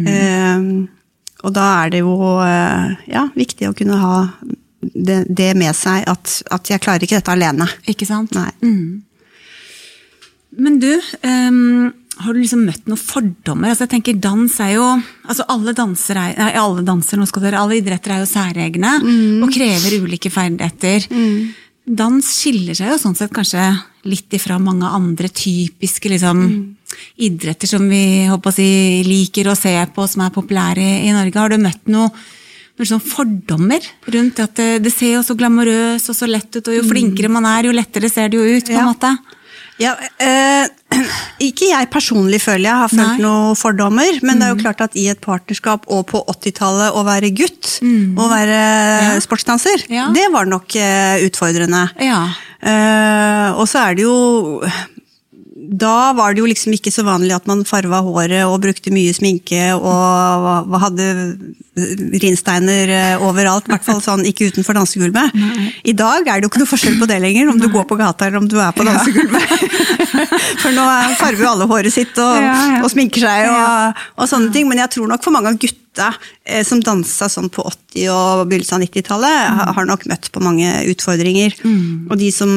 Eh, 0.07 0.69
og 1.43 1.51
da 1.55 1.65
er 1.83 1.91
det 1.93 2.03
jo 2.03 2.15
eh, 2.45 2.95
ja, 3.11 3.25
viktig 3.35 3.69
å 3.69 3.75
kunne 3.77 3.97
ha 3.99 4.15
det, 4.81 5.25
det 5.27 5.51
med 5.57 5.75
seg 5.77 6.05
at, 6.09 6.39
at 6.53 6.71
jeg 6.71 6.81
klarer 6.83 7.03
ikke 7.05 7.19
dette 7.19 7.33
alene. 7.33 7.67
Ikke 7.91 8.07
sant? 8.07 8.33
Nei. 8.37 8.51
Men 10.55 10.79
du, 10.79 10.91
um, 11.25 11.89
har 12.23 12.31
du 12.33 12.39
liksom 12.39 12.63
møtt 12.67 12.85
noen 12.87 13.01
fordommer? 13.01 13.73
Altså 13.73 13.85
jeg 13.85 13.95
tenker 13.97 14.21
Dans 14.23 14.53
er 14.63 14.75
jo 14.77 14.85
altså 15.25 15.45
Alle 15.51 15.73
danser 15.75 16.19
er, 16.21 16.37
nei, 16.39 16.53
alle 16.61 16.85
danser, 16.87 17.19
nå 17.19 17.27
skal 17.27 17.43
dere, 17.47 17.59
alle 17.59 17.79
idretter 17.81 18.15
er 18.15 18.23
jo 18.23 18.29
særegne 18.29 18.93
og 19.43 19.51
krever 19.53 19.97
ulike 20.05 20.31
ferdigheter. 20.31 21.09
Dans 21.85 22.31
skiller 22.39 22.77
seg 22.77 22.93
jo 22.93 23.01
sånn 23.01 23.17
sett 23.17 23.33
kanskje 23.35 23.67
litt 24.09 24.33
ifra 24.37 24.57
mange 24.61 24.87
andre 24.87 25.29
typiske 25.33 26.09
liksom, 26.13 26.41
idretter 27.17 27.67
som 27.69 27.85
vi 27.89 28.25
håper 28.29 28.51
å 28.51 28.55
si, 28.55 28.67
liker 29.07 29.49
å 29.51 29.57
se 29.57 29.75
på, 29.95 30.07
som 30.07 30.25
er 30.25 30.33
populære 30.35 30.85
i, 31.05 31.11
Norge. 31.15 31.39
Har 31.39 31.49
du 31.53 31.57
møtt 31.61 31.87
noe 31.91 32.09
noen 32.75 32.89
sånne 32.89 33.07
fordommer 33.07 33.85
rundt 34.11 34.39
at 34.43 34.57
det, 34.59 34.81
det 34.83 34.91
ser 34.91 35.13
jo 35.13 35.21
så 35.23 35.31
glamorøst 35.39 36.09
og 36.11 36.15
så 36.17 36.27
lett 36.27 36.57
ut, 36.57 36.67
og 36.67 36.75
jo 36.75 36.81
flinkere 36.83 37.29
man 37.31 37.45
er, 37.47 37.69
jo 37.69 37.75
lettere 37.75 38.09
ser 38.11 38.27
det 38.33 38.35
jo 38.35 38.43
ut. 38.57 38.65
på 38.67 38.73
en 38.75 38.81
Ja. 38.81 38.89
måte. 38.91 39.13
Ja, 39.79 39.93
eh, 40.23 40.67
ikke 41.47 41.67
jeg 41.69 41.89
personlig 41.91 42.41
føler 42.43 42.67
jeg 42.69 42.81
har 42.81 42.91
følt 42.91 43.19
noen 43.23 43.55
fordommer, 43.59 44.19
men 44.23 44.39
det 44.39 44.45
er 44.47 44.53
jo 44.53 44.59
klart 44.61 44.83
at 44.85 44.95
i 44.95 45.07
et 45.11 45.19
partnerskap 45.23 45.87
og 45.91 46.05
på 46.11 46.21
80-tallet 46.31 46.95
å 46.95 47.03
være 47.07 47.31
gutt 47.35 47.77
og 48.15 48.29
være 48.31 49.19
sportsdanser, 49.23 49.83
Ja. 49.91 50.09
det 50.15 50.27
var 50.31 50.45
nok 50.47 50.75
eh, 50.79 51.23
utfordrende. 51.27 51.89
Ja. 52.03 52.21
Eh, 52.59 53.49
og 53.59 53.67
så 53.71 53.83
er 53.89 53.95
det 53.99 54.03
jo 54.07 54.61
da 55.71 56.11
var 56.17 56.33
det 56.35 56.41
jo 56.43 56.47
liksom 56.49 56.73
ikke 56.75 56.91
så 56.93 57.03
vanlig 57.07 57.33
at 57.35 57.45
man 57.49 57.63
farva 57.65 58.01
håret 58.05 58.43
og 58.45 58.59
brukte 58.63 58.91
mye 58.93 59.13
sminke 59.15 59.71
og 59.77 60.75
hadde 60.81 61.07
rinsteiner 62.21 62.91
eh, 62.95 63.23
overalt, 63.25 63.67
i 63.67 63.73
hvert 63.73 63.85
fall 63.85 64.01
sånn 64.03 64.23
ikke 64.29 64.47
utenfor 64.51 64.77
dansegulvet. 64.77 65.35
I 65.83 65.93
dag 65.97 66.27
er 66.27 66.39
det 66.39 66.47
jo 66.47 66.51
ikke 66.51 66.61
noe 66.63 66.69
forskjell 66.71 66.99
på 67.01 67.07
det 67.09 67.17
lenger, 67.23 67.49
om 67.51 67.59
du 67.59 67.67
går 67.73 67.87
på 67.89 67.97
gata 67.99 68.27
eller 68.29 68.39
om 68.43 68.47
du 68.51 68.57
er 68.61 68.71
på 68.75 68.85
dansegulvet. 68.87 69.55
For 70.63 70.71
nå 70.75 70.85
er- 70.87 71.15
farver 71.19 71.43
jo 71.43 71.49
alle 71.51 71.67
håret 71.69 71.93
sitt 71.93 72.17
og, 72.21 72.45
og 72.83 72.89
sminker 72.91 73.23
seg 73.27 73.49
og, 73.51 74.05
og 74.21 74.29
sånne 74.31 74.51
ting, 74.55 74.67
men 74.69 74.79
jeg 74.83 74.93
tror 74.95 75.09
nok 75.11 75.23
for 75.25 75.35
mange 75.35 75.51
av 75.51 75.59
gutta 75.61 75.81
gutta 75.95 76.13
eh, 76.43 76.63
som 76.63 76.81
dansa 76.83 77.29
sånn 77.29 77.49
på 77.49 77.63
80- 77.63 78.09
og 78.11 78.49
begynnelsen 78.49 78.75
av 78.77 78.83
90-tallet, 78.83 79.37
mm. 79.55 79.59
har 79.75 79.87
nok 79.87 80.05
møtt 80.09 80.29
på 80.31 80.41
mange 80.43 80.67
utfordringer. 80.91 81.55
Og 82.11 82.17
de 82.19 82.31
som, 82.31 82.49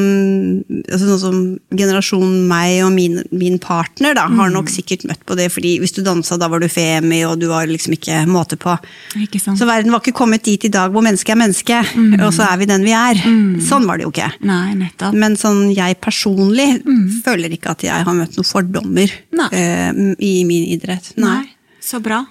altså 0.89 1.07
sånn 1.07 1.21
som 1.23 1.39
generasjonen 1.71 2.49
meg 2.49 2.83
og 2.85 2.93
min, 2.93 3.21
min 3.31 3.59
partner, 3.63 4.17
da, 4.19 4.27
har 4.29 4.51
nok 4.51 4.71
sikkert 4.73 5.07
møtt 5.09 5.23
på 5.25 5.37
det, 5.39 5.49
fordi 5.55 5.79
hvis 5.83 5.95
du 5.97 6.03
dansa, 6.03 6.37
da 6.37 6.49
var 6.51 6.61
du 6.61 6.69
femi, 6.69 7.23
og 7.25 7.39
du 7.41 7.49
var 7.49 7.69
liksom 7.71 7.95
ikke 7.97 8.25
måte 8.29 8.59
på. 8.59 8.75
Ikke? 9.23 9.41
Så 9.41 9.69
verden 9.69 9.95
var 9.95 10.03
ikke 10.03 10.17
kommet 10.19 10.45
dit 10.45 10.65
i 10.67 10.73
dag 10.73 10.93
hvor 10.93 11.05
menneske 11.07 11.33
er 11.33 11.41
menneske, 11.41 11.81
og 12.19 12.33
så 12.35 12.49
er 12.49 12.59
vi 12.61 12.69
den 12.69 12.87
vi 12.87 12.97
er. 12.97 13.23
Sånn 13.65 13.87
var 13.89 13.99
det 13.99 14.09
jo 14.09 14.13
ikke. 14.13 14.33
Nei, 14.49 14.75
nettopp. 14.79 15.15
Men 15.19 15.39
sånn 15.39 15.69
jeg 15.75 16.01
personlig 16.03 16.83
føler 17.25 17.55
ikke 17.55 17.77
at 17.77 17.87
jeg 17.87 18.09
har 18.09 18.17
møtt 18.17 18.37
noen 18.39 18.49
fordommer 18.49 19.13
eh, 19.53 20.03
i 20.19 20.35
min 20.49 20.67
idrett. 20.75 21.13
Nei. 21.21 21.39
Nei, 21.39 21.79
så 21.85 22.03
bra. 22.03 22.25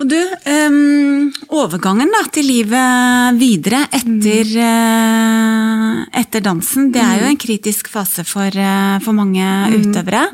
Og 0.00 0.08
du, 0.08 0.16
um, 0.16 1.28
overgangen 1.52 2.10
da, 2.10 2.22
til 2.32 2.48
livet 2.48 3.36
videre 3.38 3.84
etter, 3.92 4.48
eh, 4.64 6.00
etter 6.22 6.42
dansen, 6.42 6.88
det 6.94 7.02
er 7.04 7.20
jo 7.20 7.28
en 7.28 7.38
kritisk 7.38 7.90
fase 7.92 8.24
for, 8.26 8.48
uh, 8.48 8.96
for 9.04 9.14
mange 9.14 9.44
utøvere. 9.76 10.24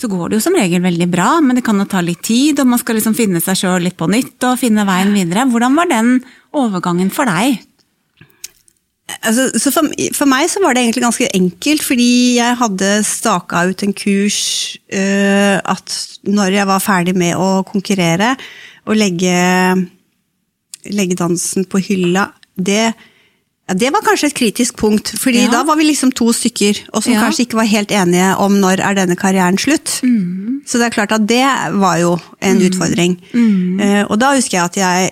Så 0.00 0.10
går 0.10 0.32
det 0.32 0.40
jo 0.40 0.46
som 0.48 0.58
regel 0.58 0.82
veldig 0.82 1.10
bra, 1.12 1.28
men 1.44 1.58
det 1.58 1.64
kan 1.66 1.78
jo 1.78 1.86
ta 1.86 2.02
litt 2.02 2.24
tid, 2.26 2.58
og 2.62 2.72
man 2.72 2.82
skal 2.82 2.98
liksom 2.98 3.14
finne 3.18 3.42
seg 3.44 3.60
sjøl 3.62 3.86
litt 3.86 3.98
på 4.00 4.10
nytt 4.10 4.48
og 4.48 4.58
finne 4.64 4.88
veien 4.88 5.14
videre. 5.14 5.46
Hvordan 5.52 5.78
var 5.78 5.92
den 5.92 6.12
overgangen 6.56 7.12
for 7.14 7.28
deg? 7.28 7.60
Altså, 9.22 9.52
så 9.54 9.70
for, 9.70 9.86
for 10.16 10.26
meg 10.26 10.48
så 10.50 10.60
var 10.62 10.74
det 10.74 10.82
egentlig 10.82 11.04
ganske 11.04 11.28
enkelt, 11.36 11.84
fordi 11.86 12.12
jeg 12.40 12.58
hadde 12.58 12.88
staka 13.06 13.68
ut 13.70 13.84
en 13.86 13.94
kurs 13.94 14.40
uh, 14.90 15.62
at 15.62 15.98
når 16.26 16.56
jeg 16.58 16.68
var 16.72 16.82
ferdig 16.82 17.14
med 17.14 17.38
å 17.38 17.60
konkurrere 17.68 18.34
og 18.86 18.96
legge, 18.96 19.36
legge 20.94 21.16
dansen 21.18 21.64
på 21.66 21.80
hylla, 21.82 22.28
det, 22.56 22.92
ja, 23.66 23.74
det 23.74 23.90
var 23.92 24.04
kanskje 24.06 24.28
et 24.30 24.36
kritisk 24.38 24.76
punkt. 24.78 25.10
fordi 25.18 25.42
Ja. 25.44 25.50
da 25.50 25.62
var 25.64 25.76
vi 25.76 25.84
liksom 25.90 26.12
to 26.14 26.32
stykker, 26.32 26.84
og 26.94 27.02
som 27.02 27.12
Ja. 27.12 27.20
kanskje 27.24 27.46
ikke 27.46 27.56
var 27.58 27.66
helt 27.66 27.90
enige 27.90 28.36
om 28.38 28.60
når 28.60 28.80
er 28.80 28.94
denne 28.94 29.16
karrieren 29.16 29.58
slutt. 29.58 30.00
Så 30.66 30.78
det 30.78 30.86
er 30.86 30.90
klart 30.94 31.12
at 31.12 31.26
det 31.26 31.44
var 31.74 31.98
jo 31.98 32.18
en 32.42 32.58
utfordring. 32.62 33.18
Eh, 33.80 34.04
og 34.08 34.18
da 34.18 34.34
husker 34.34 34.58
jeg 34.58 34.64
at 34.64 34.76
jeg 34.76 35.10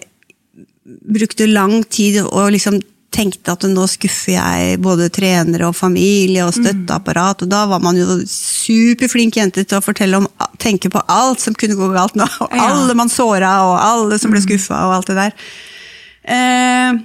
brukte 1.12 1.46
lang 1.46 1.82
tid 1.90 2.20
og 2.24 2.52
liksom 2.52 2.80
tenkte 3.14 3.54
at 3.54 3.64
nå 3.70 3.86
skuffer 3.90 4.34
jeg 4.34 4.78
både 4.82 5.10
trenere 5.14 5.68
og 5.68 5.76
familie 5.78 6.44
og 6.46 6.54
støtteapparat, 6.56 7.44
og 7.44 7.52
da 7.52 7.64
var 7.70 7.82
man 7.84 7.98
jo 7.98 8.18
superflink 8.28 9.38
jente 9.38 9.64
til 9.64 9.78
å 9.78 9.84
fortelle 9.84 10.18
om, 10.18 10.28
tenke 10.62 10.90
på 10.90 11.02
alt 11.12 11.44
som 11.44 11.56
kunne 11.58 11.78
gå 11.78 11.90
galt 11.94 12.18
nå, 12.18 12.26
og 12.42 12.56
alle 12.58 12.96
man 12.98 13.12
såra, 13.12 13.56
og 13.68 13.76
alle 13.78 14.18
som 14.22 14.34
ble 14.34 14.42
skuffa 14.44 14.86
og 14.88 14.96
alt 14.98 15.12
det 15.12 15.20
der. 15.20 15.36
Eh, 16.34 17.04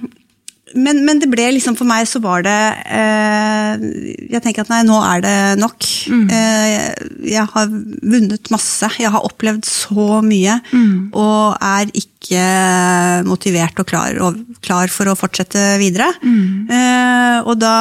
men, 0.74 1.00
men 1.06 1.18
det 1.18 1.28
ble 1.32 1.48
liksom 1.56 1.74
for 1.78 1.88
meg 1.88 2.06
så 2.06 2.20
var 2.22 2.44
det 2.46 2.56
eh, 2.86 3.82
Jeg 4.30 4.42
tenker 4.44 4.62
at 4.62 4.70
nei, 4.70 4.82
nå 4.86 4.98
er 5.02 5.22
det 5.24 5.36
nok. 5.58 5.86
Eh, 6.30 6.74
jeg 7.32 7.46
har 7.54 7.70
vunnet 7.70 8.50
masse. 8.54 8.90
Jeg 9.00 9.10
har 9.10 9.26
opplevd 9.26 9.66
så 9.66 10.20
mye. 10.22 10.60
Og 11.10 11.56
er 11.58 11.90
ikke 11.98 12.44
motivert 13.26 13.80
og 13.82 13.88
klar, 13.90 14.14
og 14.22 14.38
klar 14.62 14.92
for 14.92 15.10
å 15.10 15.16
fortsette 15.18 15.78
videre. 15.82 16.10
Eh, 16.70 17.38
og 17.42 17.56
da 17.58 17.74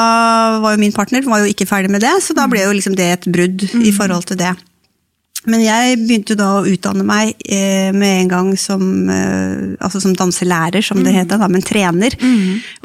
var 0.63 0.73
jo 0.75 0.82
min 0.82 0.95
partner 0.95 1.25
var 1.30 1.43
jo 1.43 1.52
ikke 1.52 1.67
ferdig 1.69 1.91
med 1.93 2.02
det, 2.06 2.15
så 2.25 2.34
da 2.38 2.47
ble 2.49 2.63
jo 2.65 2.73
liksom 2.73 2.95
det 2.97 3.12
et 3.17 3.30
brudd 3.30 3.67
i 3.84 3.91
forhold 3.95 4.25
til 4.32 4.39
det. 4.41 4.56
Men 5.47 5.62
jeg 5.63 6.02
begynte 6.02 6.36
da 6.36 6.49
å 6.58 6.65
utdanne 6.67 7.06
meg 7.08 7.32
eh, 7.47 7.93
med 7.95 8.25
en 8.25 8.32
gang 8.32 8.49
som, 8.60 8.82
eh, 9.08 9.78
altså 9.80 10.02
som 10.04 10.15
danselærer, 10.17 10.84
som 10.84 10.99
det 11.06 11.13
heter, 11.15 11.39
da, 11.39 11.47
men 11.47 11.63
trener. 11.63 12.17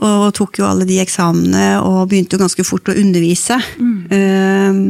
Og 0.06 0.28
tok 0.38 0.60
jo 0.60 0.68
alle 0.68 0.86
de 0.86 1.00
eksamene 1.02 1.80
og 1.82 2.06
begynte 2.12 2.38
jo 2.38 2.44
ganske 2.44 2.66
fort 2.66 2.92
å 2.92 2.96
undervise. 3.00 3.58
Eh, 4.14 4.80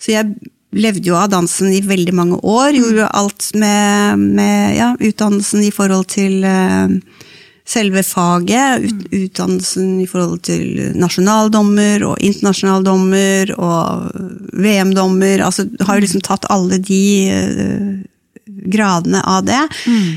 så 0.00 0.14
jeg 0.14 0.36
levde 0.70 1.10
jo 1.10 1.18
av 1.18 1.32
dansen 1.32 1.72
i 1.74 1.82
veldig 1.82 2.14
mange 2.14 2.38
år. 2.46 2.78
Gjorde 2.78 3.10
alt 3.18 3.50
med, 3.58 4.22
med 4.38 4.76
ja, 4.78 4.92
utdannelsen 4.94 5.66
i 5.66 5.72
forhold 5.74 6.06
til 6.14 6.44
eh, 6.46 6.94
selve 7.70 8.02
faget, 8.02 8.82
ut, 8.82 9.02
utdannelsen 9.14 10.00
i 10.02 10.06
forhold 10.10 10.40
til 10.48 10.92
nasjonaldommer 10.98 12.02
og 12.08 12.18
internasjonaldommer 12.26 13.52
og 13.56 14.10
VM-dommer. 14.58 15.44
Altså 15.46 15.68
har 15.86 15.98
jo 16.00 16.04
liksom 16.06 16.24
tatt 16.26 16.48
alle 16.50 16.80
de 16.82 17.02
eh, 17.30 17.90
gradene 18.70 19.22
av 19.24 19.44
det. 19.46 19.60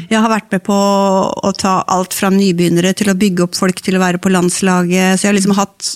Jeg 0.09 0.19
har 0.19 0.31
vært 0.31 0.49
med 0.51 0.63
på 0.65 0.75
å 0.75 1.51
ta 1.55 1.77
alt 1.93 2.15
fra 2.17 2.31
nybegynnere 2.33 2.91
til 2.97 3.11
å 3.13 3.17
bygge 3.19 3.45
opp 3.45 3.55
folk 3.55 3.79
til 3.85 3.95
å 3.99 4.01
være 4.03 4.19
på 4.23 4.31
landslaget. 4.33 5.15
Så 5.19 5.27
jeg 5.27 5.31
har 5.31 5.37
liksom 5.37 5.55
hatt 5.59 5.91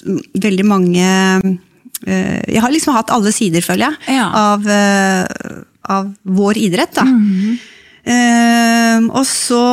veldig 0.45 0.65
mange 0.69 1.07
eh, 2.05 2.43
Jeg 2.53 2.61
har 2.63 2.71
liksom 2.71 2.93
hatt 2.95 3.11
alle 3.11 3.33
sider, 3.35 3.65
føler 3.65 3.89
jeg, 3.89 4.19
Ja. 4.19 4.29
av, 4.53 4.67
eh, 4.69 5.25
av 5.89 6.13
vår 6.23 6.61
idrett. 6.69 6.93
da. 6.95 7.07
Eh, 8.07 8.99
og 9.09 9.25
så 9.27 9.63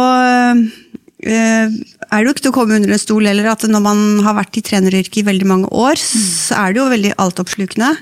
er 1.32 2.18
det 2.18 2.24
jo 2.26 2.34
ikke 2.34 2.44
til 2.46 2.52
å 2.52 2.56
komme 2.56 2.78
under 2.78 2.94
en 2.94 3.00
stol 3.00 3.28
heller 3.28 3.48
at 3.52 3.64
når 3.70 3.82
man 3.84 4.02
har 4.26 4.36
vært 4.36 4.58
i 4.60 4.64
treneryrket 4.66 5.22
i 5.22 5.26
veldig 5.28 5.48
mange 5.48 5.70
år, 5.72 6.00
så 6.00 6.58
er 6.60 6.74
det 6.74 6.82
jo 6.82 6.90
veldig 6.92 7.14
altoppslukende. 7.24 7.92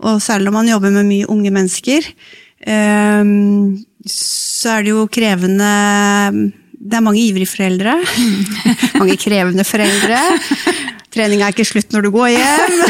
Og 0.00 0.22
særlig 0.24 0.48
når 0.48 0.56
man 0.56 0.70
jobber 0.72 0.94
med 0.94 1.08
mye 1.10 1.28
unge 1.32 1.52
mennesker, 1.54 2.08
eh, 2.64 3.34
så 4.08 4.76
er 4.76 4.86
det 4.86 4.94
jo 4.94 5.04
krevende 5.12 5.68
Det 6.80 6.96
er 6.96 7.04
mange 7.04 7.20
ivrige 7.20 7.50
foreldre. 7.50 7.98
mange 9.00 9.18
krevende 9.20 9.66
foreldre. 9.68 10.22
Trening 11.10 11.42
er 11.42 11.54
ikke 11.54 11.66
slutt 11.66 11.90
når 11.94 12.06
du 12.06 12.10
går 12.14 12.28
hjem. 12.36 12.80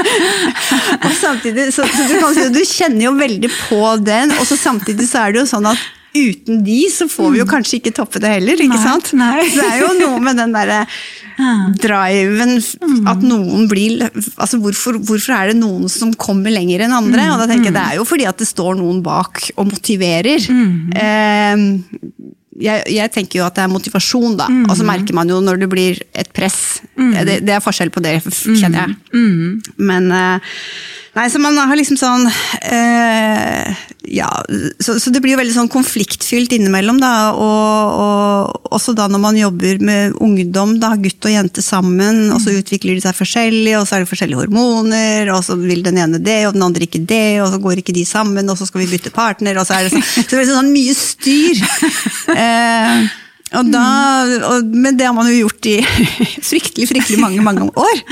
og 1.04 1.14
samtidig, 1.20 1.68
så, 1.76 1.84
så 1.84 2.06
du, 2.08 2.14
si, 2.34 2.46
du 2.54 2.60
kjenner 2.64 3.08
jo 3.10 3.14
veldig 3.18 3.50
på 3.68 3.80
den, 4.06 4.32
og 4.38 4.46
så 4.48 4.56
samtidig 4.56 5.08
så 5.10 5.26
er 5.26 5.34
det 5.34 5.42
jo 5.42 5.48
sånn 5.50 5.68
at 5.70 5.88
uten 6.16 6.64
de 6.66 6.78
så 6.90 7.06
får 7.06 7.28
vi 7.34 7.38
jo 7.38 7.46
kanskje 7.46 7.78
ikke 7.78 7.92
toppe 7.94 8.18
det 8.22 8.32
heller, 8.32 8.58
ikke 8.58 8.74
Nei, 8.74 8.82
sant? 8.82 9.12
nei. 9.14 9.44
Det 9.52 9.66
er 9.66 9.82
jo 9.84 9.90
noe 10.00 10.22
med 10.24 10.40
den 10.40 10.56
derre 10.56 10.80
driven, 11.80 12.56
at 13.08 13.22
noen 13.24 13.68
blir 13.70 14.02
altså 14.08 14.58
hvorfor, 14.60 14.98
hvorfor 15.06 15.36
er 15.36 15.52
det 15.52 15.60
noen 15.60 15.86
som 15.92 16.10
kommer 16.20 16.52
lenger 16.52 16.84
enn 16.84 16.96
andre? 16.96 17.30
Og 17.32 17.40
da 17.40 17.46
tenker 17.48 17.70
jeg 17.70 17.76
det 17.78 17.84
er 17.86 18.00
jo 18.00 18.08
fordi 18.08 18.26
at 18.28 18.42
det 18.42 18.48
står 18.50 18.76
noen 18.80 19.00
bak 19.06 19.46
og 19.54 19.70
motiverer. 19.70 20.48
Eh, 20.50 21.64
jeg, 22.58 22.82
jeg 22.90 23.10
tenker 23.14 23.38
jo 23.38 23.44
at 23.46 23.54
det 23.54 23.62
er 23.62 23.70
motivasjon, 23.70 24.36
da. 24.40 24.48
Og 24.68 24.76
så 24.76 24.82
merker 24.88 25.14
man 25.14 25.28
jo 25.30 25.40
når 25.40 25.60
det 25.62 25.68
blir 25.70 26.00
et 26.18 26.32
press. 26.34 26.80
Det, 26.96 27.40
det 27.46 27.54
er 27.54 27.60
forskjell 27.62 27.90
på 27.94 28.02
det, 28.02 28.16
kjenner 28.58 28.88
jeg. 28.88 28.96
Men 29.78 30.10
eh, 30.12 30.56
Nei, 31.10 31.26
så 31.26 31.40
man 31.42 31.56
har 31.58 31.74
liksom 31.74 31.96
sånn 31.98 32.26
eh, 32.62 33.78
Ja, 34.14 34.28
så, 34.78 34.94
så 35.02 35.10
det 35.10 35.18
blir 35.22 35.34
jo 35.34 35.40
veldig 35.40 35.56
sånn 35.56 35.70
konfliktfylt 35.72 36.54
innimellom, 36.54 37.00
da. 37.02 37.32
Og, 37.34 37.96
og 38.04 38.70
også 38.76 38.94
da 38.96 39.08
når 39.10 39.22
man 39.22 39.38
jobber 39.38 39.82
med 39.82 40.14
ungdom, 40.22 40.76
da, 40.82 40.92
gutt 41.02 41.26
og 41.26 41.34
jente 41.34 41.64
sammen, 41.66 42.28
og 42.30 42.38
så 42.42 42.54
utvikler 42.54 42.94
de 42.94 43.04
seg 43.04 43.18
forskjellig, 43.18 43.74
og 43.80 43.88
så 43.88 43.98
er 43.98 44.04
det 44.04 44.10
forskjellige 44.12 44.44
hormoner, 44.44 45.32
og 45.34 45.42
så 45.46 45.58
vil 45.58 45.82
den 45.86 45.98
ene 45.98 46.22
det, 46.22 46.44
og 46.48 46.54
den 46.56 46.66
andre 46.66 46.86
ikke 46.86 47.02
det, 47.02 47.40
og 47.42 47.50
så 47.54 47.60
går 47.62 47.82
ikke 47.82 47.96
de 47.96 48.06
sammen, 48.06 48.50
og 48.50 48.58
så 48.58 48.70
skal 48.70 48.84
vi 48.84 48.90
bytte 48.94 49.14
partner, 49.14 49.58
og 49.58 49.66
så 49.66 49.78
er 49.78 49.88
det 49.88 49.94
sånn, 49.96 50.06
så 50.22 50.28
det 50.30 50.44
er 50.44 50.52
sånn 50.52 50.74
mye 50.74 50.98
styr. 50.98 51.64
Eh, 52.30 53.08
og 53.58 53.70
da, 53.72 53.84
og, 54.46 54.68
men 54.70 54.94
det 54.98 55.08
har 55.08 55.14
man 55.16 55.26
jo 55.26 55.40
gjort 55.44 55.66
i 55.66 55.78
fryktelig, 56.50 56.86
fryktelig 56.92 57.18
mange, 57.18 57.42
mange 57.42 57.66
år. 57.74 58.02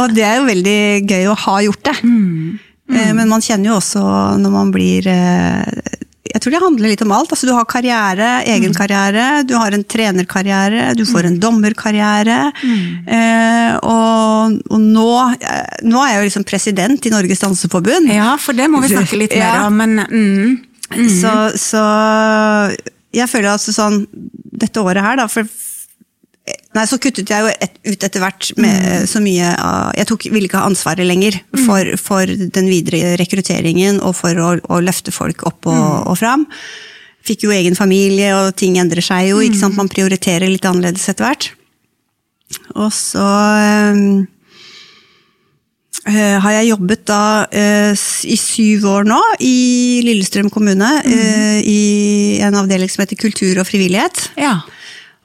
Og 0.00 0.14
det 0.16 0.24
er 0.24 0.38
jo 0.40 0.46
veldig 0.48 0.80
gøy 1.04 1.28
å 1.28 1.36
ha 1.44 1.58
gjort 1.66 1.84
det. 1.90 1.96
Eh, 2.00 3.12
Men 3.12 3.28
man 3.28 3.42
kjenner 3.44 3.72
jo 3.72 3.76
også 3.80 4.00
når 4.40 4.52
man 4.54 4.68
blir 4.70 5.08
eh, 5.10 5.92
Jeg 6.30 6.40
tror 6.40 6.54
det 6.54 6.60
handler 6.62 6.92
litt 6.92 7.04
om 7.04 7.12
alt. 7.16 7.32
Altså, 7.34 7.48
du 7.48 7.52
har 7.56 7.68
karriere, 7.68 8.30
egen 8.54 8.74
karriere, 8.76 9.42
du 9.48 9.54
har 9.58 9.74
en 9.76 9.84
trenerkarriere, 9.84 10.90
du 10.96 11.04
får 11.08 11.28
en 11.28 11.38
dommerkarriere. 11.42 12.40
Mm. 12.62 13.06
og, 13.82 14.56
og 14.72 14.80
nå, 14.82 15.06
eh, 15.40 15.80
nå 15.84 16.02
er 16.02 16.12
jeg 16.14 16.18
jo 16.22 16.26
liksom 16.30 16.48
president 16.48 17.08
i 17.08 17.12
Norges 17.14 17.44
Danseforbund. 17.44 18.08
Ja, 18.12 18.34
for 18.40 18.56
det 18.56 18.68
må 18.72 18.80
vi 18.84 18.92
snakke 18.94 19.20
litt 19.20 19.36
mer 19.42 19.66
om, 19.68 19.80
men 19.84 20.00
mm, 20.06 21.08
Så, 21.20 21.32
så 21.58 21.86
jeg 23.14 23.30
føler 23.30 23.52
altså 23.52 23.74
sånn 23.74 24.04
Dette 24.56 24.82
året 24.82 25.04
her, 25.04 25.18
da 25.20 25.28
for 25.30 25.46
Nei, 26.76 26.84
så 26.86 26.98
kuttet 27.02 27.30
jeg 27.32 27.42
jo 27.42 27.48
et, 27.50 27.78
ut 27.88 28.04
etter 28.06 28.22
hvert 28.22 28.50
med 28.60 29.06
så 29.10 29.18
mye 29.24 29.48
av 29.58 29.96
Jeg 29.98 30.08
tok, 30.10 30.26
ville 30.30 30.46
ikke 30.46 30.60
ha 30.60 30.68
ansvaret 30.68 31.08
lenger 31.08 31.38
for, 31.64 31.88
for 31.98 32.28
den 32.28 32.68
videre 32.70 33.16
rekrutteringen 33.18 33.98
og 34.04 34.14
for 34.18 34.38
å, 34.38 34.52
å 34.70 34.78
løfte 34.84 35.14
folk 35.14 35.42
opp 35.48 35.66
og, 35.72 35.88
og 36.12 36.18
fram. 36.20 36.44
Fikk 37.26 37.48
jo 37.48 37.54
egen 37.56 37.74
familie, 37.74 38.30
og 38.38 38.54
ting 38.60 38.76
endrer 38.78 39.02
seg 39.02 39.32
jo. 39.32 39.40
ikke 39.42 39.58
sant? 39.58 39.78
Man 39.78 39.90
prioriterer 39.90 40.46
litt 40.52 40.68
annerledes 40.68 41.08
etter 41.10 41.26
hvert. 41.26 41.48
Og 42.76 42.92
så 42.94 43.24
eh, 43.24 44.04
har 46.42 46.54
jeg 46.60 46.70
jobbet 46.70 47.02
da 47.08 47.22
eh, 47.50 47.92
i 48.30 48.38
syv 48.38 48.86
år 48.90 49.08
nå 49.08 49.18
i 49.42 49.56
Lillestrøm 50.06 50.50
kommune. 50.54 50.90
Mm. 51.02 51.60
I 51.66 52.40
en 52.46 52.58
avdeling 52.62 52.90
som 52.92 53.02
heter 53.02 53.18
kultur 53.18 53.58
og 53.62 53.66
frivillighet. 53.68 54.28
Ja. 54.38 54.60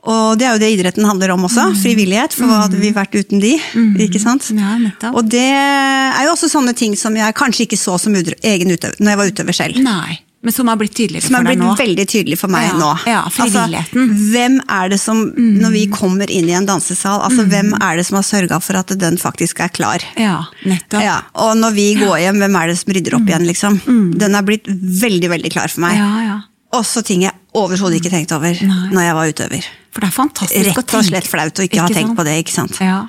Og 0.10 0.39
det 0.39 0.48
er 0.48 0.56
jo 0.56 0.62
det 0.63 0.72
idretten 0.74 1.06
handler 1.06 1.36
om 1.36 1.46
også. 1.46 1.67
Frivillighet. 1.84 2.34
For 2.34 2.50
hva 2.50 2.63
hadde 2.63 2.82
vi 2.82 2.89
vært 2.96 3.13
uten 3.13 3.44
de? 3.44 3.54
ikke 4.02 4.22
sant? 4.24 4.50
Ja. 4.58 4.74
Og 5.13 5.30
det 5.30 5.46
er 5.54 6.24
jo 6.26 6.34
også 6.34 6.50
sånne 6.50 6.74
ting 6.78 6.98
som 6.98 7.15
jeg 7.17 7.38
kanskje 7.38 7.67
ikke 7.67 7.80
så 7.80 8.00
som 8.02 8.17
egen 8.17 8.74
utøver 8.74 8.98
når 8.98 9.13
jeg 9.13 9.22
var 9.22 9.34
utøver 9.36 9.60
selv. 9.62 9.82
Nei. 9.86 10.17
Men 10.41 10.54
som 10.56 10.69
har 10.71 10.77
blitt 10.80 10.95
tydeligere 10.97 11.27
Som 11.27 11.36
nå? 11.36 11.38
for 11.38 11.45
deg 11.45 11.58
blitt 11.60 11.67
nå. 11.67 11.73
veldig 11.77 12.06
tydelig 12.10 12.38
for 12.41 12.49
meg 12.49 12.63
Ja, 12.65 12.77
nå. 12.80 12.88
ja, 13.06 13.19
frivilligheten. 13.30 14.08
Altså, 14.10 14.30
hvem 14.34 14.56
er 14.73 14.89
det 14.89 14.97
som, 14.99 15.19
når 15.38 15.73
vi 15.75 15.84
kommer 15.93 16.32
inn 16.34 16.47
i 16.49 16.56
en 16.58 16.65
dansesal, 16.65 17.21
altså 17.27 17.45
hvem 17.51 17.69
er 17.77 17.99
det 17.99 18.06
som 18.08 18.17
har 18.17 18.25
sørga 18.25 18.58
for 18.65 18.80
at 18.80 18.93
den 19.04 19.19
faktisk 19.21 19.62
er 19.62 19.69
klar? 19.69 20.01
Ja, 20.17 20.39
nettopp. 20.65 21.04
Ja, 21.06 21.19
og 21.45 21.54
når 21.62 21.75
vi 21.77 21.86
går 21.99 22.15
hjem, 22.23 22.41
hvem 22.41 22.58
er 22.58 22.71
det 22.73 22.80
som 22.82 22.93
rydder 22.97 23.19
opp 23.19 23.30
igjen, 23.30 23.45
liksom? 23.45 23.77
Den 24.17 24.39
er 24.39 24.47
blitt 24.47 24.65
veldig, 24.65 25.30
veldig 25.36 25.51
klar 25.54 25.69
for 25.69 25.86
meg. 25.86 25.99
Ja, 26.01 26.10
ja. 26.25 26.39
Også 26.73 27.04
ting 27.06 27.21
jeg 27.27 27.36
overhodet 27.54 27.99
ikke 27.99 28.13
tenkte 28.13 28.38
over 28.39 28.58
når 28.65 29.01
jeg 29.04 29.15
var 29.19 29.32
utøver. 29.36 29.69
For 29.91 30.01
det 30.01 30.08
er 30.08 30.15
fantastisk 30.15 30.71
å 30.71 30.82
Rett 30.82 30.93
og 30.95 31.06
slett 31.06 31.27
flaut 31.27 31.60
å 31.60 31.65
ikke, 31.67 31.82
ha 31.84 31.91
tenkt 31.91 32.15
på 32.17 32.23
det, 32.25 32.38
ikke 32.45 32.54
sant? 32.56 32.77
Ja. 32.82 33.01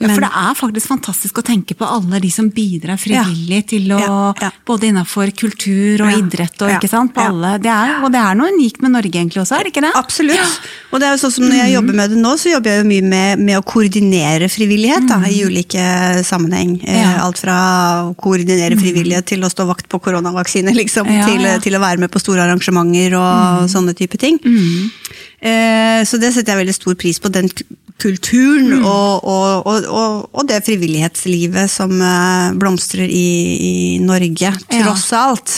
Ja, 0.00 0.08
for 0.14 0.24
det 0.24 0.30
er 0.32 0.54
faktisk 0.56 0.88
fantastisk 0.88 1.38
å 1.38 1.42
tenke 1.44 1.74
på 1.76 1.84
alle 1.84 2.18
de 2.24 2.30
som 2.32 2.46
bidrar 2.50 2.96
frivillig 3.00 3.58
til 3.68 3.90
å 3.92 3.98
Ja, 4.00 4.20
ja. 4.40 4.50
Både 4.66 4.88
innenfor 4.88 5.28
kultur 5.36 6.00
og 6.06 6.08
Ja, 6.10 6.18
idrett 6.22 6.62
og 6.64 6.70
ja, 6.72 6.78
ikke 6.78 6.88
sant. 6.88 7.12
På 7.14 7.20
ja. 7.20 7.28
alle, 7.34 7.50
det 7.60 7.68
er, 7.70 7.92
og 8.04 8.10
det 8.14 8.20
er 8.22 8.34
noe 8.38 8.48
unikt 8.54 8.80
med 8.80 8.94
Norge 8.96 9.12
egentlig 9.20 9.42
også, 9.42 9.58
er 9.58 9.64
det 9.68 9.72
ikke 9.74 9.82
det? 9.84 9.90
Absolutt. 10.00 10.56
Og 10.90 11.00
det 11.02 11.06
er 11.08 11.12
jo 11.16 11.20
sånn 11.26 11.34
som 11.36 11.44
når 11.44 11.50
Mm. 11.52 11.60
jeg 11.60 11.74
jobber 11.74 11.94
med 12.00 12.10
det 12.10 12.18
nå, 12.22 12.32
så 12.40 12.52
jobber 12.54 12.70
jeg 12.70 12.80
jo 12.80 12.88
mye 12.88 13.06
med, 13.10 13.38
med 13.50 13.58
å 13.58 13.64
koordinere 13.66 14.48
frivillighet 14.48 15.08
da, 15.10 15.18
i 15.28 15.42
ulike 15.44 15.84
sammenheng. 16.24 16.78
Eh, 16.82 16.88
Mm. 16.90 17.02
Ja. 17.02 17.10
Mm. 17.10 17.20
Alt 17.26 17.38
fra 17.44 17.56
å 18.08 18.14
koordinere 18.16 18.76
frivillighet 18.80 19.26
til 19.26 19.40
å 19.44 19.50
stå 19.52 19.66
vakt 19.68 19.88
på 19.92 20.00
koronavaksine, 20.00 20.72
liksom. 20.74 21.06
Ja, 21.10 21.26
til, 21.28 21.40
ja. 21.44 21.56
Mm. 21.58 21.62
til 21.62 21.76
å 21.76 21.80
være 21.84 21.98
med 21.98 22.10
på 22.10 22.20
store 22.22 22.42
arrangementer 22.48 23.14
og 23.20 23.68
sånne 23.68 23.94
type 23.94 24.16
ting. 24.18 24.38
Eh, 25.40 26.00
så 26.04 26.18
det 26.20 26.32
setter 26.34 26.52
jeg 26.54 26.66
veldig 26.66 26.74
stor 26.76 26.94
pris 27.00 27.18
på, 27.20 27.30
den 27.32 27.48
kulturen 28.00 28.70
Mm. 28.80 28.84
og, 28.88 29.24
og, 29.28 29.66
og, 29.86 30.28
og, 30.32 30.42
det 30.48 30.62
frivillighetslivet 30.66 31.70
som 31.72 31.92
eh, 32.02 32.52
blomstrer 32.60 33.06
i, 33.08 33.26
i 33.70 33.74
Norge, 34.04 34.52
tross 34.72 35.08
alt. 35.16 35.56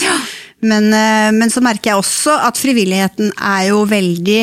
Men, 0.63 0.91
eh, 0.95 1.31
men 1.35 1.49
så 1.51 1.63
merker 1.63 1.91
jeg 1.93 2.01
også 2.03 2.37
at 2.47 2.59
frivilligheten 2.59 3.31
er 3.39 3.69
jo 3.71 3.81
veldig 3.89 4.41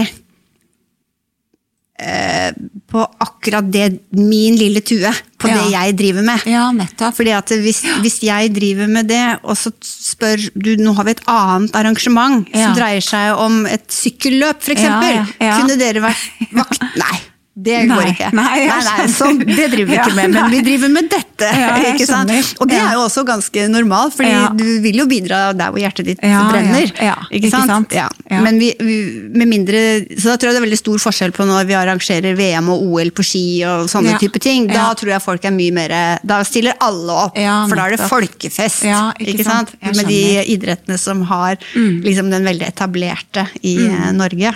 eh, 2.01 2.51
på 2.91 3.03
akkurat 3.21 3.67
det, 3.73 3.87
min 4.17 4.57
lille 4.59 4.81
tue, 4.85 5.11
på 5.41 5.49
Ja. 5.49 5.55
det 5.57 5.71
jeg 5.73 5.97
driver 5.97 6.23
med. 6.27 6.43
Ja, 6.47 6.71
nettopp. 6.73 7.15
Fordi 7.17 7.31
at 7.37 7.49
hvis, 7.49 7.81
hvis 8.03 8.19
jeg 8.23 8.53
driver 8.55 8.87
med 8.89 9.09
det, 9.09 9.39
og 9.43 9.57
så 9.57 9.73
spør 9.81 10.43
du 10.55 10.75
Nå 10.81 10.93
har 10.97 11.05
vi 11.05 11.11
et 11.17 11.23
annet 11.29 11.75
arrangement 11.77 12.49
Ja. 12.53 12.67
som 12.67 12.75
dreier 12.77 13.01
seg 13.05 13.37
om 13.39 13.65
et 13.67 13.87
sykkelløp, 13.89 14.61
f.eks. 14.61 14.83
Ja, 14.83 15.01
ja, 15.03 15.27
ja. 15.41 15.57
Kunne 15.61 15.79
dere 15.81 16.01
vært 16.05 16.53
vakt? 16.53 16.81
Nei. 17.05 17.20
Det 17.61 17.77
Nei, 17.85 17.97
går 17.97 18.09
ikke. 18.15 18.29
nei, 18.37 18.67
nei, 18.67 18.77
skjønner. 18.81 19.11
sånn, 19.13 19.39
det 19.45 19.67
driver 19.73 19.91
vi 19.91 19.97
ikke 19.99 20.15
med, 20.17 20.31
men 20.37 20.51
vi 20.55 20.61
driver 20.65 20.93
med 20.95 21.09
dette. 21.13 21.49
Ikke 21.91 22.07
sant? 22.09 22.33
Og 22.61 22.69
det 22.71 22.79
er 22.81 22.95
jo 22.97 23.03
også 23.07 23.25
ganske 23.29 23.65
normalt, 23.73 24.15
fordi 24.17 24.31
Ja. 24.31 24.49
du 24.57 24.65
vil 24.85 25.01
jo 25.03 25.07
bidra 25.11 25.41
der 25.57 25.73
hvor 25.75 25.81
hjertet 25.83 26.05
ditt 26.09 26.23
Ja, 26.25 26.43
brenner. 26.51 26.89
ja, 27.01 27.17
ikke 27.31 27.47
ikke 27.47 27.51
sant? 27.53 27.71
sant? 27.71 27.93
Ja. 27.97 28.09
Ja. 28.31 28.41
Men 28.45 28.59
vi, 28.61 28.71
vi, 28.79 28.97
med 29.35 29.49
mindre, 29.51 29.83
så 30.17 30.31
da 30.33 30.37
tror 30.37 30.51
jeg 30.51 30.57
det 30.57 30.63
er 30.63 30.67
veldig 30.69 30.81
stor 30.81 30.99
forskjell 31.05 31.33
på 31.37 31.47
når 31.49 31.67
vi 31.69 31.77
arrangerer 31.79 32.37
VM 32.39 32.69
og 32.73 32.83
OL 32.87 33.11
på 33.17 33.25
ski 33.27 33.45
og 33.69 33.89
sånne 33.93 34.19
type 34.23 34.41
ting. 34.41 34.69
Da 34.71 34.91
tror 34.95 35.15
jeg 35.15 35.23
folk 35.25 35.45
er 35.45 35.55
mye 35.57 35.73
mer 35.75 35.97
Da 36.25 36.41
stiller 36.45 36.75
alle 36.81 37.13
opp, 37.27 37.37
for 37.37 37.77
da 37.77 37.87
er 37.89 37.97
det 37.97 38.09
folkefest. 38.09 38.85
Ja, 38.89 39.13
ikke 39.21 39.45
sant? 39.45 39.75
Med 39.83 40.07
de. 40.07 40.21
Mm. 40.41 40.47
idrettene 40.57 40.99
som 40.99 41.23
har 41.29 41.57
liksom 41.75 42.31
den 42.31 42.45
veldig 42.45 42.67
etablerte 42.69 43.49
i 43.63 43.77
mm. 43.77 44.17
Norge. 44.17 44.55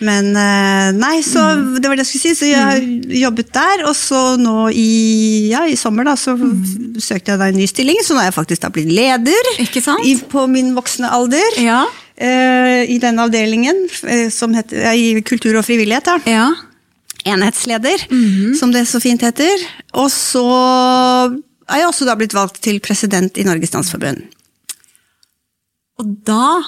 Men 0.00 0.26
eh, 0.36 0.90
nei, 0.92 1.22
så 1.24 1.40
Mm. 1.56 1.80
det 1.80 1.88
var 1.88 1.96
det 1.96 2.04
jeg 2.04 2.10
skulle 2.10 2.34
si. 2.34 2.34
Så 2.34 2.46
jeg 2.50 2.60
har 2.60 2.80
jobbet 3.22 3.52
der, 3.54 3.84
og 3.88 3.94
så 3.96 4.36
nå 4.36 4.68
i, 4.70 5.48
ja, 5.50 5.62
i 5.66 5.76
sommer 5.76 6.04
da, 6.04 6.12
så 6.20 6.34
Mm. 6.36 7.00
søkte 7.00 7.32
jeg 7.32 7.38
da 7.38 7.46
en 7.48 7.56
ny 7.56 7.66
stilling, 7.66 7.96
så 8.04 8.12
nå 8.14 8.20
er 8.20 8.28
jeg 8.30 8.34
faktisk 8.36 8.60
da 8.60 8.68
blitt 8.68 8.92
leder 8.92 9.48
i, 10.04 10.14
på 10.28 10.46
min 10.48 10.74
voksne 10.76 11.08
alder. 11.10 11.60
Ja. 11.62 11.84
Uh, 12.20 12.84
I 12.88 12.96
den 12.98 13.18
avdelingen 13.18 13.76
uh, 14.04 14.28
som 14.32 14.54
heter 14.54 14.86
uh, 14.88 14.94
i 14.96 15.20
kultur 15.20 15.56
og 15.58 15.64
frivillighet. 15.64 16.04
da. 16.04 16.18
ja. 16.26 16.46
Enhetsleder, 17.26 18.06
Mhm. 18.10 18.54
som 18.54 18.70
det 18.72 18.86
så 18.86 19.00
fint 19.02 19.20
heter. 19.20 19.56
Og 19.94 20.08
så 20.10 20.44
er 21.68 21.76
jeg 21.80 21.88
også 21.88 22.04
da 22.06 22.14
blitt 22.14 22.32
valgt 22.36 22.60
til 22.62 22.78
president 22.80 23.36
i 23.36 23.42
Norges 23.42 23.70
Dansforbund. 23.70 24.22
Og 25.98 26.06
da 26.24 26.62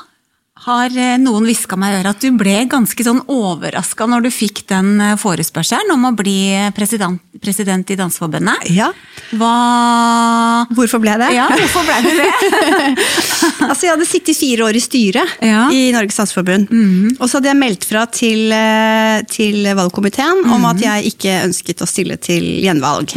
har 0.66 0.92
eh, 0.98 1.14
noen 1.22 1.46
hviska 1.46 1.76
meg 1.78 1.94
i 1.94 1.98
øret 2.00 2.16
at 2.16 2.24
du 2.24 2.32
ble 2.38 2.54
ganske 2.70 3.04
sånn 3.06 3.20
overraska 3.30 4.06
når 4.10 4.26
du 4.26 4.30
fikk 4.34 4.64
den 4.70 4.96
eh, 5.04 5.14
forespørselen 5.20 5.92
om 5.94 6.08
å 6.10 6.12
bli 6.18 6.38
president, 6.76 7.20
president 7.42 7.90
i 7.94 7.96
Danseforbundet. 8.00 8.66
Ja. 8.74 8.90
Hva 9.38 9.52
Hvorfor 10.74 11.00
ble 11.02 11.12
jeg 11.14 11.22
det? 11.22 11.30
Ja, 11.36 11.46
hvorfor 11.52 11.86
ble 11.86 11.98
du 12.04 12.10
det? 12.18 12.28
Altså, 13.68 13.86
jeg 13.86 13.92
hadde 13.94 14.06
sittet 14.08 14.38
fire 14.38 14.64
år 14.68 14.76
i 14.78 14.82
styret 14.82 15.38
Ja. 15.44 15.66
i 15.74 15.88
Norges 15.94 16.16
Dansforbund. 16.18 16.70
Og 17.18 17.24
så 17.28 17.38
hadde 17.38 17.50
jeg 17.50 17.58
meldt 17.60 17.84
fra 17.88 18.04
til, 18.10 18.52
eh, 18.54 19.22
til 19.30 19.66
valgkomiteen 19.78 20.44
om 20.54 20.64
at 20.70 20.80
jeg 20.82 21.12
ikke 21.12 21.34
ønsket 21.46 21.82
å 21.84 21.88
stille 21.90 22.16
til 22.22 22.44
gjenvalg. 22.64 23.14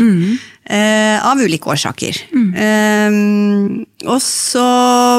Eh, 0.62 1.18
av 1.26 1.40
ulike 1.42 1.72
årsaker. 1.74 2.20
Eh, 2.32 3.16
og 4.06 4.20
så 4.22 4.66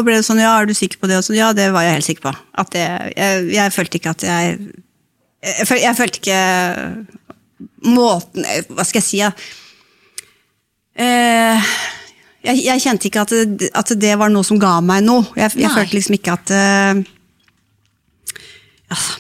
ble 0.06 0.20
det 0.20 0.26
sånn, 0.26 0.40
ja, 0.42 0.54
er 0.60 0.70
du 0.70 0.74
sikker 0.76 1.00
på 1.02 1.10
det? 1.10 1.18
Og 1.18 1.26
så, 1.26 1.34
ja, 1.34 1.50
det 1.56 1.72
var 1.74 1.86
jeg 1.86 1.98
helt 1.98 2.08
sikker 2.08 2.28
på. 2.28 2.34
At 2.62 2.70
det, 2.76 2.86
jeg, 3.16 3.48
jeg 3.56 3.74
følte 3.74 3.98
ikke 3.98 4.14
at 4.14 4.26
jeg 4.28 4.56
jeg, 5.42 5.66
føl, 5.66 5.80
jeg 5.82 5.98
følte 5.98 6.20
ikke 6.20 6.42
måten 7.90 8.44
Hva 8.70 8.84
skal 8.86 9.00
jeg 9.00 9.06
si? 9.08 9.18
Ja. 9.18 9.32
Eh, 10.94 11.72
jeg, 12.46 12.62
jeg 12.66 12.82
kjente 12.84 13.08
ikke 13.08 13.24
at 13.24 13.34
det, 13.58 13.70
at 13.74 13.90
det 13.98 14.12
var 14.20 14.30
noe 14.30 14.46
som 14.46 14.60
ga 14.62 14.76
meg 14.84 15.02
noe. 15.06 15.26
Jeg, 15.38 15.54
jeg 15.62 15.70
følte 15.74 15.98
liksom 15.98 16.16
ikke 16.18 16.36
at 16.38 16.54
eh, 16.54 17.02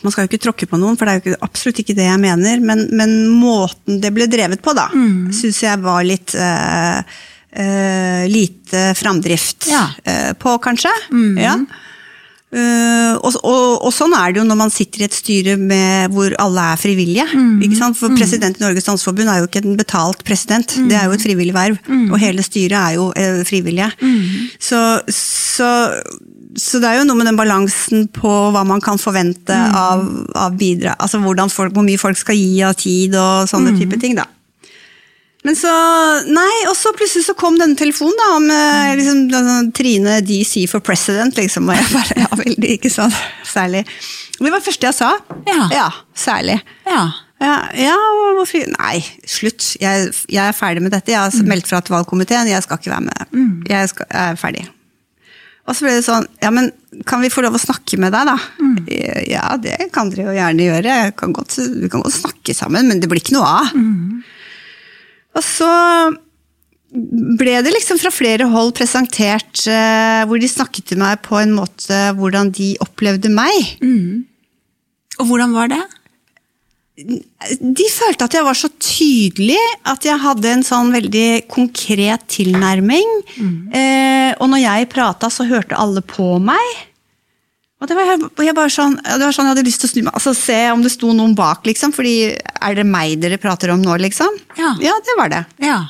Man 0.02 0.14
skal 0.14 0.26
jo 0.26 0.30
ikke 0.30 0.42
tråkke 0.46 0.68
på 0.70 0.80
noen, 0.80 0.96
for 0.98 1.08
det 1.08 1.12
er 1.12 1.20
jo 1.20 1.24
ikke, 1.24 1.44
absolutt 1.48 1.82
ikke 1.82 1.96
det 1.98 2.08
jeg 2.08 2.22
mener. 2.22 2.64
Men, 2.64 2.86
men 2.98 3.14
måten 3.30 4.00
det 4.02 4.12
ble 4.14 4.28
drevet 4.30 4.62
på, 4.64 4.74
da, 4.76 4.88
mm. 4.92 5.30
syns 5.36 5.62
jeg 5.64 5.82
var 5.84 6.02
litt 6.06 6.34
uh, 6.38 7.00
uh, 7.02 8.24
lite 8.30 8.90
framdrift 8.98 9.70
Ja. 9.72 9.86
uh, 10.06 10.32
på, 10.38 10.58
kanskje. 10.64 10.92
Ja. 11.40 11.56
Eh, 12.52 13.14
og, 13.16 13.38
og, 13.48 13.78
og 13.86 13.92
sånn 13.96 14.12
er 14.12 14.32
det 14.32 14.42
jo 14.42 14.44
når 14.44 14.58
man 14.60 14.72
sitter 14.72 15.00
i 15.00 15.06
et 15.06 15.14
styre 15.16 15.54
med, 15.56 16.12
hvor 16.12 16.34
alle 16.42 16.66
er 16.74 16.80
frivillige. 16.80 17.24
ikke 17.64 17.78
sant? 17.78 17.96
For 17.96 18.12
President 18.12 18.60
i 18.60 18.64
Norges 18.64 18.88
Danseforbund 18.88 19.32
er 19.32 19.40
jo 19.40 19.48
ikke 19.48 19.62
en 19.64 19.78
betalt 19.80 20.20
president, 20.28 20.76
det 20.90 20.98
er 20.98 21.08
jo 21.08 21.16
et 21.16 21.24
frivillig 21.24 21.56
verv. 21.56 21.80
Og 22.10 22.18
hele 22.20 22.44
styret 22.44 22.76
er 22.76 22.98
jo 22.98 23.08
frivillige. 23.48 23.88
Så, 24.60 24.82
så, 25.16 25.70
så 26.58 26.80
det 26.82 26.88
er 26.90 27.00
jo 27.00 27.06
noe 27.08 27.16
med 27.16 27.28
den 27.30 27.38
balansen 27.38 28.06
på 28.12 28.30
hva 28.52 28.62
man 28.68 28.82
kan 28.84 29.00
forvente 29.00 29.56
av, 29.56 30.04
av 30.36 30.56
bidrag. 30.58 30.98
Altså 31.00 31.20
hvordan 31.22 31.52
folk, 31.52 31.72
hvor 31.76 31.86
mye 31.86 32.00
folk 32.00 32.18
skal 32.20 32.36
gi 32.36 32.62
av 32.66 32.76
tid 32.80 33.16
og 33.16 33.48
sånne 33.50 33.72
type 33.78 33.98
ting. 34.02 34.16
da. 34.18 34.26
Men 35.42 35.56
så 35.58 35.70
Nei, 36.30 36.50
og 36.70 36.76
så 36.78 36.92
plutselig 36.94 37.26
så 37.26 37.34
kom 37.38 37.56
denne 37.58 37.78
telefonen 37.78 38.18
da 38.20 38.28
om 38.36 38.44
eh, 38.54 38.92
liksom, 39.00 39.24
sånn, 39.32 39.72
Trine 39.74 40.20
DC 40.26 40.66
for 40.70 40.84
president, 40.84 41.34
liksom. 41.38 41.66
Og 41.70 41.78
jeg 41.78 41.88
bare 41.96 42.20
Ja, 42.22 42.30
veldig, 42.44 42.76
ikke 42.78 42.92
sånn 42.92 43.14
særlig. 43.48 43.84
Det 44.38 44.48
var 44.48 44.58
det 44.60 44.66
første 44.66 44.88
jeg 44.88 44.98
sa. 44.98 45.10
Ja. 45.72 45.88
særlig. 46.18 46.60
Ja. 46.88 47.04
Ja, 47.42 47.56
ja, 47.74 47.96
hvorfor 48.36 48.68
Nei, 48.76 49.00
slutt. 49.26 49.72
Jeg, 49.82 50.12
jeg 50.30 50.42
er 50.44 50.54
ferdig 50.54 50.84
med 50.84 50.94
dette. 50.94 51.10
Jeg 51.10 51.18
har 51.18 51.48
meldt 51.48 51.66
fra 51.70 51.80
til 51.82 51.96
valgkomiteen. 51.96 52.50
Jeg 52.52 52.62
skal 52.62 52.78
ikke 52.78 52.94
være 52.94 53.08
med. 53.08 53.66
Jeg, 53.70 53.90
skal, 53.90 54.06
er 54.14 54.38
ferdig. 54.38 54.68
Og 55.68 55.76
så 55.78 55.84
ble 55.86 55.92
det 55.94 56.02
sånn 56.06 56.24
Ja, 56.42 56.50
men 56.50 56.72
kan 57.08 57.22
vi 57.22 57.30
få 57.32 57.40
lov 57.44 57.54
å 57.56 57.60
snakke 57.62 57.96
med 58.02 58.12
deg, 58.12 58.26
da? 58.28 58.34
Ja, 59.30 59.56
det 59.56 59.76
kan 59.94 60.10
dere 60.12 60.26
jo 60.28 60.34
gjerne 60.36 60.66
gjøre. 60.66 60.96
Kan 61.16 61.32
godt, 61.32 61.56
vi 61.58 61.88
kan 61.88 62.02
godt 62.04 62.18
snakke 62.18 62.54
sammen, 62.54 62.88
men 62.90 63.00
det 63.00 63.08
blir 63.08 63.22
ikke 63.22 63.36
noe 63.38 63.48
av. 63.62 63.72
Og 65.38 65.42
så 65.46 65.70
ble 66.92 67.54
det 67.64 67.72
liksom 67.72 67.96
fra 67.96 68.10
flere 68.12 68.44
hold 68.52 68.74
presentert 68.76 69.62
eh, 69.70 70.26
hvor 70.28 70.36
de 70.42 70.48
snakket 70.50 70.90
til 70.90 70.98
meg 71.00 71.22
på 71.24 71.38
en 71.40 71.54
måte 71.56 72.02
hvordan 72.18 72.50
de 72.52 72.74
opplevde 72.84 73.30
meg. 73.32 73.78
Og 75.22 75.30
hvordan 75.30 75.54
var 75.56 75.72
det? 75.72 75.80
De 76.92 77.86
følte 77.88 78.26
at 78.28 78.34
jeg 78.36 78.44
var 78.44 78.56
så 78.58 78.68
tydelig, 78.76 79.60
at 79.88 80.04
jeg 80.04 80.20
hadde 80.20 80.50
en 80.50 80.64
sånn 80.66 80.92
veldig 80.92 81.48
konkret 81.50 82.26
tilnærming. 82.30 83.14
Eh, 83.72 84.30
og 84.36 84.50
når 84.52 84.60
jeg 84.60 84.90
prata, 84.92 85.30
så 85.32 85.48
hørte 85.48 85.78
alle 85.80 86.04
på 86.04 86.36
meg. 86.44 86.82
Og 87.82 87.88
det 87.90 87.96
var, 87.98 88.12
jeg 88.44 88.54
bare 88.54 88.70
sånn, 88.70 88.94
det 89.02 89.24
var 89.24 89.34
sånn 89.34 89.48
jeg 89.48 89.56
hadde 89.56 89.66
lyst 89.66 89.82
til 89.82 89.88
å 89.88 89.92
snu 89.94 90.02
meg, 90.04 90.12
altså 90.20 90.34
se 90.38 90.58
om 90.70 90.84
det 90.84 90.92
sto 90.94 91.10
noen 91.16 91.32
bak, 91.34 91.64
liksom. 91.66 91.96
Fordi 91.96 92.14
er 92.36 92.78
det 92.78 92.86
meg 92.86 93.16
dere 93.24 93.40
prater 93.42 93.72
om 93.74 93.82
nå, 93.82 93.96
liksom? 94.04 94.36
Ja. 94.60 94.76
ja 94.84 94.94
det 95.02 95.16
var 95.18 95.32
det. 95.32 95.42
Ja. 95.64 95.80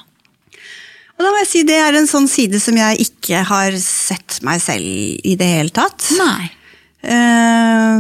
Og 1.19 1.27
da 1.27 1.35
må 1.35 1.43
jeg 1.43 1.51
si 1.51 1.67
det 1.69 1.77
er 1.83 1.99
en 1.99 2.09
sånn 2.09 2.31
side 2.31 2.63
som 2.63 2.79
jeg 2.79 3.05
ikke 3.05 3.43
har 3.51 3.77
sett 3.83 4.41
meg 4.47 4.63
selv 4.65 4.87
i 5.27 5.37
det 5.39 5.51
hele 5.51 5.75
tatt. 5.75 6.09
Nei. 6.17 6.49
Eh, 7.03 7.99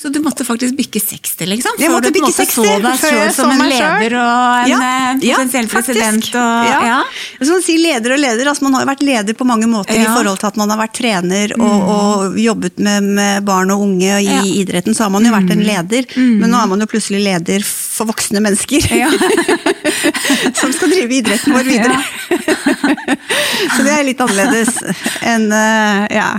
Så 0.00 0.08
du 0.08 0.18
måtte 0.24 0.44
faktisk 0.44 0.74
bikke 0.76 1.00
60, 1.00 1.46
liksom? 1.46 1.76
Jeg 1.78 1.90
måtte 1.92 2.10
du 2.10 2.16
bykke 2.18 2.32
60, 2.34 2.54
så 2.56 2.78
deg 2.82 2.96
selv 2.98 3.34
som 3.36 3.50
en 3.52 3.62
leder 3.70 4.16
og 4.18 4.64
en 4.64 5.20
Ja, 5.22 5.36
potensiell 5.36 5.68
ja, 5.68 5.70
president. 5.70 6.28
Og, 6.34 6.64
ja. 6.66 6.80
ja. 6.88 6.96
Så 7.38 7.50
man 7.52 7.62
sier 7.62 7.78
leder 7.78 8.16
og 8.16 8.18
leder, 8.22 8.50
altså 8.50 8.66
man 8.66 8.74
har 8.74 8.82
jo 8.86 8.90
vært 8.90 9.04
leder 9.06 9.38
på 9.38 9.46
mange 9.46 9.68
måter 9.70 9.94
i 9.94 10.06
forhold 10.08 10.40
til 10.42 10.50
at 10.50 10.58
man 10.58 10.72
har 10.74 10.80
vært 10.82 10.96
trener 10.98 11.54
og, 11.60 11.86
og 11.94 12.38
jobbet 12.40 12.80
med, 12.82 13.06
med 13.20 13.46
barn 13.46 13.70
og 13.74 13.84
unge 13.86 14.10
og 14.16 14.24
i 14.24 14.30
Ja. 14.30 14.42
idretten, 14.64 14.94
så 14.98 15.06
har 15.06 15.14
man 15.14 15.24
jo 15.26 15.32
vært 15.34 15.54
en 15.54 15.62
leder. 15.66 16.10
Men 16.16 16.50
nå 16.50 16.58
er 16.64 16.66
man 16.74 16.82
jo 16.82 16.90
plutselig 16.90 17.22
leder 17.24 17.62
for 17.66 18.10
voksne 18.10 18.42
mennesker. 18.42 18.90
Ja. 18.96 19.10
som 20.60 20.72
skal 20.74 20.90
drive 20.90 21.20
idretten 21.20 21.54
vår 21.54 21.70
videre. 21.70 22.00
så 23.76 23.84
det 23.86 23.94
er 23.94 24.06
litt 24.06 24.20
annerledes 24.24 24.74
enn 25.22 25.48
uh, 25.52 26.06
Ja. 26.10 26.30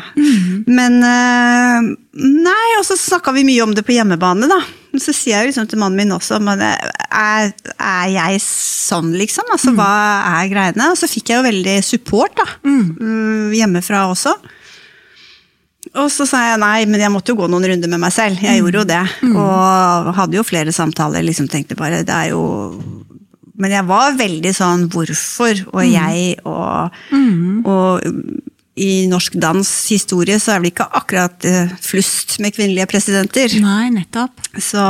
Men 0.68 0.98
eh, 1.06 1.92
Nei, 2.20 2.70
og 2.78 2.84
så 2.84 2.98
snakka 3.00 3.32
vi 3.32 3.46
mye 3.48 3.64
om 3.64 3.72
det 3.76 3.86
på 3.88 3.94
hjemmebane, 3.96 4.50
da. 4.52 4.58
Så 5.00 5.14
sier 5.16 5.38
jeg 5.38 5.46
jo 5.46 5.50
liksom 5.54 5.68
til 5.72 5.80
mannen 5.80 5.96
min 6.02 6.12
også 6.12 6.42
men 6.44 6.60
er, 6.60 7.54
er 7.80 8.08
jeg 8.12 8.42
sånn, 8.44 9.14
liksom? 9.16 9.48
Altså, 9.56 9.72
hva 9.78 9.92
er 10.42 10.50
greiene? 10.52 10.90
Og 10.92 11.00
så 11.00 11.08
fikk 11.08 11.32
jeg 11.32 11.40
jo 11.40 11.46
veldig 11.48 11.78
support, 11.88 12.36
da. 12.36 12.48
mm, 13.00 13.54
Hjemmefra 13.56 14.04
også. 14.12 14.36
Og 16.02 16.08
så 16.14 16.28
sa 16.28 16.42
jeg 16.50 16.60
nei, 16.62 16.86
men 16.88 17.02
jeg 17.04 17.12
måtte 17.12 17.32
jo 17.34 17.40
gå 17.40 17.48
noen 17.52 17.66
runder 17.72 17.90
med 17.92 18.00
meg 18.04 18.14
selv. 18.16 18.44
Jeg 18.44 18.60
gjorde 18.62 18.80
jo 18.82 18.90
det. 18.92 19.02
Og 19.32 20.12
hadde 20.20 20.38
jo 20.38 20.44
flere 20.48 20.72
samtaler. 20.76 21.24
liksom 21.28 21.48
Tenkte 21.52 21.76
bare 21.80 22.04
det 22.08 22.14
er 22.16 22.30
jo 22.32 22.44
Men 23.60 23.74
jeg 23.76 23.86
var 23.90 24.16
veldig 24.18 24.54
sånn 24.56 24.86
hvorfor 24.90 25.60
og 25.74 25.82
jeg 25.86 26.38
og, 26.48 26.96
og 27.68 28.41
i 28.80 29.06
norsk 29.12 29.36
dans 29.42 29.68
historie 29.92 30.38
så 30.40 30.54
er 30.56 30.64
det 30.64 30.72
ikke 30.72 30.88
akkurat 30.96 31.48
eh, 31.48 31.72
flust 31.84 32.38
med 32.40 32.56
kvinnelige 32.56 32.88
presidenter. 32.88 33.52
Nei, 33.64 33.90
nettopp. 33.92 34.40
Så 34.56 34.84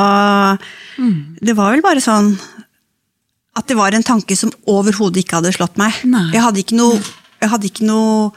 det 1.41 1.55
var 1.57 1.73
vel 1.73 1.81
bare 1.85 2.03
sånn 2.03 2.35
at 3.57 3.67
det 3.67 3.75
var 3.75 3.95
en 3.97 4.05
tanke 4.05 4.37
som 4.37 4.53
overhodet 4.69 5.25
ikke 5.25 5.39
hadde 5.39 5.55
slått 5.57 5.81
meg. 5.81 5.97
Jeg 6.31 6.43
hadde 6.45 6.61
ikke 6.61 6.77
noe, 6.77 7.01
jeg 7.41 7.51
hadde 7.51 7.67
ikke 7.71 7.87
noe 7.89 8.31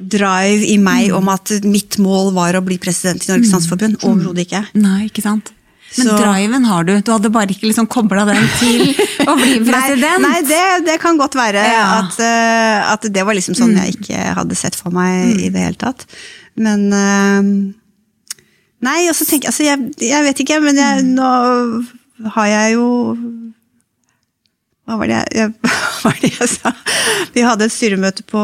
drive 0.00 0.64
i 0.64 0.78
meg 0.80 1.10
om 1.12 1.28
at 1.28 1.50
mitt 1.66 1.98
mål 2.00 2.30
var 2.36 2.56
å 2.56 2.62
bli 2.64 2.78
president 2.80 3.20
i 3.26 3.32
Norges 3.34 3.52
Dansforbund, 3.52 3.98
Overhodet 4.06 4.46
ikke. 4.46 4.62
Nei, 4.80 5.10
ikke 5.10 5.24
sant? 5.26 5.52
Men 5.98 6.06
Så- 6.06 6.16
driven 6.20 6.64
har 6.64 6.84
du. 6.86 6.92
Du 7.02 7.10
hadde 7.12 7.30
bare 7.34 7.50
ikke 7.50 7.66
liksom 7.66 7.88
kobla 7.90 8.24
den 8.28 8.44
til 8.60 8.84
å 9.30 9.34
bli 9.40 9.56
president. 9.66 10.22
Nei, 10.22 10.36
nei 10.36 10.42
det, 10.46 10.60
det 10.86 10.98
kan 11.02 11.18
godt 11.18 11.34
være 11.34 11.64
Ja. 11.66 11.82
at, 12.04 12.14
uh, 12.22 12.92
at 12.92 13.08
det 13.12 13.24
var 13.26 13.34
liksom 13.34 13.56
sånn 13.58 13.74
jeg 13.80 13.96
ikke 13.98 14.34
hadde 14.38 14.54
sett 14.58 14.78
for 14.78 14.94
meg 14.94 15.34
i 15.40 15.48
det 15.50 15.64
hele 15.66 15.80
tatt. 15.80 16.06
Men 16.56 16.86
uh, 16.94 17.74
Nei, 18.80 19.00
og 19.10 19.14
så 19.18 19.26
tenker 19.28 19.50
altså 19.50 19.66
jeg, 19.66 19.90
jeg 20.00 20.24
vet 20.24 20.38
ikke, 20.40 20.56
men 20.64 20.78
jeg, 20.80 21.02
nå 21.04 21.26
har 22.32 22.46
jeg 22.48 22.78
jo 22.78 22.86
hva 24.90 24.96
var, 24.98 25.06
det 25.06 25.18
jeg, 25.38 25.52
var 26.04 26.16
det 26.18 26.30
jeg 26.34 26.48
sa? 26.50 26.72
Vi 27.34 27.44
hadde 27.46 27.68
et 27.68 27.74
styremøte 27.74 28.24
på, 28.26 28.42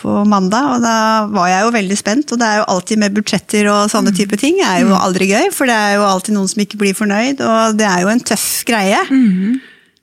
på 0.00 0.14
mandag, 0.26 0.72
og 0.74 0.80
da 0.82 0.94
var 1.30 1.50
jeg 1.52 1.62
jo 1.62 1.74
veldig 1.76 1.98
spent. 2.00 2.32
Og 2.34 2.40
det 2.40 2.48
er 2.48 2.56
jo 2.60 2.70
alltid 2.74 3.02
med 3.04 3.14
budsjetter 3.14 3.68
og 3.70 3.92
sånne 3.92 4.14
type 4.16 4.38
ting. 4.40 4.58
er 4.64 4.82
jo 4.82 4.96
aldri 4.98 5.30
gøy, 5.30 5.52
for 5.54 5.70
det 5.70 5.76
er 5.76 5.94
jo 6.00 6.08
alltid 6.08 6.34
noen 6.34 6.50
som 6.50 6.64
ikke 6.64 6.80
blir 6.80 6.98
fornøyd, 6.98 7.38
og 7.46 7.78
det 7.78 7.86
er 7.86 8.02
jo 8.02 8.10
en 8.10 8.24
tøff 8.32 8.48
greie. 8.66 8.98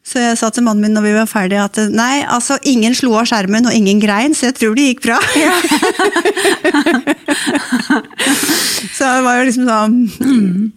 Så 0.08 0.18
jeg 0.24 0.38
sa 0.40 0.50
til 0.50 0.64
mannen 0.66 0.82
min 0.82 0.96
når 0.96 1.04
vi 1.06 1.12
var 1.14 1.28
ferdige 1.30 1.62
at 1.68 1.78
nei, 1.94 2.24
altså 2.26 2.58
ingen 2.68 2.96
slo 2.98 3.14
av 3.20 3.28
skjermen 3.30 3.68
og 3.70 3.76
ingen 3.76 4.00
grein, 4.02 4.34
så 4.34 4.50
jeg 4.50 4.58
tror 4.58 4.74
det 4.76 4.88
gikk 4.90 5.02
bra. 5.06 5.20
så 8.96 9.04
det 9.06 9.24
var 9.28 9.34
jo 9.40 9.48
liksom 9.50 9.66
sånn 9.70 9.96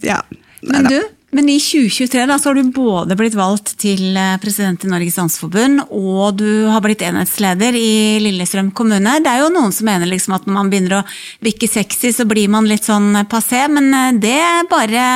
Ja. 0.05 0.19
Men 0.65 0.87
du, 0.89 0.99
men 1.35 1.49
i 1.51 1.57
2023 1.59 2.25
da, 2.29 2.37
så 2.39 2.49
har 2.49 2.55
du 2.55 2.71
både 2.71 3.15
blitt 3.19 3.35
valgt 3.35 3.73
til 3.81 4.15
eh, 4.15 4.37
president 4.39 4.85
i 4.85 4.91
Norges 4.91 5.17
Danseforbund, 5.19 5.81
og 5.91 6.37
du 6.39 6.67
har 6.71 6.83
blitt 6.83 7.03
enhetsleder 7.03 7.75
i 7.75 8.21
Lillestrøm 8.23 8.69
kommune. 8.75 9.17
Det 9.19 9.31
er 9.31 9.43
jo 9.43 9.49
noen 9.51 9.73
som 9.75 9.89
mener 9.89 10.07
liksom 10.07 10.37
at 10.37 10.47
når 10.47 10.55
man 10.55 10.69
begynner 10.71 11.01
å 11.01 11.07
bikke 11.43 11.67
sexy, 11.67 12.13
så 12.15 12.27
blir 12.29 12.47
man 12.53 12.69
litt 12.69 12.87
sånn 12.87 13.25
passé, 13.31 13.65
men 13.71 13.91
eh, 13.91 14.13
det 14.23 14.69
bare 14.71 15.09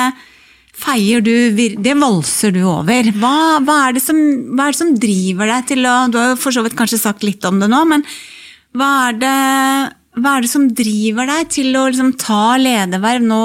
feier 0.80 1.24
du, 1.24 1.34
det 1.56 1.96
valser 2.00 2.54
du 2.56 2.62
over. 2.68 3.14
Hva, 3.20 3.62
hva, 3.64 3.80
er 3.88 4.02
som, 4.04 4.20
hva 4.52 4.68
er 4.68 4.76
det 4.76 4.82
som 4.82 4.92
driver 5.00 5.54
deg 5.54 5.72
til 5.72 5.88
å 5.88 5.96
Du 6.12 6.20
har 6.20 6.34
jo 6.34 6.40
for 6.40 6.56
så 6.56 6.64
vidt 6.66 6.78
kanskje 6.80 7.00
sagt 7.00 7.24
litt 7.28 7.48
om 7.48 7.64
det 7.64 7.72
nå, 7.72 7.82
men 7.88 8.04
hva 8.76 8.92
er 9.08 9.18
det, 9.24 9.40
hva 10.20 10.36
er 10.36 10.44
det 10.44 10.52
som 10.52 10.68
driver 10.76 11.32
deg 11.32 11.50
til 11.56 11.80
å 11.80 11.88
liksom 11.88 12.14
ta 12.20 12.44
lederverv 12.60 13.24
nå? 13.32 13.42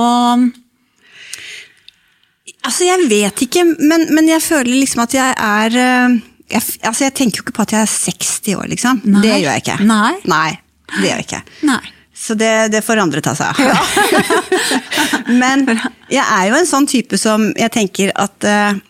Altså, 2.65 2.87
jeg 2.89 3.09
vet 3.11 3.43
ikke, 3.45 3.65
men, 3.85 4.07
men 4.17 4.29
jeg 4.31 4.43
føler 4.45 4.73
liksom 4.81 5.05
at 5.05 5.17
jeg 5.17 5.35
er 5.37 5.77
eh, 5.81 6.15
jeg, 6.55 6.63
altså, 6.85 7.07
jeg 7.07 7.15
tenker 7.17 7.41
jo 7.41 7.47
ikke 7.47 7.57
på 7.57 7.65
at 7.65 7.75
jeg 7.75 7.85
er 7.85 7.91
60 7.91 8.57
år, 8.59 8.71
liksom. 8.73 9.03
Nei. 9.09 9.25
Det 9.25 9.35
gjør 9.35 9.51
jeg 9.51 9.65
ikke. 9.65 9.77
Nei. 9.89 10.15
Nei, 10.31 10.49
det 10.95 11.05
gjør 11.05 11.21
jeg 11.21 11.27
ikke. 11.29 11.43
Nei. 11.71 11.83
Så 12.25 12.37
det, 12.39 12.53
det 12.73 12.85
får 12.87 13.03
andre 13.03 13.21
ta 13.25 13.35
seg 13.37 13.59
av. 13.59 13.65
men 15.43 15.67
jeg 16.13 16.23
er 16.23 16.49
jo 16.49 16.59
en 16.61 16.69
sånn 16.69 16.87
type 16.89 17.19
som 17.21 17.49
jeg 17.59 17.73
tenker 17.75 18.15
at 18.15 18.49
uh, 18.49 18.83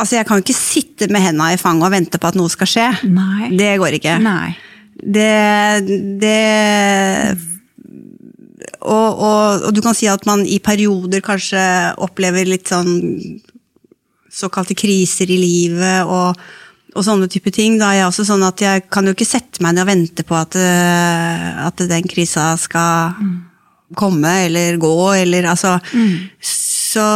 Altså, 0.00 0.14
jeg 0.16 0.24
kan 0.24 0.38
jo 0.38 0.44
ikke 0.46 0.56
sitte 0.56 1.10
med 1.12 1.20
henda 1.20 1.50
i 1.52 1.58
fanget 1.60 1.84
og 1.84 1.92
vente 1.92 2.16
på 2.16 2.28
at 2.30 2.36
noe 2.38 2.48
skal 2.48 2.68
skje. 2.70 2.86
Nei. 3.12 3.50
Det 3.52 3.74
går 3.82 3.98
ikke. 3.98 4.14
Nei. 4.24 4.54
Det, 4.96 5.26
det 6.22 6.38
og, 8.80 9.20
og, 9.20 9.66
og 9.68 9.74
du 9.76 9.80
kan 9.84 9.96
si 9.96 10.08
at 10.10 10.24
man 10.28 10.44
i 10.46 10.58
perioder 10.62 11.22
kanskje 11.24 11.60
opplever 12.00 12.48
litt 12.48 12.70
sånn 12.70 12.90
såkalte 14.30 14.76
kriser 14.78 15.30
i 15.30 15.38
livet 15.40 16.06
og, 16.08 16.38
og 16.94 17.04
sånne 17.06 17.28
type 17.30 17.52
ting. 17.54 17.78
Da 17.80 17.90
er 17.90 18.02
jeg 18.02 18.10
også 18.10 18.26
sånn 18.28 18.44
at 18.46 18.62
jeg 18.62 18.84
kan 18.92 19.08
jo 19.08 19.14
ikke 19.16 19.28
sette 19.28 19.62
meg 19.64 19.74
ned 19.74 19.84
og 19.84 19.90
vente 19.90 20.26
på 20.26 20.38
at, 20.38 20.56
eh, 20.58 21.48
at 21.66 21.82
den 21.90 22.08
krisa 22.10 22.52
skal 22.60 23.16
komme 23.98 24.36
eller 24.46 24.78
gå, 24.78 24.94
eller 25.18 25.50
altså 25.50 25.80
Så 26.40 27.06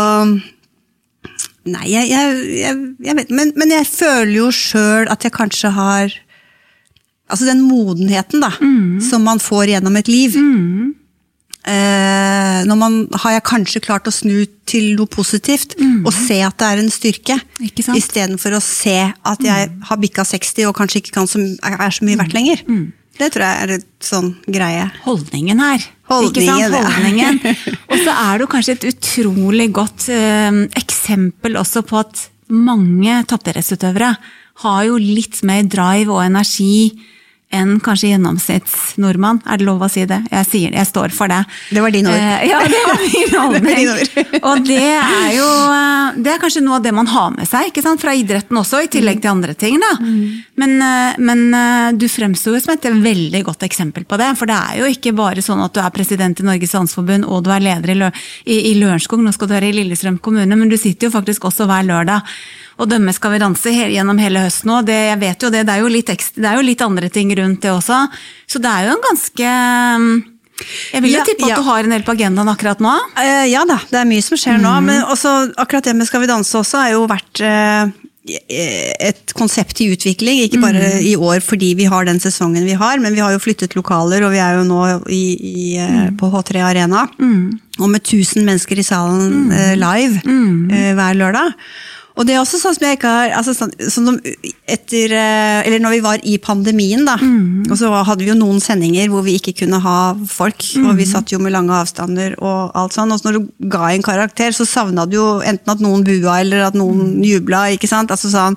Nei, 1.65 1.87
jeg, 1.89 2.11
jeg, 2.11 2.41
jeg, 2.61 2.81
jeg 3.07 3.17
vet 3.17 3.31
men, 3.33 3.55
men 3.57 3.71
jeg 3.73 3.87
føler 3.89 4.35
jo 4.35 4.51
sjøl 4.53 5.09
at 5.09 5.25
jeg 5.25 5.33
kanskje 5.33 5.71
har 5.73 6.13
Altså 7.25 7.47
den 7.49 7.63
modenheten 7.65 8.43
da, 8.43 8.51
som 9.01 9.25
man 9.25 9.41
får 9.41 9.71
gjennom 9.73 9.95
et 9.97 10.11
liv. 10.13 10.35
Eh, 11.65 12.59
når 12.69 12.77
man 12.77 12.97
har 13.23 13.39
jeg 13.39 13.45
kanskje 13.49 13.81
klart 13.85 14.09
å 14.09 14.13
snu 14.13 14.45
til 14.69 14.91
noe 14.99 15.09
positivt, 15.09 15.77
og 16.05 16.13
se 16.13 16.41
at 16.45 16.59
det 16.61 16.69
er 16.69 16.83
en 16.83 16.93
styrke. 16.93 17.39
Istedenfor 17.97 18.59
å 18.59 18.61
se 18.65 18.99
at 19.09 19.45
jeg 19.45 19.71
har 19.89 20.03
bikka 20.03 20.27
60 20.29 20.69
og 20.69 20.77
kanskje 20.77 21.01
ikke 21.01 21.17
kan 21.17 21.31
som, 21.31 21.47
er 21.65 21.95
så 21.95 22.05
mye 22.05 22.21
verdt 22.21 22.37
lenger. 22.37 22.65
Det 23.15 23.31
tror 23.31 23.45
jeg 23.47 23.63
er 23.63 23.73
et 23.77 23.91
sånn 24.03 24.33
greie. 24.51 24.89
Holdningen 25.05 25.61
her. 25.63 25.83
Holdningen? 26.11 26.75
Holdningen. 26.75 27.39
Og 27.93 28.01
så 28.03 28.11
er 28.11 28.33
det 28.35 28.43
jo 28.43 28.51
kanskje 28.51 28.75
et 28.75 28.87
utrolig 28.91 29.69
godt 29.73 30.09
eh, 30.13 30.65
eksempel 30.81 31.61
også 31.61 31.85
på 31.87 32.01
at 32.03 32.25
mange 32.51 33.21
toppidrettsutøvere 33.31 34.11
har 34.65 34.81
jo 34.89 34.99
litt 35.01 35.41
mer 35.47 35.63
drive 35.71 36.13
og 36.13 36.25
energi 36.27 36.91
enn 37.55 37.79
kanskje 37.85 38.13
gjennomsnittsnordmann. 38.13 39.43
Er 39.47 39.61
det 39.61 39.69
lov 39.69 39.85
å 39.85 39.91
si 39.93 40.05
det? 40.11 40.21
Jeg 40.31 40.49
sier 40.51 40.75
det, 40.75 40.81
jeg 40.83 40.91
står 40.91 41.15
for 41.15 41.31
det. 41.31 41.43
Det 41.71 41.85
var 41.85 41.95
din 41.95 42.09
ord. 42.11 42.19
Eh, 42.19 42.47
ja, 42.51 42.63
det 42.69 42.83
var 42.89 43.05
min 43.09 43.37
holdning. 43.39 43.93
og 44.51 44.67
det 44.67 44.83
er 44.95 45.31
jo 45.37 45.49
eh, 45.49 45.95
det 46.25 46.35
er 46.35 46.41
kanskje 46.43 46.63
noe 46.65 46.79
av 46.79 46.85
det 46.85 46.93
man 46.95 47.09
har 47.11 47.31
med 47.35 47.49
seg 47.49 47.71
ikke 47.71 47.83
sant? 47.85 48.03
fra 48.05 48.15
idretten 48.17 48.59
også, 48.59 48.83
i 48.85 48.91
tillegg 48.93 49.23
til 49.23 49.33
andre 49.33 49.55
ting. 49.59 49.79
da. 49.83 49.93
Men, 50.61 50.75
eh, 50.83 51.21
men 51.23 51.45
eh, 51.55 51.93
du 51.99 52.07
fremsto 52.11 52.55
som 52.61 52.75
et 52.75 52.89
veldig 53.05 53.45
godt 53.47 53.65
eksempel 53.67 54.07
på 54.09 54.19
det. 54.21 54.31
For 54.39 54.51
det 54.51 54.59
er 54.59 54.83
jo 54.83 54.91
ikke 54.91 55.15
bare 55.17 55.45
sånn 55.45 55.63
at 55.65 55.75
du 55.75 55.81
er 55.83 55.95
president 55.95 56.41
i 56.41 56.47
Norges 56.47 56.75
Landsforbund 56.77 57.29
og 57.29 57.45
du 57.47 57.53
er 57.55 57.65
leder 57.65 57.95
i, 57.95 57.99
Lø 58.03 58.11
i, 58.11 58.59
i 58.73 58.75
Lørenskog, 58.81 59.23
nå 59.23 59.33
skal 59.35 59.51
du 59.51 59.57
være 59.57 59.71
i 59.71 59.79
Lillestrøm 59.79 60.21
kommune, 60.23 60.59
men 60.59 60.71
du 60.71 60.77
sitter 60.81 61.09
jo 61.09 61.15
faktisk 61.15 61.49
også 61.49 61.69
hver 61.71 61.87
lørdag 61.89 62.37
og 62.79 62.91
dømme 62.91 63.15
Skal 63.15 63.35
vi 63.35 63.43
danse 63.43 63.73
gjennom 63.73 64.21
hele 64.23 64.45
høsten 64.45 64.73
òg. 64.75 64.93
Jeg 64.93 65.19
vet 65.21 65.43
jo 65.47 65.51
det, 65.55 65.65
det 65.69 65.75
er 65.75 65.83
jo, 65.83 65.91
ekstra, 66.15 66.43
det 66.43 66.51
er 66.51 66.61
jo 66.61 66.69
litt 66.69 66.85
andre 66.85 67.11
ting 67.13 67.35
rundt 67.39 67.63
det 67.63 67.73
også. 67.73 68.05
Så 68.51 68.63
det 68.63 68.71
er 68.71 68.89
jo 68.89 68.95
en 68.97 69.05
ganske 69.05 69.51
mm, 70.05 70.15
Jeg 70.93 71.05
vil 71.05 71.15
jo 71.15 71.21
Ja, 71.21 71.27
tippe 71.29 71.47
at 71.49 71.55
ja. 71.55 71.59
du 71.61 71.69
har 71.69 71.85
en 71.85 71.95
del 71.95 72.07
på 72.07 72.17
agendaen 72.17 72.55
akkurat 72.55 72.83
nå. 72.85 72.95
Uh, 73.19 73.45
ja 73.51 73.67
da, 73.69 73.79
det 73.91 74.01
er 74.01 74.11
mye 74.11 74.25
som 74.25 74.41
skjer 74.41 74.59
nå. 74.63 74.75
Men 74.87 75.05
også, 75.07 75.37
akkurat 75.61 75.87
det 75.87 75.97
med 75.99 76.11
Skal 76.11 76.25
vi 76.25 76.33
danse 76.33 76.59
også 76.63 76.83
har 76.85 76.97
jo 76.97 77.07
vært 77.11 77.45
uh 77.45 77.95
et 78.25 79.35
konsept 79.37 79.81
i 79.85 79.91
utvikling. 79.93 80.41
Ikke 80.45 80.61
bare 80.63 81.01
i 81.05 81.13
år 81.17 81.43
fordi 81.45 81.75
vi 81.77 81.89
har 81.91 82.07
den 82.09 82.21
sesongen 82.23 82.65
vi 82.65 82.77
har, 82.79 82.99
men 82.99 83.13
vi 83.13 83.21
har 83.21 83.35
jo 83.35 83.43
flyttet 83.43 83.77
lokaler, 83.77 84.25
og 84.25 84.33
vi 84.33 84.41
er 84.41 84.57
jo 84.59 84.65
nå 84.69 84.81
i, 85.13 85.25
i, 85.37 85.67
mm. 85.77 86.15
på 86.21 86.31
H3 86.33 86.63
Arena. 86.65 87.05
Og 87.21 87.91
med 87.91 88.01
1000 88.01 88.47
mennesker 88.47 88.81
i 88.81 88.87
salen 88.87 89.53
eh, 89.53 89.75
live 89.77 90.23
eh, 90.25 90.95
hver 90.97 91.21
lørdag. 91.21 91.53
Og 92.17 92.23
det 92.29 92.37
er 92.37 92.39
også 92.45 92.61
sånn 92.63 92.75
som 92.77 92.85
jeg 92.87 92.97
ikke 92.97 93.11
har 93.11 93.33
altså 93.41 93.51
sånn, 93.59 93.73
sånn 93.91 94.05
som 94.07 94.19
etter, 94.71 95.11
eh, 95.19 95.67
Eller 95.67 95.81
når 95.83 95.91
vi 95.97 96.01
var 96.05 96.19
i 96.23 96.37
pandemien, 96.39 97.05
da. 97.05 97.17
Mm. 97.19 97.65
Og 97.69 97.77
så 97.81 97.91
hadde 98.07 98.23
vi 98.23 98.29
jo 98.31 98.37
noen 98.39 98.61
sendinger 98.63 99.09
hvor 99.11 99.25
vi 99.27 99.35
ikke 99.39 99.55
kunne 99.65 99.81
ha 99.83 100.15
folk. 100.31 100.63
Og 100.79 100.93
Mm. 100.93 100.97
vi 100.97 101.05
satt 101.11 101.33
jo 101.33 101.41
med 101.43 101.51
lange 101.53 101.75
avstander 101.75 102.37
og 102.41 102.71
alt 102.75 102.93
sånn. 102.93 103.11
Og 103.13 103.19
så 103.19 103.27
når 103.33 103.39
du 103.41 103.69
ga 103.69 103.89
en 103.91 104.03
karakter, 104.07 104.51
så 104.55 104.65
savna 104.65 105.09
du 105.11 105.17
jo 105.17 105.41
enten 105.43 105.69
at 105.75 105.81
noen 105.81 106.05
bua 106.05 106.39
eller 106.41 106.63
at 106.69 106.75
noen 106.75 107.17
Mm. 107.19 107.25
jubla. 107.25 107.65
ikke 107.77 107.89
sant? 107.89 108.11
Altså 108.11 108.31
sånn. 108.31 108.57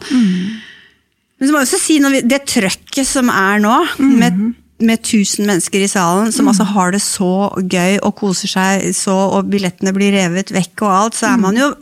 Men 1.40 1.50
så 1.50 1.52
må 1.54 1.60
jeg 1.62 1.68
også 1.68 1.80
si, 1.82 2.00
når 2.00 2.12
vi, 2.12 2.22
det 2.22 2.46
trøkket 2.46 3.06
som 3.06 3.30
er 3.30 3.60
nå, 3.60 3.88
Mm. 3.98 4.20
med, 4.20 4.56
med 4.80 5.02
1000 5.02 5.46
mennesker 5.48 5.82
i 5.84 5.88
salen, 5.88 6.32
som 6.32 6.48
altså 6.48 6.64
har 6.66 6.92
det 6.92 7.02
så 7.02 7.52
gøy 7.58 7.98
og 8.04 8.16
koser 8.16 8.48
seg 8.48 8.94
så, 8.94 9.16
og 9.34 9.50
billettene 9.50 9.94
blir 9.94 10.12
revet 10.14 10.52
vekk 10.54 10.82
og 10.84 10.92
alt, 10.92 11.14
så 11.16 11.34
er 11.34 11.38
man 11.38 11.56
jo 11.56 11.74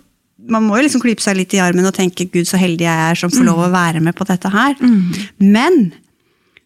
man 0.48 0.64
må 0.68 0.78
jo 0.78 0.86
liksom 0.88 1.02
klype 1.04 1.22
seg 1.24 1.38
litt 1.39 1.54
i 1.54 1.62
armen 1.64 1.86
og 1.89 1.93
tenke 1.96 2.26
'gud, 2.30 2.46
så 2.48 2.58
heldig 2.62 2.86
jeg 2.86 3.12
er 3.12 3.16
som 3.16 3.32
får 3.34 3.46
lov 3.48 3.60
å 3.66 3.72
være 3.74 4.02
med 4.02 4.16
på 4.16 4.26
dette 4.28 4.50
her'. 4.52 4.76
Men 5.39 5.93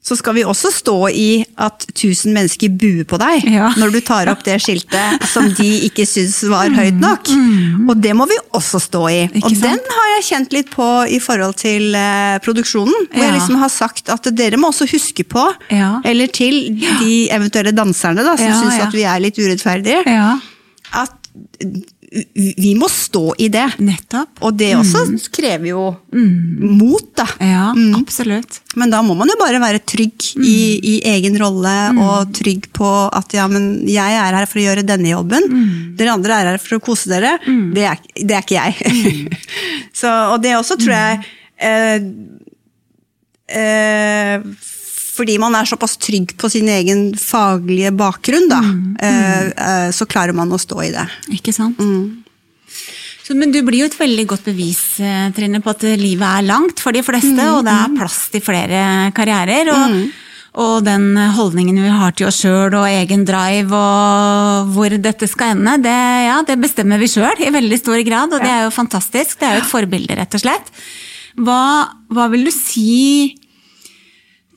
så 0.01 0.15
skal 0.15 0.33
vi 0.33 0.43
også 0.47 0.69
stå 0.71 0.93
i 1.11 1.43
at 1.59 1.83
1000 1.91 2.31
mennesker 2.33 2.69
buer 2.71 3.03
på 3.03 3.17
deg 3.19 3.43
Ja. 3.51 3.67
når 3.77 3.91
du 3.91 3.99
tar 4.01 4.29
opp 4.31 4.43
det 4.45 4.55
skiltet 4.63 5.25
som 5.27 5.43
de 5.53 5.67
ikke 5.89 6.05
syns 6.07 6.39
var 6.49 6.69
høyt 6.71 6.95
nok. 6.97 7.27
Og 7.89 7.99
det 8.01 8.13
må 8.15 8.25
vi 8.25 8.37
også 8.55 8.79
stå 8.79 9.01
i. 9.11 9.19
Og 9.43 9.51
den 9.59 9.77
har 9.91 10.07
jeg 10.15 10.23
kjent 10.29 10.53
litt 10.55 10.71
på 10.71 10.87
i 11.11 11.19
forhold 11.19 11.55
til 11.59 11.93
eh, 11.99 12.39
produksjonen. 12.39 13.09
Hvor 13.11 13.21
jeg 13.27 13.33
liksom 13.35 13.59
har 13.59 13.69
sagt 13.69 14.09
at 14.09 14.23
dere 14.33 14.57
må 14.57 14.71
også 14.71 14.87
huske 14.89 15.23
på, 15.27 15.45
Ja. 15.69 15.99
eller 16.05 16.27
til 16.27 16.79
de 16.79 17.27
eventuelle 17.29 17.75
danserne 17.75 18.23
da, 18.23 18.37
som 18.37 18.47
Ja, 18.47 18.55
syns 18.61 18.77
ja. 18.79 18.87
at 18.87 18.93
vi 18.93 19.03
er 19.03 19.19
litt 19.19 19.35
urettferdige, 19.37 20.03
Ja, 20.07 20.39
at 20.93 21.11
vi 22.33 22.71
må 22.77 22.87
stå 22.89 23.35
i 23.37 23.47
det. 23.53 23.67
nettopp. 23.85 24.39
Og 24.45 24.55
det 24.57 24.71
også 24.79 25.03
krever 25.35 25.69
jo 25.71 25.83
mot, 26.11 27.05
da. 27.17 27.27
Ja, 27.43 27.67
absolutt. 27.99 28.59
Men 28.79 28.89
da 28.93 29.01
må 29.05 29.13
man 29.17 29.29
jo 29.29 29.37
bare 29.39 29.61
være 29.61 29.81
trygg 29.85 30.31
i, 30.41 30.57
i 30.79 30.95
egen 31.11 31.37
rolle, 31.41 31.75
og 32.01 32.33
trygg 32.37 32.69
på 32.75 32.89
at 33.13 33.35
ja, 33.37 33.45
men 33.51 33.87
jeg 33.89 34.17
er 34.17 34.37
her 34.39 34.49
for 34.49 34.61
å 34.61 34.65
gjøre 34.65 34.87
denne 34.87 35.11
jobben. 35.11 35.45
Dere 35.99 36.15
andre 36.17 36.39
er 36.39 36.51
her 36.53 36.61
for 36.63 36.79
å 36.79 36.83
kose 36.89 37.11
dere. 37.11 37.35
Det, 37.45 37.85
er, 37.91 38.01
det 38.17 38.39
er 38.39 38.45
ikke 38.45 38.57
jeg. 38.57 39.37
Så, 39.99 40.09
og 40.33 40.39
det 40.43 40.55
også 40.57 40.79
tror 40.79 40.95
jeg 40.95 41.21
eh, 41.59 42.09
eh, 43.53 44.41
Fordi 45.19 45.35
man 45.41 45.57
er 45.57 45.67
såpass 45.67 45.97
trygg 45.99 46.31
på 46.39 46.47
sin 46.51 46.69
egen 46.71 47.09
faglige 47.19 47.91
bakgrunn, 47.99 48.47
da, 48.47 48.61
mm, 48.63 48.95
eh, 49.03 49.89
så 49.95 50.07
klarer 50.07 50.35
man 50.37 50.51
å 50.55 50.59
stå 50.61 50.79
i 50.85 50.93
det. 50.95 51.05
Ikke 51.35 51.51
sant? 51.55 51.79
Så, 53.25 53.35
men 53.37 53.51
du 53.53 53.59
blir 53.61 53.83
jo 53.83 53.89
et 53.89 53.99
veldig 53.99 54.25
godt 54.31 54.47
bevis 54.47 54.81
eh, 55.03 55.27
Trine, 55.35 55.59
på 55.61 55.73
at 55.75 55.83
livet 55.99 56.25
er 56.25 56.47
langt 56.47 56.79
for 56.81 56.95
de 56.95 57.03
fleste, 57.05 57.51
og 57.51 57.61
det 57.67 57.75
er 57.75 57.93
plass 57.99 58.23
til 58.33 58.41
flere 58.41 58.79
karrierer. 59.17 59.69
Og, 59.75 59.99
og 60.63 60.87
den 60.87 61.11
holdningen 61.35 61.77
vi 61.77 61.91
har 61.93 62.15
til 62.17 62.29
oss 62.29 62.39
sjøl 62.41 62.73
og 62.73 62.87
egen 62.87 63.27
drive 63.27 63.75
og 63.75 64.71
hvor 64.73 64.95
dette 64.97 65.29
skal 65.29 65.53
ende, 65.53 65.75
det, 65.83 65.99
ja, 66.25 66.39
det 66.47 66.57
bestemmer 66.63 67.01
vi 67.01 67.11
sjøl 67.11 67.43
i 67.43 67.51
veldig 67.53 67.77
stor 67.83 68.01
grad, 68.07 68.33
og 68.33 68.41
det 68.41 68.49
er 68.49 68.65
jo 68.65 68.73
fantastisk. 68.73 69.37
Det 69.37 69.45
er 69.45 69.59
jo 69.59 69.65
et 69.65 69.71
forbilde, 69.75 70.17
rett 70.17 70.39
og 70.39 70.45
slett. 70.47 70.73
Hva, 71.39 71.61
hva 72.09 72.25
vil 72.33 72.49
du 72.49 72.51
si 72.55 73.37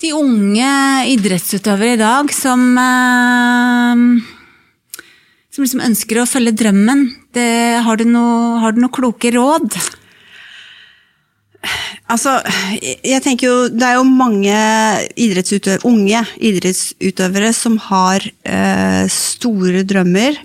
de 0.02 0.12
unge 0.18 0.68
idrettsutøvere 1.14 1.96
i 1.96 2.00
dag 2.00 2.32
som 2.34 2.62
eh, 2.82 4.06
som 5.52 5.64
liksom 5.64 5.82
ønsker 5.84 6.22
å 6.22 6.28
følge 6.28 6.54
drømmen. 6.62 7.08
Det, 7.36 7.48
har, 7.84 8.00
du 8.00 8.08
noe, 8.08 8.60
har 8.62 8.72
du 8.72 8.80
noe 8.82 8.92
kloke 8.94 9.32
råd? 9.34 9.76
Altså, 12.10 12.38
jeg 12.82 13.22
tenker 13.24 13.46
jo, 13.46 13.56
Det 13.70 13.86
er 13.86 13.98
jo 13.98 14.06
mange 14.08 14.56
idrettsutøvere, 15.20 15.84
unge 15.88 16.24
idrettsutøvere 16.40 17.52
som 17.56 17.76
har 17.90 18.24
eh, 18.24 19.04
store 19.12 19.84
drømmer. 19.88 20.40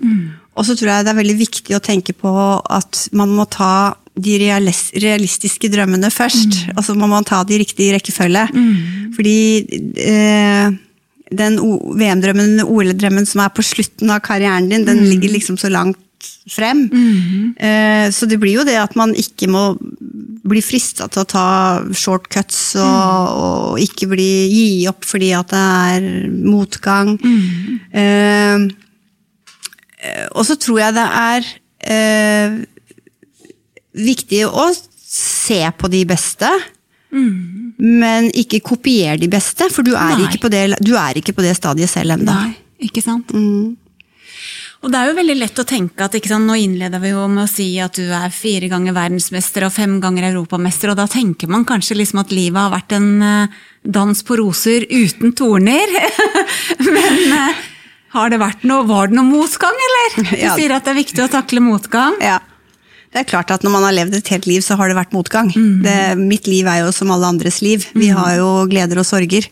Og 0.58 0.66
så 0.66 0.76
tror 0.76 0.92
jeg 0.92 1.06
det 1.06 1.12
er 1.12 1.20
veldig 1.22 1.38
viktig 1.38 1.76
å 1.76 1.82
tenke 1.84 2.14
på 2.16 2.30
at 2.62 3.08
man 3.16 3.32
må 3.32 3.48
ta 3.50 3.96
de 4.18 4.36
realistiske 4.40 5.70
drømmene 5.72 6.10
først. 6.12 6.58
og 6.76 6.84
så 6.84 6.96
må 6.98 7.08
man 7.10 7.26
ta 7.26 7.42
de 7.44 7.60
riktige 7.60 7.92
i 7.92 7.96
rekkefølge. 7.96 8.48
rekkefølge. 8.52 9.14
Fordi 9.16 9.38
eh, 10.02 10.76
den 11.38 11.58
VM-drømmen, 12.00 12.62
OL-drømmen 12.64 13.26
som 13.28 13.44
er 13.44 13.54
på 13.54 13.64
slutten 13.66 14.10
av 14.14 14.22
karrieren 14.24 14.68
din, 14.70 14.86
den 14.86 15.04
ligger 15.06 15.34
liksom 15.34 15.58
så 15.60 15.70
langt 15.72 15.98
frem. 16.50 16.86
Eh, 17.58 18.08
så 18.14 18.26
det 18.26 18.38
blir 18.40 18.58
jo 18.58 18.66
det 18.66 18.78
at 18.80 18.96
man 18.98 19.14
ikke 19.14 19.50
må 19.50 19.70
bli 20.48 20.62
frista 20.64 21.08
til 21.12 21.22
å 21.22 21.28
ta 21.28 21.48
shortcuts 21.92 22.60
og, 22.80 23.42
og 23.42 23.82
ikke 23.82 24.08
bli, 24.14 24.30
gi 24.48 24.68
opp 24.90 25.04
fordi 25.06 25.32
at 25.36 25.52
det 25.52 25.62
er 25.92 26.08
motgang. 26.32 27.14
Eh, 27.92 28.66
eh, 30.00 30.26
og 30.32 30.44
så 30.48 30.56
tror 30.60 30.82
jeg 30.86 30.96
det 30.96 31.06
er 31.20 31.52
eh, 31.92 32.58
viktig 33.98 34.44
å 34.46 34.68
se 35.08 35.62
på 35.78 35.90
de 35.92 36.04
beste. 36.08 36.50
Men 37.10 38.28
ikke 38.36 38.60
kopier 38.64 39.18
de 39.20 39.28
beste, 39.32 39.68
for 39.72 39.86
du 39.86 39.94
er, 39.96 40.18
ikke 40.26 40.42
på, 40.44 40.52
det, 40.52 40.64
du 40.84 40.94
er 40.98 41.20
ikke 41.20 41.34
på 41.36 41.44
det 41.44 41.54
stadiet 41.56 41.90
selv 41.90 42.18
ennå. 42.18 42.34
Ikke 42.84 43.02
sant? 43.02 43.32
Og 44.78 44.92
det 44.92 44.98
er 44.98 45.08
jo 45.08 45.16
veldig 45.16 45.34
lett 45.40 45.58
å 45.58 45.66
tenke 45.66 46.06
at 46.06 46.14
sant, 46.28 46.46
Nå 46.46 46.54
innleder 46.54 47.02
vi 47.02 47.10
jo 47.10 47.24
med 47.30 47.48
å 47.48 47.50
si 47.50 47.66
at 47.82 47.98
du 47.98 48.12
er 48.14 48.30
fire 48.34 48.68
ganger 48.70 48.94
verdensmester 48.94 49.66
og 49.66 49.74
fem 49.74 49.96
ganger 50.02 50.28
europamester, 50.30 50.92
og 50.92 51.00
da 51.00 51.08
tenker 51.10 51.50
man 51.50 51.66
kanskje 51.66 51.96
liksom 51.98 52.22
at 52.22 52.34
livet 52.34 52.60
har 52.60 52.74
vært 52.76 52.94
en 52.98 53.08
eh, 53.26 53.56
dans 53.82 54.22
på 54.22 54.38
roser 54.38 54.86
uten 54.90 55.34
torner. 55.38 55.96
Men 56.94 57.18
eh, 57.40 57.64
har 58.14 58.30
det 58.30 58.38
vært 58.40 58.62
noe, 58.68 58.86
var 58.86 59.10
det 59.10 59.18
noe 59.18 59.26
motgang, 59.26 59.82
eller? 59.88 60.20
Du 60.30 60.46
sier 60.60 60.76
at 60.76 60.86
det 60.86 60.94
er 60.94 61.00
viktig 61.02 61.26
å 61.26 61.32
takle 61.32 61.64
motgang. 61.64 62.14
Ja. 62.22 62.38
Det 63.08 63.22
er 63.22 63.28
klart 63.30 63.50
at 63.54 63.62
når 63.64 63.72
man 63.72 63.84
har 63.86 63.94
levd 63.96 64.18
et 64.18 64.28
helt 64.34 64.46
liv, 64.46 64.60
så 64.60 64.76
har 64.76 64.90
det 64.90 64.96
vært 64.98 65.14
motgang. 65.16 65.48
Det, 65.84 65.94
mitt 66.20 66.46
liv 66.46 66.66
er 66.68 66.82
jo 66.82 66.90
som 66.92 67.10
alle 67.14 67.26
andres 67.30 67.62
liv. 67.64 67.86
Vi 67.96 68.10
har 68.12 68.34
jo 68.36 68.66
gleder 68.68 69.00
og 69.00 69.06
sorger. 69.08 69.46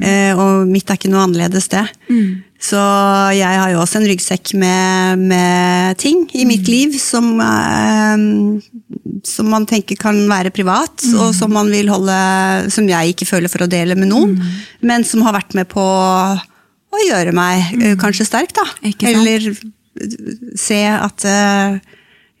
Eh, 0.00 0.32
og 0.32 0.64
mitt 0.70 0.88
er 0.88 0.96
ikke 0.96 1.10
noe 1.12 1.26
annerledes, 1.26 1.68
det. 1.68 1.84
Så 2.62 2.78
jeg 3.34 3.58
har 3.58 3.72
jo 3.72 3.80
også 3.82 3.98
en 3.98 4.06
ryggsekk 4.06 4.52
med, 4.54 5.18
med 5.28 5.98
ting 5.98 6.24
i 6.38 6.44
mitt 6.46 6.68
liv 6.70 6.94
som, 7.02 7.34
eh, 7.42 8.16
som 9.26 9.50
man 9.50 9.66
tenker 9.66 9.98
kan 9.98 10.16
være 10.30 10.54
privat, 10.54 11.04
og 11.18 11.34
som 11.34 11.52
man 11.52 11.68
vil 11.74 11.90
holde 11.90 12.16
Som 12.70 12.86
jeg 12.88 13.12
ikke 13.12 13.26
føler 13.28 13.50
for 13.50 13.66
å 13.66 13.70
dele 13.70 13.96
med 13.98 14.08
noen, 14.08 14.38
men 14.80 15.04
som 15.04 15.20
har 15.26 15.34
vært 15.36 15.52
med 15.58 15.68
på 15.68 15.82
å 15.82 17.06
gjøre 17.08 17.32
meg 17.34 17.76
eh, 17.82 17.96
kanskje 18.00 18.24
sterk, 18.30 18.54
da. 18.56 18.64
Eller 19.10 19.50
se 20.56 20.84
at 20.88 21.26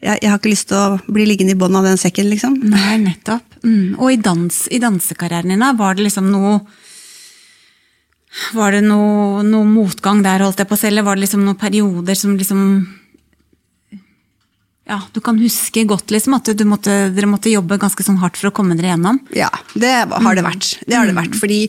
jeg, 0.02 0.18
jeg 0.18 0.30
har 0.32 0.40
ikke 0.40 0.50
lyst 0.50 0.68
til 0.72 0.78
å 0.78 1.12
bli 1.14 1.26
liggende 1.28 1.54
i 1.54 1.58
bånn 1.58 1.76
av 1.78 1.86
den 1.86 2.00
sekken, 2.00 2.30
liksom. 2.32 2.56
Nei, 2.72 2.96
nettopp. 3.04 3.58
Mm. 3.62 3.98
Og 4.00 4.08
i, 4.10 4.18
dans, 4.18 4.56
i 4.74 4.80
dansekarrieren 4.82 5.52
din, 5.54 5.62
da, 5.62 5.70
var 5.78 5.98
det 5.98 6.08
liksom 6.08 6.30
noe 6.32 6.56
Var 8.56 8.72
det 8.72 8.80
noe, 8.86 9.44
noe 9.44 9.68
motgang 9.68 10.22
der, 10.24 10.42
holdt 10.42 10.62
jeg 10.62 10.70
på 10.70 10.74
å 10.74 10.80
si, 10.80 10.88
eller 10.88 11.06
var 11.06 11.18
det 11.18 11.26
liksom 11.26 11.44
noen 11.46 11.60
perioder 11.60 12.18
som 12.18 12.34
liksom 12.34 12.64
Ja, 14.88 14.98
du 15.14 15.20
kan 15.22 15.38
huske 15.38 15.84
godt 15.86 16.10
liksom 16.10 16.34
at 16.34 16.50
du 16.50 16.64
måtte, 16.66 17.12
dere 17.14 17.30
måtte 17.30 17.52
jobbe 17.52 17.78
ganske 17.78 18.02
sånn 18.02 18.18
hardt 18.24 18.40
for 18.40 18.50
å 18.50 18.56
komme 18.56 18.74
dere 18.74 18.96
gjennom? 18.96 19.20
Ja, 19.36 19.52
det 19.78 19.92
har 20.10 20.34
det 20.34 20.42
vært. 20.42 20.72
Det 20.88 20.98
har 20.98 21.06
det 21.06 21.14
vært, 21.14 21.38
fordi 21.38 21.68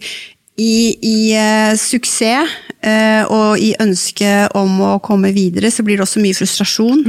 i, 0.60 0.97
i 1.01 1.18
eh, 1.34 1.74
suksess 1.80 2.51
eh, 2.84 3.24
og 3.26 3.58
i 3.58 3.72
ønsket 3.82 4.54
om 4.60 4.76
å 4.86 4.91
komme 5.04 5.32
videre, 5.34 5.72
så 5.74 5.86
blir 5.86 5.97
det 5.97 6.06
også 6.06 6.22
mye 6.22 6.38
frustrasjon. 6.38 7.01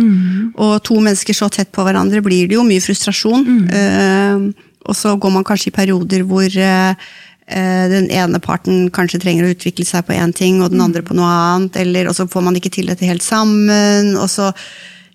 Og 0.54 0.78
to 0.86 0.96
mennesker 1.00 1.36
så 1.36 1.50
tett 1.52 1.72
på 1.74 1.84
hverandre 1.84 2.22
blir 2.24 2.48
det 2.48 2.56
jo 2.56 2.64
mye 2.64 2.84
frustrasjon. 2.84 3.44
Eh, 3.68 4.48
og 4.84 4.96
så 4.96 5.14
går 5.16 5.32
man 5.32 5.44
kanskje 5.44 5.70
i 5.70 5.76
perioder 5.76 6.24
hvor 6.28 6.44
eh, 6.48 7.04
eh, 7.48 7.84
den 7.92 8.08
ene 8.12 8.40
parten 8.44 8.88
kanskje 8.94 9.20
trenger 9.22 9.46
å 9.46 9.52
utvikle 9.52 9.86
seg 9.88 10.08
på 10.08 10.16
én 10.16 10.32
ting, 10.36 10.62
og 10.62 10.72
den 10.72 10.84
andre 10.84 11.04
på 11.04 11.16
noe 11.16 11.28
annet, 11.28 11.78
eller, 11.84 12.08
og 12.08 12.16
så 12.16 12.28
får 12.30 12.48
man 12.48 12.56
ikke 12.60 12.72
til 12.78 12.92
dette 12.92 13.08
helt 13.08 13.24
sammen. 13.24 14.16
og 14.16 14.28
så 14.32 14.52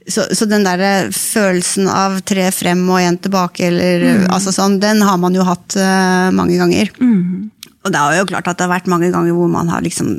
så, 0.10 0.24
så 0.34 0.46
den 0.50 0.66
der 0.66 0.82
eh, 0.82 1.12
følelsen 1.14 1.90
av 1.92 2.20
tre 2.26 2.48
frem 2.56 2.82
og 2.90 3.02
én 3.04 3.18
tilbake, 3.22 3.68
eller, 3.70 4.26
altså 4.34 4.54
sånn, 4.56 4.80
den 4.82 5.04
har 5.06 5.20
man 5.22 5.36
jo 5.38 5.46
hatt 5.46 5.76
uh, 5.78 6.30
mange 6.34 6.58
ganger. 6.58 6.90
Og 7.86 7.94
det 7.94 8.00
er 8.00 8.18
jo 8.20 8.26
klart 8.28 8.48
at 8.52 8.58
det 8.60 8.66
har 8.66 8.74
vært 8.74 8.90
mange 8.92 9.08
ganger 9.14 9.32
hvor 9.38 9.48
man 9.48 9.70
har 9.72 9.80
liksom 9.86 10.18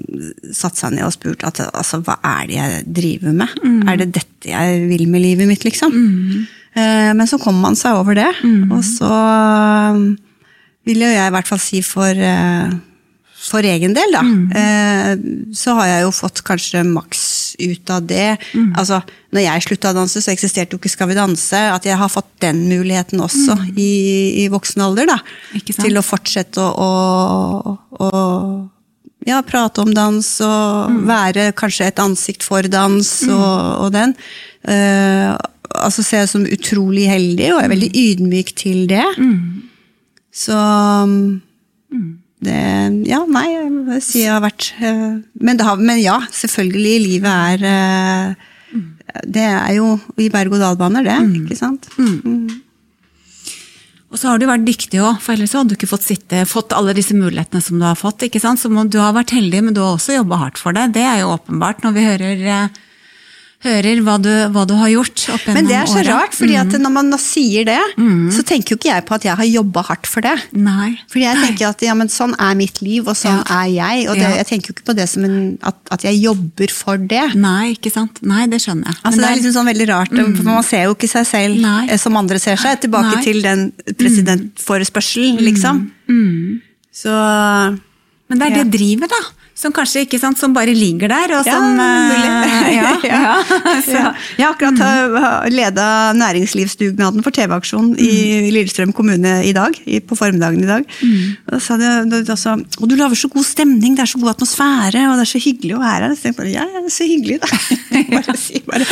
satt 0.56 0.78
seg 0.80 0.94
ned 0.94 1.04
og 1.04 1.12
spurt 1.12 1.44
at 1.44 1.60
altså, 1.68 2.00
hva 2.06 2.16
er 2.24 2.46
det 2.48 2.56
jeg 2.56 2.84
driver 3.00 3.34
med? 3.36 3.52
Er 3.90 4.00
det 4.00 4.06
dette 4.16 4.48
jeg 4.48 4.86
vil 4.88 5.04
med 5.12 5.20
livet 5.20 5.50
mitt, 5.50 5.66
liksom? 5.68 5.92
Eh, 6.72 7.10
men 7.12 7.26
så 7.28 7.36
kommer 7.42 7.60
man 7.68 7.76
seg 7.76 7.98
over 8.00 8.16
det, 8.16 8.30
og 8.72 8.80
så 8.86 9.10
eh, 9.12 10.00
vil 10.88 11.04
jo 11.04 11.10
jeg 11.12 11.26
i 11.28 11.34
hvert 11.36 11.50
fall 11.50 11.60
si 11.60 11.82
for, 11.84 12.16
eh, 12.16 12.72
for 13.50 13.60
egen 13.66 13.92
del, 13.96 14.16
da, 14.16 14.22
eh, 14.56 15.12
så 15.52 15.76
har 15.80 15.86
jeg 15.92 16.06
jo 16.06 16.16
fått 16.16 16.40
kanskje 16.46 16.84
maks 16.88 17.24
ut 17.60 17.92
av 17.92 18.06
det. 18.08 18.38
Altså, 18.78 19.00
når 19.34 19.44
jeg 19.44 19.66
slutta 19.66 19.92
å 19.92 19.98
danse, 20.00 20.22
så 20.22 20.32
eksisterte 20.32 20.74
jo 20.74 20.80
ikke 20.80 20.92
Skal 20.92 21.10
vi 21.10 21.18
danse. 21.18 21.60
At 21.74 21.86
jeg 21.86 21.98
har 22.00 22.12
fått 22.12 22.30
den 22.42 22.64
muligheten 22.70 23.22
også 23.22 23.56
i, 23.76 23.92
i 24.44 24.48
voksen 24.52 24.84
alder, 24.86 25.10
da. 25.10 25.18
Til 25.70 26.00
å 26.00 26.04
fortsette 26.04 26.60
å, 26.60 26.90
å, 26.90 27.72
å 28.00 28.10
ja, 29.28 29.40
prate 29.46 29.84
om 29.84 29.92
dans 29.94 30.28
og 30.46 31.00
være 31.08 31.50
kanskje 31.58 31.90
et 31.90 32.02
ansikt 32.02 32.46
for 32.46 32.66
dans 32.72 33.10
og, 33.28 33.56
og 33.84 33.90
den. 33.96 34.14
Uh, 34.64 35.36
altså 35.70 36.04
ser 36.04 36.24
jeg 36.24 36.32
som 36.32 36.46
utrolig 36.48 37.06
heldig, 37.10 37.52
og 37.54 37.62
er 37.62 37.72
veldig 37.72 37.90
ydmyk 37.96 38.54
til 38.58 38.86
det. 38.90 39.04
Så 40.30 40.56
det 42.44 42.60
Ja, 43.08 43.20
nei, 43.28 43.46
jeg 43.52 43.68
må 43.72 43.98
si 44.04 44.24
jeg 44.24 44.32
har 44.32 44.42
vært 44.44 44.70
eh, 44.80 45.20
men, 45.40 45.58
det 45.60 45.66
har, 45.66 45.80
men 45.80 46.00
ja, 46.00 46.18
selvfølgelig, 46.32 46.96
livet 47.04 47.28
er 47.28 47.68
eh, 47.68 49.20
Det 49.28 49.44
er 49.44 49.76
jo 49.76 49.94
i 50.20 50.30
berg-og-dal-baner, 50.32 51.06
det. 51.06 51.20
Ikke 51.42 51.58
sant? 51.58 51.90
Og 54.10 54.18
så 54.18 54.30
har 54.30 54.40
du 54.40 54.46
vært 54.48 54.66
dyktig 54.66 54.98
òg, 55.02 55.20
for 55.22 55.36
ellers 55.36 55.54
hadde 55.54 55.70
du 55.70 55.76
ikke 55.76 55.90
fått, 55.90 56.06
sitte, 56.08 56.42
fått 56.50 56.74
alle 56.74 56.94
disse 56.96 57.14
mulighetene 57.14 57.62
som 57.62 57.78
du 57.78 57.86
har 57.86 57.98
fått. 57.98 58.24
ikke 58.26 58.42
sant? 58.42 58.58
Så 58.58 58.70
må, 58.72 58.82
du 58.90 58.98
har 58.98 59.14
vært 59.14 59.34
heldig, 59.36 59.60
men 59.66 59.76
du 59.76 59.82
har 59.84 59.94
også 59.94 60.16
jobba 60.16 60.40
hardt 60.40 60.58
for 60.58 60.74
det. 60.74 60.88
Det 60.96 61.04
er 61.06 61.20
jo 61.22 61.34
åpenbart 61.36 61.84
når 61.84 61.94
vi 61.94 62.06
hører, 62.08 62.42
eh, 62.56 62.80
hører 63.60 63.98
hva, 64.00 64.14
du, 64.24 64.30
hva 64.54 64.62
du 64.64 64.72
har 64.80 64.88
gjort 64.88 65.22
Men 65.52 65.66
det 65.68 65.74
er 65.76 65.84
så 65.84 65.98
året. 66.00 66.08
rart, 66.08 66.32
fordi 66.32 66.54
at 66.56 66.72
når 66.80 66.92
man 66.94 67.10
sier 67.20 67.66
det, 67.68 67.78
så 68.32 68.40
tenker 68.48 68.72
jo 68.72 68.78
ikke 68.80 68.88
jeg 68.88 69.04
på 69.04 69.14
at 69.18 69.26
jeg 69.28 69.36
har 69.36 69.44
jobba 69.50 69.82
hardt 69.84 70.06
for 70.08 70.24
det. 70.24 70.32
Nei. 70.56 70.94
Fordi 71.12 71.24
jeg 71.26 71.36
tenker 71.44 71.68
at 71.68 71.82
ja, 71.84 71.92
men 71.98 72.08
sånn 72.08 72.32
er 72.40 72.54
mitt 72.56 72.80
liv, 72.80 73.04
og 73.06 73.18
sånn 73.20 73.36
Ja. 73.44 73.60
er 73.60 73.68
jeg. 73.74 74.08
Og 74.08 74.14
det, 74.16 74.22
Ja. 74.22 74.36
jeg 74.40 74.46
tenker 74.48 74.72
jo 74.72 74.74
ikke 74.78 74.86
på 74.88 74.96
det 74.96 75.08
som 75.12 75.24
en, 75.28 75.58
at, 75.62 75.76
at 75.92 76.02
jeg 76.08 76.22
jobber 76.22 76.70
for 76.72 76.96
det. 76.96 77.34
Nei, 77.36 77.74
ikke 77.76 77.92
sant. 77.92 78.22
Nei, 78.22 78.46
det 78.46 78.62
skjønner 78.64 78.86
jeg. 78.86 78.96
Altså, 79.04 79.10
Men 79.10 79.20
det 79.20 79.28
er 79.30 79.36
liksom 79.42 79.56
sånn 79.60 79.70
veldig 79.74 79.88
rart, 79.92 80.08
for 80.08 80.42
Man 80.48 80.62
ser 80.64 80.82
jo 80.88 80.94
ikke 80.94 81.08
seg 81.12 81.26
selv 81.26 81.60
Nei. 81.60 81.86
eh, 81.90 81.96
som 82.00 82.16
andre 82.16 82.38
ser 82.40 82.56
seg. 82.56 82.80
Tilbake 82.80 83.16
Nei. 83.16 83.24
til 83.24 83.42
den 83.42 83.72
presidentforespørselen, 84.00 85.36
liksom. 85.44 85.84
Så 86.92 87.12
Men 88.30 88.38
det 88.38 88.46
er 88.46 88.56
Ja. 88.56 88.64
det 88.64 88.72
drivet, 88.72 89.08
da. 89.10 89.20
Som 89.60 89.74
kanskje 89.76 90.06
ikke 90.06 90.20
sant, 90.20 90.40
som 90.40 90.54
bare 90.56 90.72
ligger 90.76 91.12
der, 91.12 91.34
og 91.38 91.44
som 91.44 91.76
Ja, 91.76 91.92
mulig. 92.10 92.30
ja, 92.80 92.92
ja. 93.04 93.34
Jeg 94.38 94.44
har 94.44 94.54
akkurat 94.54 94.80
mm. 94.80 95.50
leda 95.52 95.86
næringslivsdugnaden 96.16 97.24
for 97.26 97.34
TV-aksjonen 97.36 97.94
i 98.00 98.48
Lillestrøm 98.54 98.94
kommune 98.96 99.40
i 99.46 99.52
dag. 99.56 99.76
På 100.08 100.18
formiddagen 100.18 100.64
i 100.64 100.68
dag. 100.70 100.86
Og, 101.52 101.60
sa 101.62 101.76
det, 101.80 101.92
da 102.28 102.36
og 102.80 102.88
du 102.88 102.96
lager 102.96 103.18
så 103.18 103.28
god 103.32 103.44
stemning, 103.46 103.96
det 103.98 104.04
er 104.06 104.10
så 104.10 104.20
god 104.22 104.34
atmosfære, 104.34 105.04
og 105.10 105.18
det 105.18 105.26
er 105.26 105.32
så 105.34 105.42
hyggelig 105.42 105.76
å 105.76 105.82
være 105.82 106.08
her. 106.08 106.16
Så 106.16 106.30
jeg 106.30 106.36
bare, 106.38 106.52
ja, 106.52 106.64
det 106.64 106.82
er 106.88 106.94
så 106.94 107.08
hyggelig, 107.08 107.38
da. 107.42 107.48
bare, 108.14 108.36
bare, 108.70 108.88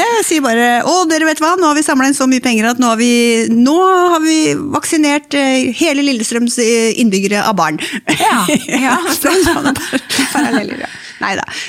jeg 0.00 0.24
sier 0.26 0.44
bare 0.44 0.68
Å, 0.86 0.94
dere 1.10 1.28
vet 1.28 1.40
hva, 1.42 1.54
nå 1.60 1.70
har 1.70 1.78
vi 1.78 1.84
samla 1.86 2.10
inn 2.10 2.16
så 2.16 2.28
mye 2.30 2.44
penger 2.44 2.70
at 2.72 2.80
nå 2.82 2.90
har 2.92 3.00
vi, 3.00 3.12
nå 3.54 3.76
har 4.14 4.22
vi 4.24 4.38
vaksinert 4.74 5.36
eh, 5.38 5.70
hele 5.80 6.04
Lillestrøms 6.06 6.58
eh, 6.62 6.92
innbyggere 7.00 7.44
av 7.46 7.56
barn. 7.58 7.80
Ja, 8.20 8.44
ja. 8.68 8.98
Så 9.20 9.32
sånne 9.44 9.74
paralleller, 10.32 10.84
ja. 10.86 10.90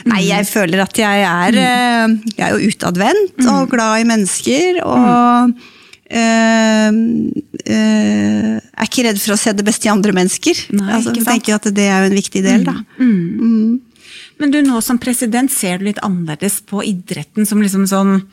Nei, 0.08 0.22
jeg 0.30 0.48
føler 0.48 0.82
at 0.86 0.96
jeg 0.96 1.26
er, 1.28 1.58
eh, 1.60 2.16
jeg 2.38 2.46
er 2.46 2.56
jo 2.56 2.72
utadvendt 2.72 3.46
og 3.52 3.70
glad 3.74 4.00
i 4.00 4.08
mennesker. 4.08 4.80
Og 4.86 5.52
eh, 6.08 6.88
eh, 7.66 8.58
er 8.58 8.88
ikke 8.88 9.06
redd 9.10 9.20
for 9.22 9.36
å 9.36 9.40
se 9.42 9.54
det 9.58 9.68
beste 9.68 9.90
i 9.90 9.94
andre 9.94 10.16
mennesker. 10.16 10.66
Nei, 10.78 10.90
altså, 10.98 11.16
jeg 11.18 11.28
tenker 11.28 11.60
at 11.60 11.68
det 11.76 11.88
er 11.88 12.06
jo 12.06 12.12
en 12.12 12.20
viktig 12.22 12.44
del, 12.48 12.68
da. 12.68 12.78
Men 14.42 14.54
du 14.54 14.62
nå 14.66 14.80
som 14.82 14.98
president, 15.02 15.52
ser 15.54 15.78
du 15.78 15.90
litt 15.90 16.02
annerledes 16.02 16.62
på 16.66 16.82
idretten 16.88 17.46
som 17.46 17.62
liksom 17.62 17.86
sånn 17.90 18.24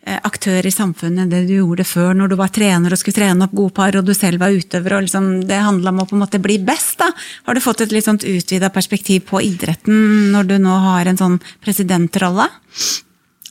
aktør 0.00 0.64
i 0.64 0.72
samfunnet 0.72 1.26
enn 1.26 1.32
det 1.32 1.42
du 1.48 1.58
gjorde 1.58 1.84
før, 1.84 2.14
når 2.16 2.32
du 2.32 2.36
var 2.40 2.48
trener 2.54 2.92
og 2.92 2.98
skulle 2.98 3.18
trene 3.18 3.44
opp 3.44 3.52
gode 3.56 3.74
par, 3.76 3.96
og 3.98 4.06
du 4.06 4.14
selv 4.16 4.40
var 4.40 4.54
utøver, 4.56 4.96
og 4.96 5.04
liksom 5.04 5.28
det 5.48 5.60
handla 5.60 5.92
om 5.92 6.00
å 6.02 6.06
på 6.08 6.16
en 6.16 6.22
måte 6.22 6.40
bli 6.42 6.56
best, 6.64 6.96
da. 7.02 7.10
Har 7.46 7.56
du 7.56 7.60
fått 7.60 7.84
et 7.84 7.92
litt 7.92 8.08
sånt 8.08 8.24
utvida 8.24 8.72
perspektiv 8.72 9.26
på 9.28 9.42
idretten 9.44 10.32
når 10.32 10.48
du 10.48 10.56
nå 10.62 10.78
har 10.86 11.10
en 11.10 11.20
sånn 11.20 11.36
presidentrolle? 11.60 12.48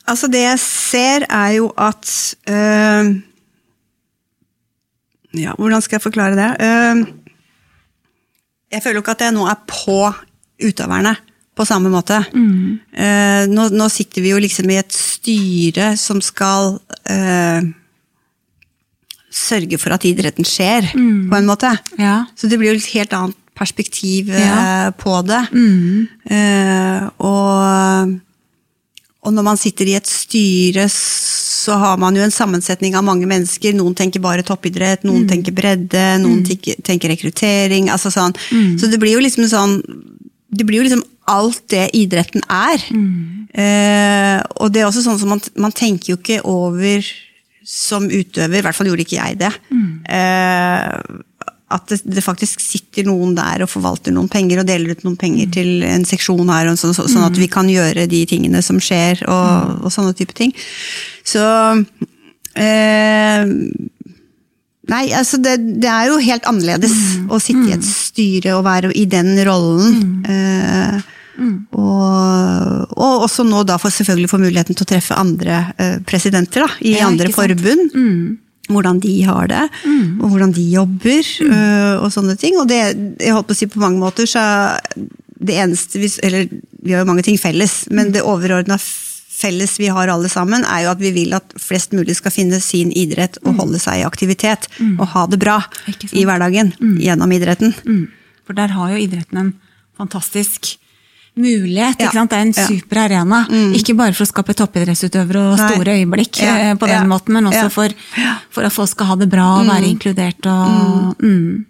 Altså, 0.10 0.30
det 0.32 0.42
jeg 0.42 0.62
ser, 0.64 1.28
er 1.30 1.60
jo 1.60 1.70
at 1.78 2.10
øh, 2.50 3.14
Ja, 5.38 5.54
hvordan 5.54 5.84
skal 5.86 6.00
jeg 6.00 6.08
forklare 6.08 6.34
det? 6.34 6.50
Uh, 6.58 7.06
jeg 8.74 8.82
føler 8.82 8.98
jo 8.98 9.04
ikke 9.06 9.14
at 9.14 9.28
jeg 9.28 9.36
nå 9.36 9.46
er 9.46 9.60
på 9.70 10.00
utøverne 10.66 11.14
på 11.60 11.66
samme 11.68 11.92
måte. 11.92 12.22
Eh, 12.32 13.44
nå, 13.52 13.66
nå 13.76 13.90
sitter 13.92 14.24
vi 14.24 14.32
jo 14.32 14.40
liksom 14.40 14.70
i 14.72 14.78
et 14.80 14.96
styre 14.96 15.92
som 16.00 16.22
skal 16.24 16.78
eh, 17.12 17.68
sørge 19.30 19.78
for 19.82 19.94
at 19.96 20.08
idretten 20.08 20.48
skjer, 20.48 20.88
på 20.96 21.36
en 21.38 21.50
måte. 21.50 21.70
Ja. 22.00 22.22
Så 22.40 22.48
det 22.50 22.58
blir 22.62 22.72
jo 22.74 22.80
et 22.80 22.90
helt 22.96 23.14
annet 23.18 23.38
perspektiv 23.60 24.32
eh, 24.32 24.40
Ja. 24.40 24.92
på 24.96 25.20
det. 25.28 25.42
Eh, 26.32 27.04
og, 27.20 28.16
og 29.20 29.36
når 29.36 29.44
man 29.52 29.60
sitter 29.60 29.92
i 29.92 29.98
et 30.00 30.08
styre, 30.08 30.88
så 30.90 31.76
har 31.82 32.00
man 32.00 32.16
jo 32.16 32.24
en 32.24 32.32
sammensetning 32.34 32.96
av 32.96 33.04
mange 33.04 33.28
mennesker. 33.30 33.76
Noen 33.76 33.98
tenker 34.00 34.24
bare 34.24 34.46
toppidrett, 34.48 35.04
noen 35.04 35.28
tenker 35.30 35.52
bredde, 35.54 36.06
noen 36.24 36.40
tenker, 36.48 36.80
tenker 36.88 37.12
rekruttering. 37.12 37.92
altså 37.92 38.10
sånn. 38.16 38.34
Så 38.80 38.88
det 38.90 38.98
blir 39.04 39.18
jo 39.20 39.26
liksom 39.28 39.50
sånn 39.52 39.82
det 40.50 40.66
blir 40.66 40.80
jo 40.80 40.88
liksom 40.88 41.04
alt 41.30 41.64
det 41.72 41.88
idretten 41.98 42.44
er. 42.50 42.84
Eh, 43.50 44.38
og 44.62 44.74
det 44.74 44.84
er 44.84 44.90
også 44.90 45.06
sånn 45.06 45.20
som 45.22 45.34
man, 45.34 45.42
man 45.58 45.74
tenker 45.76 46.14
jo 46.14 46.20
ikke 46.20 46.42
over 46.48 47.06
som 47.70 48.08
utøver, 48.10 48.60
i 48.60 48.66
hvert 48.66 48.78
fall 48.78 48.90
gjorde 48.90 49.06
ikke 49.06 49.20
jeg 49.20 49.38
det, 49.44 49.50
eh, 50.10 50.94
at 51.70 51.92
det, 51.92 52.00
det 52.10 52.24
faktisk 52.26 52.64
sitter 52.64 53.06
noen 53.06 53.36
der 53.38 53.62
og 53.62 53.70
forvalter 53.70 54.14
noen 54.16 54.30
penger 54.32 54.64
og 54.64 54.70
deler 54.70 54.96
ut 54.96 55.04
noen 55.06 55.20
penger 55.22 55.52
til 55.54 55.84
en 55.86 56.06
seksjon 56.08 56.50
her, 56.50 56.72
og 56.72 56.80
så, 56.82 56.90
så, 56.98 57.06
sånn 57.06 57.28
at 57.28 57.38
vi 57.38 57.50
kan 57.52 57.70
gjøre 57.70 58.08
de 58.10 58.24
tingene 58.30 58.64
som 58.66 58.82
skjer, 58.82 59.22
og, 59.30 59.86
og 59.86 59.94
sånne 59.94 60.16
type 60.18 60.34
ting. 60.38 60.56
Så 61.28 61.46
eh, 62.58 63.46
Nei, 64.90 65.12
altså 65.14 65.38
det, 65.38 65.60
det 65.84 65.90
er 65.92 66.08
jo 66.10 66.16
helt 66.18 66.48
annerledes 66.50 66.94
å 67.30 67.38
sitte 67.38 67.68
i 67.68 67.76
et 67.76 67.86
styre 67.86 68.56
og 68.58 68.64
være 68.66 68.90
i 68.98 69.04
den 69.06 69.36
rollen. 69.46 70.24
Eh, 71.40 71.80
og, 71.80 72.94
og 72.98 73.26
også 73.26 73.46
nå 73.48 73.64
da 73.68 73.80
for 73.82 73.94
selvfølgelig 73.94 74.32
få 74.32 74.42
muligheten 74.42 74.78
til 74.78 74.86
å 74.86 74.92
treffe 74.94 75.18
andre 75.20 75.64
eh, 75.78 75.98
presidenter 76.08 76.66
da, 76.66 76.70
i 76.84 76.98
Ja, 76.98 77.08
andre 77.10 77.32
forbund. 77.34 77.96
Mm. 77.96 78.38
Hvordan 78.70 79.00
de 79.02 79.16
har 79.26 79.48
det, 79.50 79.64
og 80.22 80.28
hvordan 80.30 80.52
de 80.54 80.62
jobber, 80.70 81.30
eh, 81.42 81.96
og 81.98 82.12
sånne 82.14 82.36
ting. 82.38 82.60
Og 82.62 82.68
det, 82.70 82.78
jeg 83.18 83.34
holdt 83.34 83.48
på 83.50 83.56
å 83.56 83.58
si 83.58 83.66
på 83.66 83.82
mange 83.82 83.98
måter, 83.98 84.30
så 84.30 84.44
det 85.40 85.56
eneste 85.58 85.98
vi 85.98 86.10
Eller 86.22 86.50
vi 86.84 86.94
har 86.94 87.02
jo 87.02 87.08
mange 87.10 87.24
ting 87.26 87.40
felles, 87.42 87.88
men 87.90 88.12
det 88.14 88.22
overordna 88.22 88.78
felles 89.40 89.74
vi 89.80 89.90
har 89.90 90.12
alle 90.12 90.30
sammen, 90.30 90.66
er 90.68 90.84
jo 90.84 90.92
at 90.92 91.02
vi 91.02 91.14
vil 91.16 91.34
at 91.34 91.56
flest 91.58 91.96
mulig 91.98 92.18
skal 92.20 92.36
finne 92.36 92.60
sin 92.62 92.92
idrett 92.92 93.40
og 93.42 93.58
holde 93.58 93.80
seg 93.82 94.04
i 94.04 94.06
aktivitet. 94.06 94.68
Og 95.00 95.08
ha 95.16 95.26
det 95.32 95.40
bra 95.42 95.58
i 96.12 96.28
hverdagen 96.28 96.76
gjennom 97.02 97.34
idretten. 97.34 97.74
Mm. 97.88 98.06
For 98.46 98.58
der 98.58 98.76
har 98.76 98.94
jo 98.94 99.02
idretten 99.02 99.42
en 99.42 99.52
fantastisk 100.00 100.76
mulighet. 101.40 101.98
Ja, 102.00 102.10
ikke 102.10 102.18
sant? 102.20 102.34
Det 102.34 102.40
er 102.40 102.48
en 102.48 102.54
super 102.76 103.02
arena. 103.06 103.42
Ikke 103.78 103.96
bare 103.98 104.16
for 104.18 104.26
å 104.26 104.30
skape 104.30 104.56
toppidrettsutøvere 104.60 105.46
og 105.54 105.58
Nei. 105.60 105.72
store 105.74 105.98
øyeblikk 106.00 106.42
Ja, 106.44 106.56
eh, 106.70 106.76
på 106.80 106.90
den 106.90 107.10
måten, 107.12 107.36
men 107.38 107.50
også 107.50 107.70
for, 107.74 107.96
for 108.54 108.68
at 108.68 108.76
folk 108.76 108.92
skal 108.92 109.14
ha 109.14 109.20
det 109.20 109.30
bra 109.32 109.48
og 109.62 109.70
være 109.72 109.90
inkludert. 109.90 110.50
Og, 110.52 111.16
mm. 111.24 111.66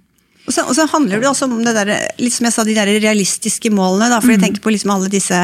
Og 0.50 0.56
så, 0.56 0.66
og 0.66 0.74
så 0.74 0.88
handler 0.90 1.22
det 1.22 1.30
også 1.30 1.46
om 1.46 1.60
det 1.62 1.76
der, 1.78 1.94
litt 2.18 2.34
som 2.34 2.48
jeg 2.48 2.56
sa, 2.56 2.66
de 2.66 2.74
der 2.78 2.90
realistiske 2.98 3.70
målene. 3.70 4.10
Da, 4.10 4.18
for 4.24 4.34
jeg 4.34 4.42
tenker 4.42 4.64
på 4.66 4.74
liksom 4.74 4.96
alle 4.96 5.12
disse 5.14 5.44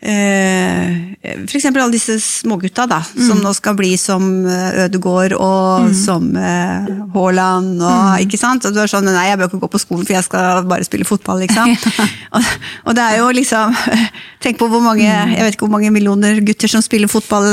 eh, 0.00 1.42
eksempel 1.42 1.82
alle 1.82 1.96
disse 1.96 2.18
smågutta 2.22 2.86
da, 2.90 3.00
som 3.02 3.40
nå 3.42 3.50
skal 3.56 3.76
bli 3.78 3.92
som 3.98 4.24
eh, 4.46 4.84
Ødegård 4.84 5.34
og 5.34 5.88
som 5.96 6.30
eh, 6.38 6.88
Haaland. 7.14 7.82
Og, 7.82 8.24
ikke 8.24 8.40
sant? 8.40 8.66
og 8.68 8.76
du 8.76 8.82
er 8.82 8.90
sånn 8.90 9.08
Nei, 9.08 9.28
jeg 9.30 9.40
bør 9.40 9.50
ikke 9.50 9.62
gå 9.64 9.72
på 9.74 9.82
skolen, 9.82 10.06
for 10.06 10.16
jeg 10.16 10.26
skal 10.26 10.62
bare 10.70 10.86
spille 10.86 11.08
fotball. 11.08 11.42
liksom. 11.44 11.74
og, 12.36 12.52
og 12.86 12.98
det 12.98 13.06
er 13.06 13.20
jo 13.22 13.30
liksom 13.34 13.76
Tenk 14.44 14.60
på 14.60 14.68
hvor 14.70 14.82
mange 14.84 15.02
jeg 15.02 15.42
vet 15.42 15.56
ikke 15.56 15.66
hvor 15.66 15.74
mange 15.74 15.90
millioner 15.90 16.38
gutter 16.46 16.70
som 16.70 16.82
spiller 16.84 17.10
fotball 17.10 17.48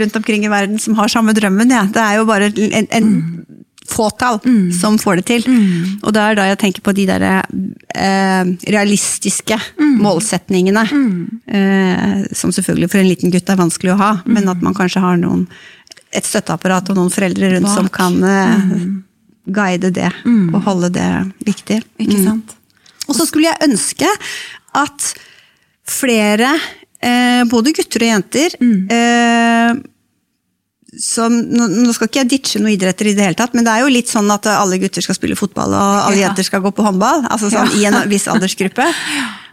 rundt 0.00 0.16
omkring 0.16 0.46
i 0.46 0.52
verden, 0.52 0.78
som 0.80 0.96
har 0.96 1.12
samme 1.12 1.34
drømmen. 1.36 1.68
Ja. 1.74 1.84
Det 1.84 2.00
er 2.00 2.16
jo 2.16 2.24
bare 2.28 2.48
en, 2.48 2.88
en 2.88 3.10
fåtall 3.88 4.38
som 4.72 4.96
får 4.98 5.16
det 5.20 5.24
til. 5.28 5.44
Og 6.02 6.12
det 6.14 6.20
er 6.22 6.36
da 6.38 6.46
jeg 6.48 6.58
tenker 6.62 6.84
på 6.86 6.94
de 6.96 7.04
der 7.08 7.24
eh, 7.28 8.44
realistiske 8.72 9.58
målsetningene. 9.78 10.84
Eh, 11.46 12.24
som 12.32 12.52
selvfølgelig 12.52 12.90
for 12.90 13.02
en 13.02 13.08
liten 13.10 13.30
gutt 13.34 13.50
er 13.52 13.60
vanskelig 13.60 13.92
å 13.94 14.00
ha, 14.00 14.12
men 14.24 14.48
at 14.48 14.62
man 14.64 14.74
kanskje 14.74 15.04
har 15.04 15.16
noen, 15.20 15.46
et 16.14 16.24
støtteapparat 16.24 16.90
og 16.90 16.96
noen 16.96 17.12
foreldre 17.12 17.54
rundt 17.56 17.70
som 17.74 17.88
kan 17.92 18.16
eh, 18.24 18.74
guide 19.52 19.90
det 19.94 20.10
og 20.54 20.60
holde 20.64 20.92
det 20.94 21.10
viktig. 21.44 21.82
Ikke 22.00 22.20
sant? 22.24 22.56
Og 23.08 23.18
så 23.18 23.26
skulle 23.28 23.50
jeg 23.50 23.68
ønske 23.68 24.08
at 24.80 25.10
flere 25.84 26.54
eh, 27.04 27.44
både 27.50 27.74
gutter 27.76 28.06
og 28.06 28.08
jenter. 28.14 28.56
Som, 31.00 31.32
nå, 31.50 31.92
skal 31.96 32.06
ikke 32.08 32.20
jeg 32.22 32.28
ditche 32.30 32.60
noen 32.62 32.74
idretter 32.76 33.08
i 33.10 33.14
det 33.16 33.24
hele 33.24 33.38
tatt, 33.38 33.54
men 33.54 33.64
det 33.66 33.72
er 33.72 33.80
jo 33.82 33.92
litt 33.92 34.10
sånn 34.12 34.30
at 34.30 34.46
alle 34.46 34.78
gutter 34.78 35.02
skal 35.02 35.16
spille 35.16 35.34
fotball 35.38 35.72
og 35.74 35.94
alle 36.08 36.20
Ja. 36.20 36.28
jenter 36.28 36.44
skal 36.46 36.60
gå 36.62 36.70
på 36.74 36.84
håndball. 36.86 37.24
altså 37.30 37.50
sånn 37.50 37.72
I 37.80 37.86
en 37.86 38.08
viss 38.08 38.28
aldersgruppe. 38.30 38.84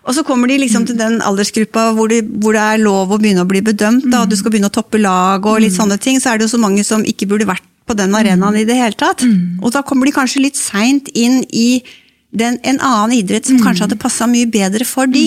Og 0.06 0.16
så 0.18 0.24
kommer 0.26 0.48
de 0.50 0.58
liksom 0.58 0.86
til 0.88 0.98
den 0.98 1.20
aldersgruppa 1.22 1.92
hvor 1.94 2.10
det, 2.10 2.24
hvor 2.42 2.54
det 2.54 2.62
er 2.62 2.78
lov 2.82 3.12
å 3.14 3.20
begynne 3.22 3.44
å 3.46 3.48
bli 3.50 3.62
bedømt, 3.62 4.10
da, 4.10 4.24
og 4.24 4.30
du 4.30 4.36
skal 4.36 4.52
begynne 4.52 4.70
å 4.70 4.74
toppe 4.74 4.98
lag 5.02 5.46
og 5.46 5.60
litt 5.62 5.74
sånne 5.74 6.00
ting, 6.02 6.18
så 6.20 6.34
er 6.34 6.38
det 6.40 6.50
jo 6.50 6.58
så 6.58 6.62
mange 6.62 6.84
som 6.84 7.04
ikke 7.04 7.28
burde 7.30 7.46
vært 7.46 7.62
på 7.88 7.96
den 7.98 8.14
arenaen 8.14 8.56
i 8.58 8.64
det 8.66 8.76
hele 8.78 8.94
tatt. 8.98 9.22
Og 9.62 9.72
da 9.74 9.82
kommer 9.84 10.06
de 10.06 10.12
kanskje 10.16 10.42
litt 10.42 10.56
seint 10.58 11.10
inn 11.14 11.44
i 11.52 11.82
den, 12.32 12.58
en 12.64 12.80
annen 12.80 13.12
idrett 13.18 13.46
som 13.46 13.58
kanskje 13.60 13.84
hadde 13.86 13.98
passa 14.00 14.28
mye 14.30 14.48
bedre 14.48 14.86
for 14.88 15.10
de. 15.12 15.26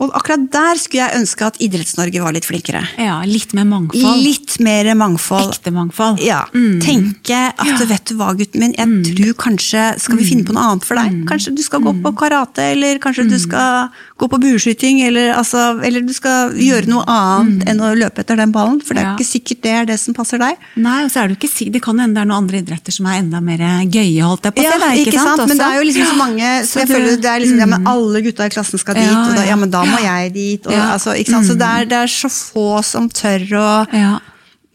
Og 0.00 0.14
akkurat 0.16 0.46
der 0.50 0.80
skulle 0.80 1.04
jeg 1.04 1.20
ønske 1.20 1.46
at 1.46 1.58
Idretts-Norge 1.62 2.22
var 2.24 2.32
litt 2.34 2.48
flinkere. 2.48 2.80
Ja, 2.98 3.18
litt 3.28 3.52
mer 3.54 3.68
mangfold. 3.68 4.22
Litt 4.24 4.56
mer 4.64 4.88
mangfold. 4.98 5.52
Ekte 5.52 5.72
mangfold. 5.74 6.22
Ja, 6.24 6.40
Tenke 6.82 7.42
at 7.52 7.84
vet 7.90 8.08
du 8.08 8.16
hva, 8.18 8.32
gutten 8.38 8.64
min, 8.64 8.74
jeg 8.78 9.14
tror 9.14 9.36
kanskje 9.44 9.84
Skal 10.00 10.18
vi 10.18 10.26
finne 10.26 10.46
på 10.48 10.56
noe 10.56 10.64
annet 10.72 10.86
for 10.88 10.98
deg? 10.98 11.20
Kanskje 11.28 11.54
du 11.54 11.62
skal 11.62 11.84
gå 11.84 11.92
på 12.02 12.14
karate, 12.18 12.70
eller 12.72 12.98
kanskje 13.02 13.28
du 13.28 13.36
skal 13.38 13.92
gå 14.18 14.26
på 14.28 14.38
bueskyting, 14.42 15.00
eller, 15.06 15.28
altså, 15.38 15.78
eller 15.86 16.02
du 16.02 16.10
skal 16.12 16.50
gjøre 16.58 16.88
noe 16.90 17.04
annet 17.06 17.68
enn 17.70 17.78
å 17.86 17.92
løpe 17.94 18.24
etter 18.24 18.36
den 18.40 18.50
ballen, 18.52 18.80
for 18.82 18.94
det 18.98 19.04
er 19.04 19.06
Ja. 19.08 19.14
ikke 19.14 19.26
sikkert 19.28 19.60
det 19.62 19.70
er 19.70 19.84
det 19.92 19.98
som 20.02 20.14
passer 20.16 20.38
deg. 20.42 20.56
Nei, 20.76 21.04
og 21.04 21.10
så 21.10 21.22
er 21.22 21.28
det 21.28 21.38
ikke 21.38 21.70
Det 21.72 21.82
kan 21.82 21.98
hende 22.02 22.14
det 22.18 22.22
er 22.22 22.26
noen 22.26 22.42
andre 22.42 22.58
idretter 22.62 22.92
som 22.92 23.06
er 23.06 23.20
enda 23.22 23.40
mer 23.40 23.58
gøye, 23.86 24.22
holdt 24.26 24.42
jeg 24.48 24.54
på 24.54 24.58
å 24.58 24.64
si. 24.64 24.66
Ja, 24.66 24.78
da, 24.82 24.90
ikke 24.98 25.22
sant? 25.22 25.46
Men 25.48 25.56
det 25.62 25.66
er 25.68 25.76
jo 25.78 25.84
liksom 25.86 26.06
så 26.10 26.16
mange 26.18 26.48
så 26.66 26.74
jeg 26.80 26.88
du- 26.88 26.94
føler 26.94 27.16
det 27.22 27.30
er 27.30 27.40
liksom, 27.44 27.58
ja, 27.58 27.66
men 27.66 27.86
Alle 27.86 28.22
gutta 28.22 28.44
i 28.44 28.48
klassen 28.48 28.78
skal 28.78 28.94
dit, 28.94 29.04
Ja, 29.04 29.22
og 29.28 29.34
da, 29.36 29.44
ja. 29.44 29.56
men 29.56 29.70
da 29.70 29.84
må 29.84 29.98
jeg 30.02 30.32
dit. 30.34 30.66
Og, 30.66 30.72
altså, 30.74 31.14
ikke 31.14 31.30
sant? 31.30 31.46
Så 31.46 31.54
det 31.58 31.68
er, 31.68 31.84
det 31.84 31.98
er 32.02 32.06
så 32.10 32.28
få 32.28 32.82
som 32.84 33.08
tør 33.08 33.46
å 33.54 33.86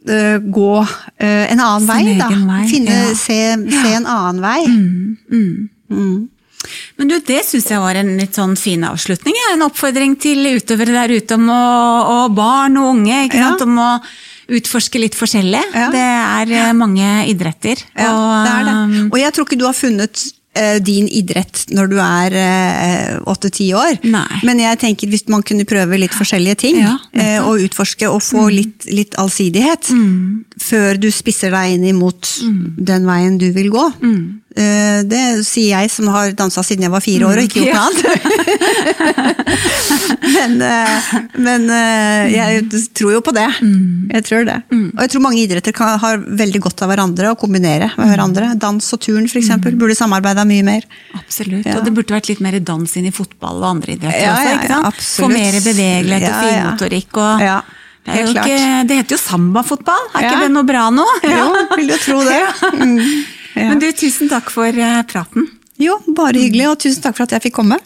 øh, 0.07 0.39
gå 0.51 0.71
uh, 0.79 1.51
en 1.51 1.59
annen 1.59 1.79
Sin 1.79 1.87
vei, 1.87 2.17
da. 2.17 2.27
vei, 2.29 2.67
Finne, 2.67 2.89
ja. 2.91 3.09
Mm. 3.11 3.15
se, 3.15 3.37
se 3.71 3.93
en 3.95 4.05
annen 4.05 4.41
vei. 4.41 6.29
Men 6.97 7.07
du, 7.07 7.19
det 7.19 7.41
syns 7.45 7.69
jeg 7.69 7.79
var 7.79 7.95
en 7.95 8.17
litt 8.17 8.33
sånn 8.35 8.55
fin 8.57 8.83
avslutning. 8.87 9.33
ja. 9.35 9.53
En 9.55 9.65
oppfordring 9.69 10.15
til 10.19 10.45
utøvere 10.57 10.93
der 10.93 11.15
ute 11.17 11.35
om 11.35 11.47
å, 11.49 11.63
og 12.27 12.35
barn 12.35 12.77
og 12.77 12.95
unge 12.95 13.25
ikke 13.29 13.37
Ja. 13.41 13.49
sant? 13.49 13.61
om 13.67 13.77
å 13.77 13.89
utforske 14.53 14.99
litt 14.99 15.15
forskjellig. 15.15 15.63
Ja. 15.73 15.89
Det 15.93 16.03
er 16.03 16.51
eh, 16.69 16.73
mange 16.73 17.25
idretter. 17.31 17.79
Ja, 17.97 18.11
og, 18.11 18.45
det 18.45 18.53
er 18.53 18.63
det. 18.67 18.77
um, 19.03 19.11
Og 19.13 19.19
jeg 19.19 19.33
tror 19.33 19.45
ikke 19.47 19.57
du 19.59 19.65
har 19.65 19.73
funnet 19.77 20.23
eh, 20.55 20.79
din 20.83 21.07
idrett 21.07 21.63
når 21.73 21.87
du 21.89 21.95
er 22.03 22.35
åtte-ti 23.25 23.71
år. 23.73 23.97
Nei. 24.03 24.41
Men 24.45 24.59
jeg 24.59 24.77
tenker 24.83 25.07
hvis 25.09 25.23
man 25.31 25.41
kunne 25.47 25.65
prøve 25.65 25.97
litt 25.97 26.13
forskjellige 26.13 26.57
ting, 26.65 26.75
Ja. 26.83 26.97
Mm. 27.15 27.21
eh, 27.23 27.39
og 27.47 27.63
utforske 27.63 28.05
og 28.11 28.21
få 28.21 28.49
litt, 28.53 28.85
litt 28.91 29.15
allsidighet, 29.17 29.89
før 30.61 30.99
du 30.99 31.07
spisser 31.11 31.49
deg 31.55 31.73
inn 31.79 31.85
imot 31.95 32.29
Mm. 32.43 32.75
den 32.77 33.05
veien 33.05 33.37
du 33.39 33.47
vil 33.55 33.69
gå. 33.71 33.85
Eh, 34.55 34.99
Det 35.09 35.21
sier 35.47 35.71
jeg 35.79 35.89
som 35.89 36.07
har 36.13 36.31
dansa 36.37 36.61
siden 36.63 36.83
jeg 36.85 36.91
var 36.93 37.01
fire 37.01 37.25
år 37.25 37.39
og 37.41 37.47
ikke 37.47 37.63
gjort 37.63 37.73
noe 37.73 37.85
annet. 37.89 39.33
men 40.35 40.61
eh, 40.61 41.07
men 41.43 41.65
eh, 41.73 42.33
jeg 42.33 42.67
tror 42.95 43.15
jo 43.15 43.21
på 43.25 43.33
det. 43.35 43.47
Mm. 43.65 44.09
Jeg 44.13 44.25
tror 44.27 44.45
det. 44.47 44.57
Og 44.71 45.01
jeg 45.03 45.11
tror 45.13 45.23
mange 45.25 45.41
idretter 45.43 45.73
kan, 45.75 45.97
har 45.99 46.21
veldig 46.21 46.61
godt 46.67 46.83
av 46.85 46.91
hverandre 46.93 47.31
og 47.33 47.39
kombinere 47.41 47.89
med 47.97 48.11
hverandre. 48.13 48.51
Dans 48.61 48.93
og 48.95 49.01
turn 49.03 49.25
f.eks. 49.29 49.49
burde 49.73 49.97
samarbeida 49.97 50.45
mye 50.47 50.63
mer. 50.69 50.87
Absolutt. 51.17 51.65
Ja. 51.65 51.79
Og 51.79 51.85
det 51.87 51.93
burde 51.97 52.13
vært 52.15 52.29
litt 52.31 52.43
mer 52.43 52.59
dans 52.61 52.97
inn 52.99 53.09
i 53.09 53.13
fotball 53.15 53.57
og 53.63 53.69
andre 53.75 53.97
idretter 53.97 54.21
Ja, 54.27 54.33
også. 54.37 54.55
ikke 54.59 54.73
sant? 54.77 55.05
Få 55.23 55.29
mer 55.33 55.59
bevegelighet 55.65 56.29
og 56.29 56.33
Ja, 56.33 56.41
ja. 56.43 56.51
finmotorikk. 56.53 57.21
Og 57.23 57.29
det, 58.03 58.19
jo 58.19 58.33
ikke, 58.33 58.57
det 58.89 58.95
heter 59.01 59.15
jo 59.15 59.21
sambafotball, 59.21 60.09
er 60.13 60.25
Ja. 60.25 60.33
ikke 60.33 60.41
det 60.45 60.51
noe 60.57 60.67
bra 60.67 60.89
nå? 60.91 61.05
Jo, 61.23 61.45
vil 61.77 61.93
jo 61.95 62.01
tro 62.05 62.19
det. 62.27 62.41
Mm. 62.73 62.99
Men 63.55 63.81
du, 63.81 63.89
tusen 63.95 64.31
takk 64.31 64.49
for 64.53 64.67
eh, 64.67 65.01
praten. 65.09 65.47
Jo, 65.81 65.97
bare 66.15 66.41
hyggelig, 66.41 66.69
og 66.69 66.79
tusen 66.85 67.03
takk 67.05 67.17
for 67.17 67.27
at 67.27 67.35
jeg 67.37 67.47
fikk 67.47 67.57
komme. 67.61 67.79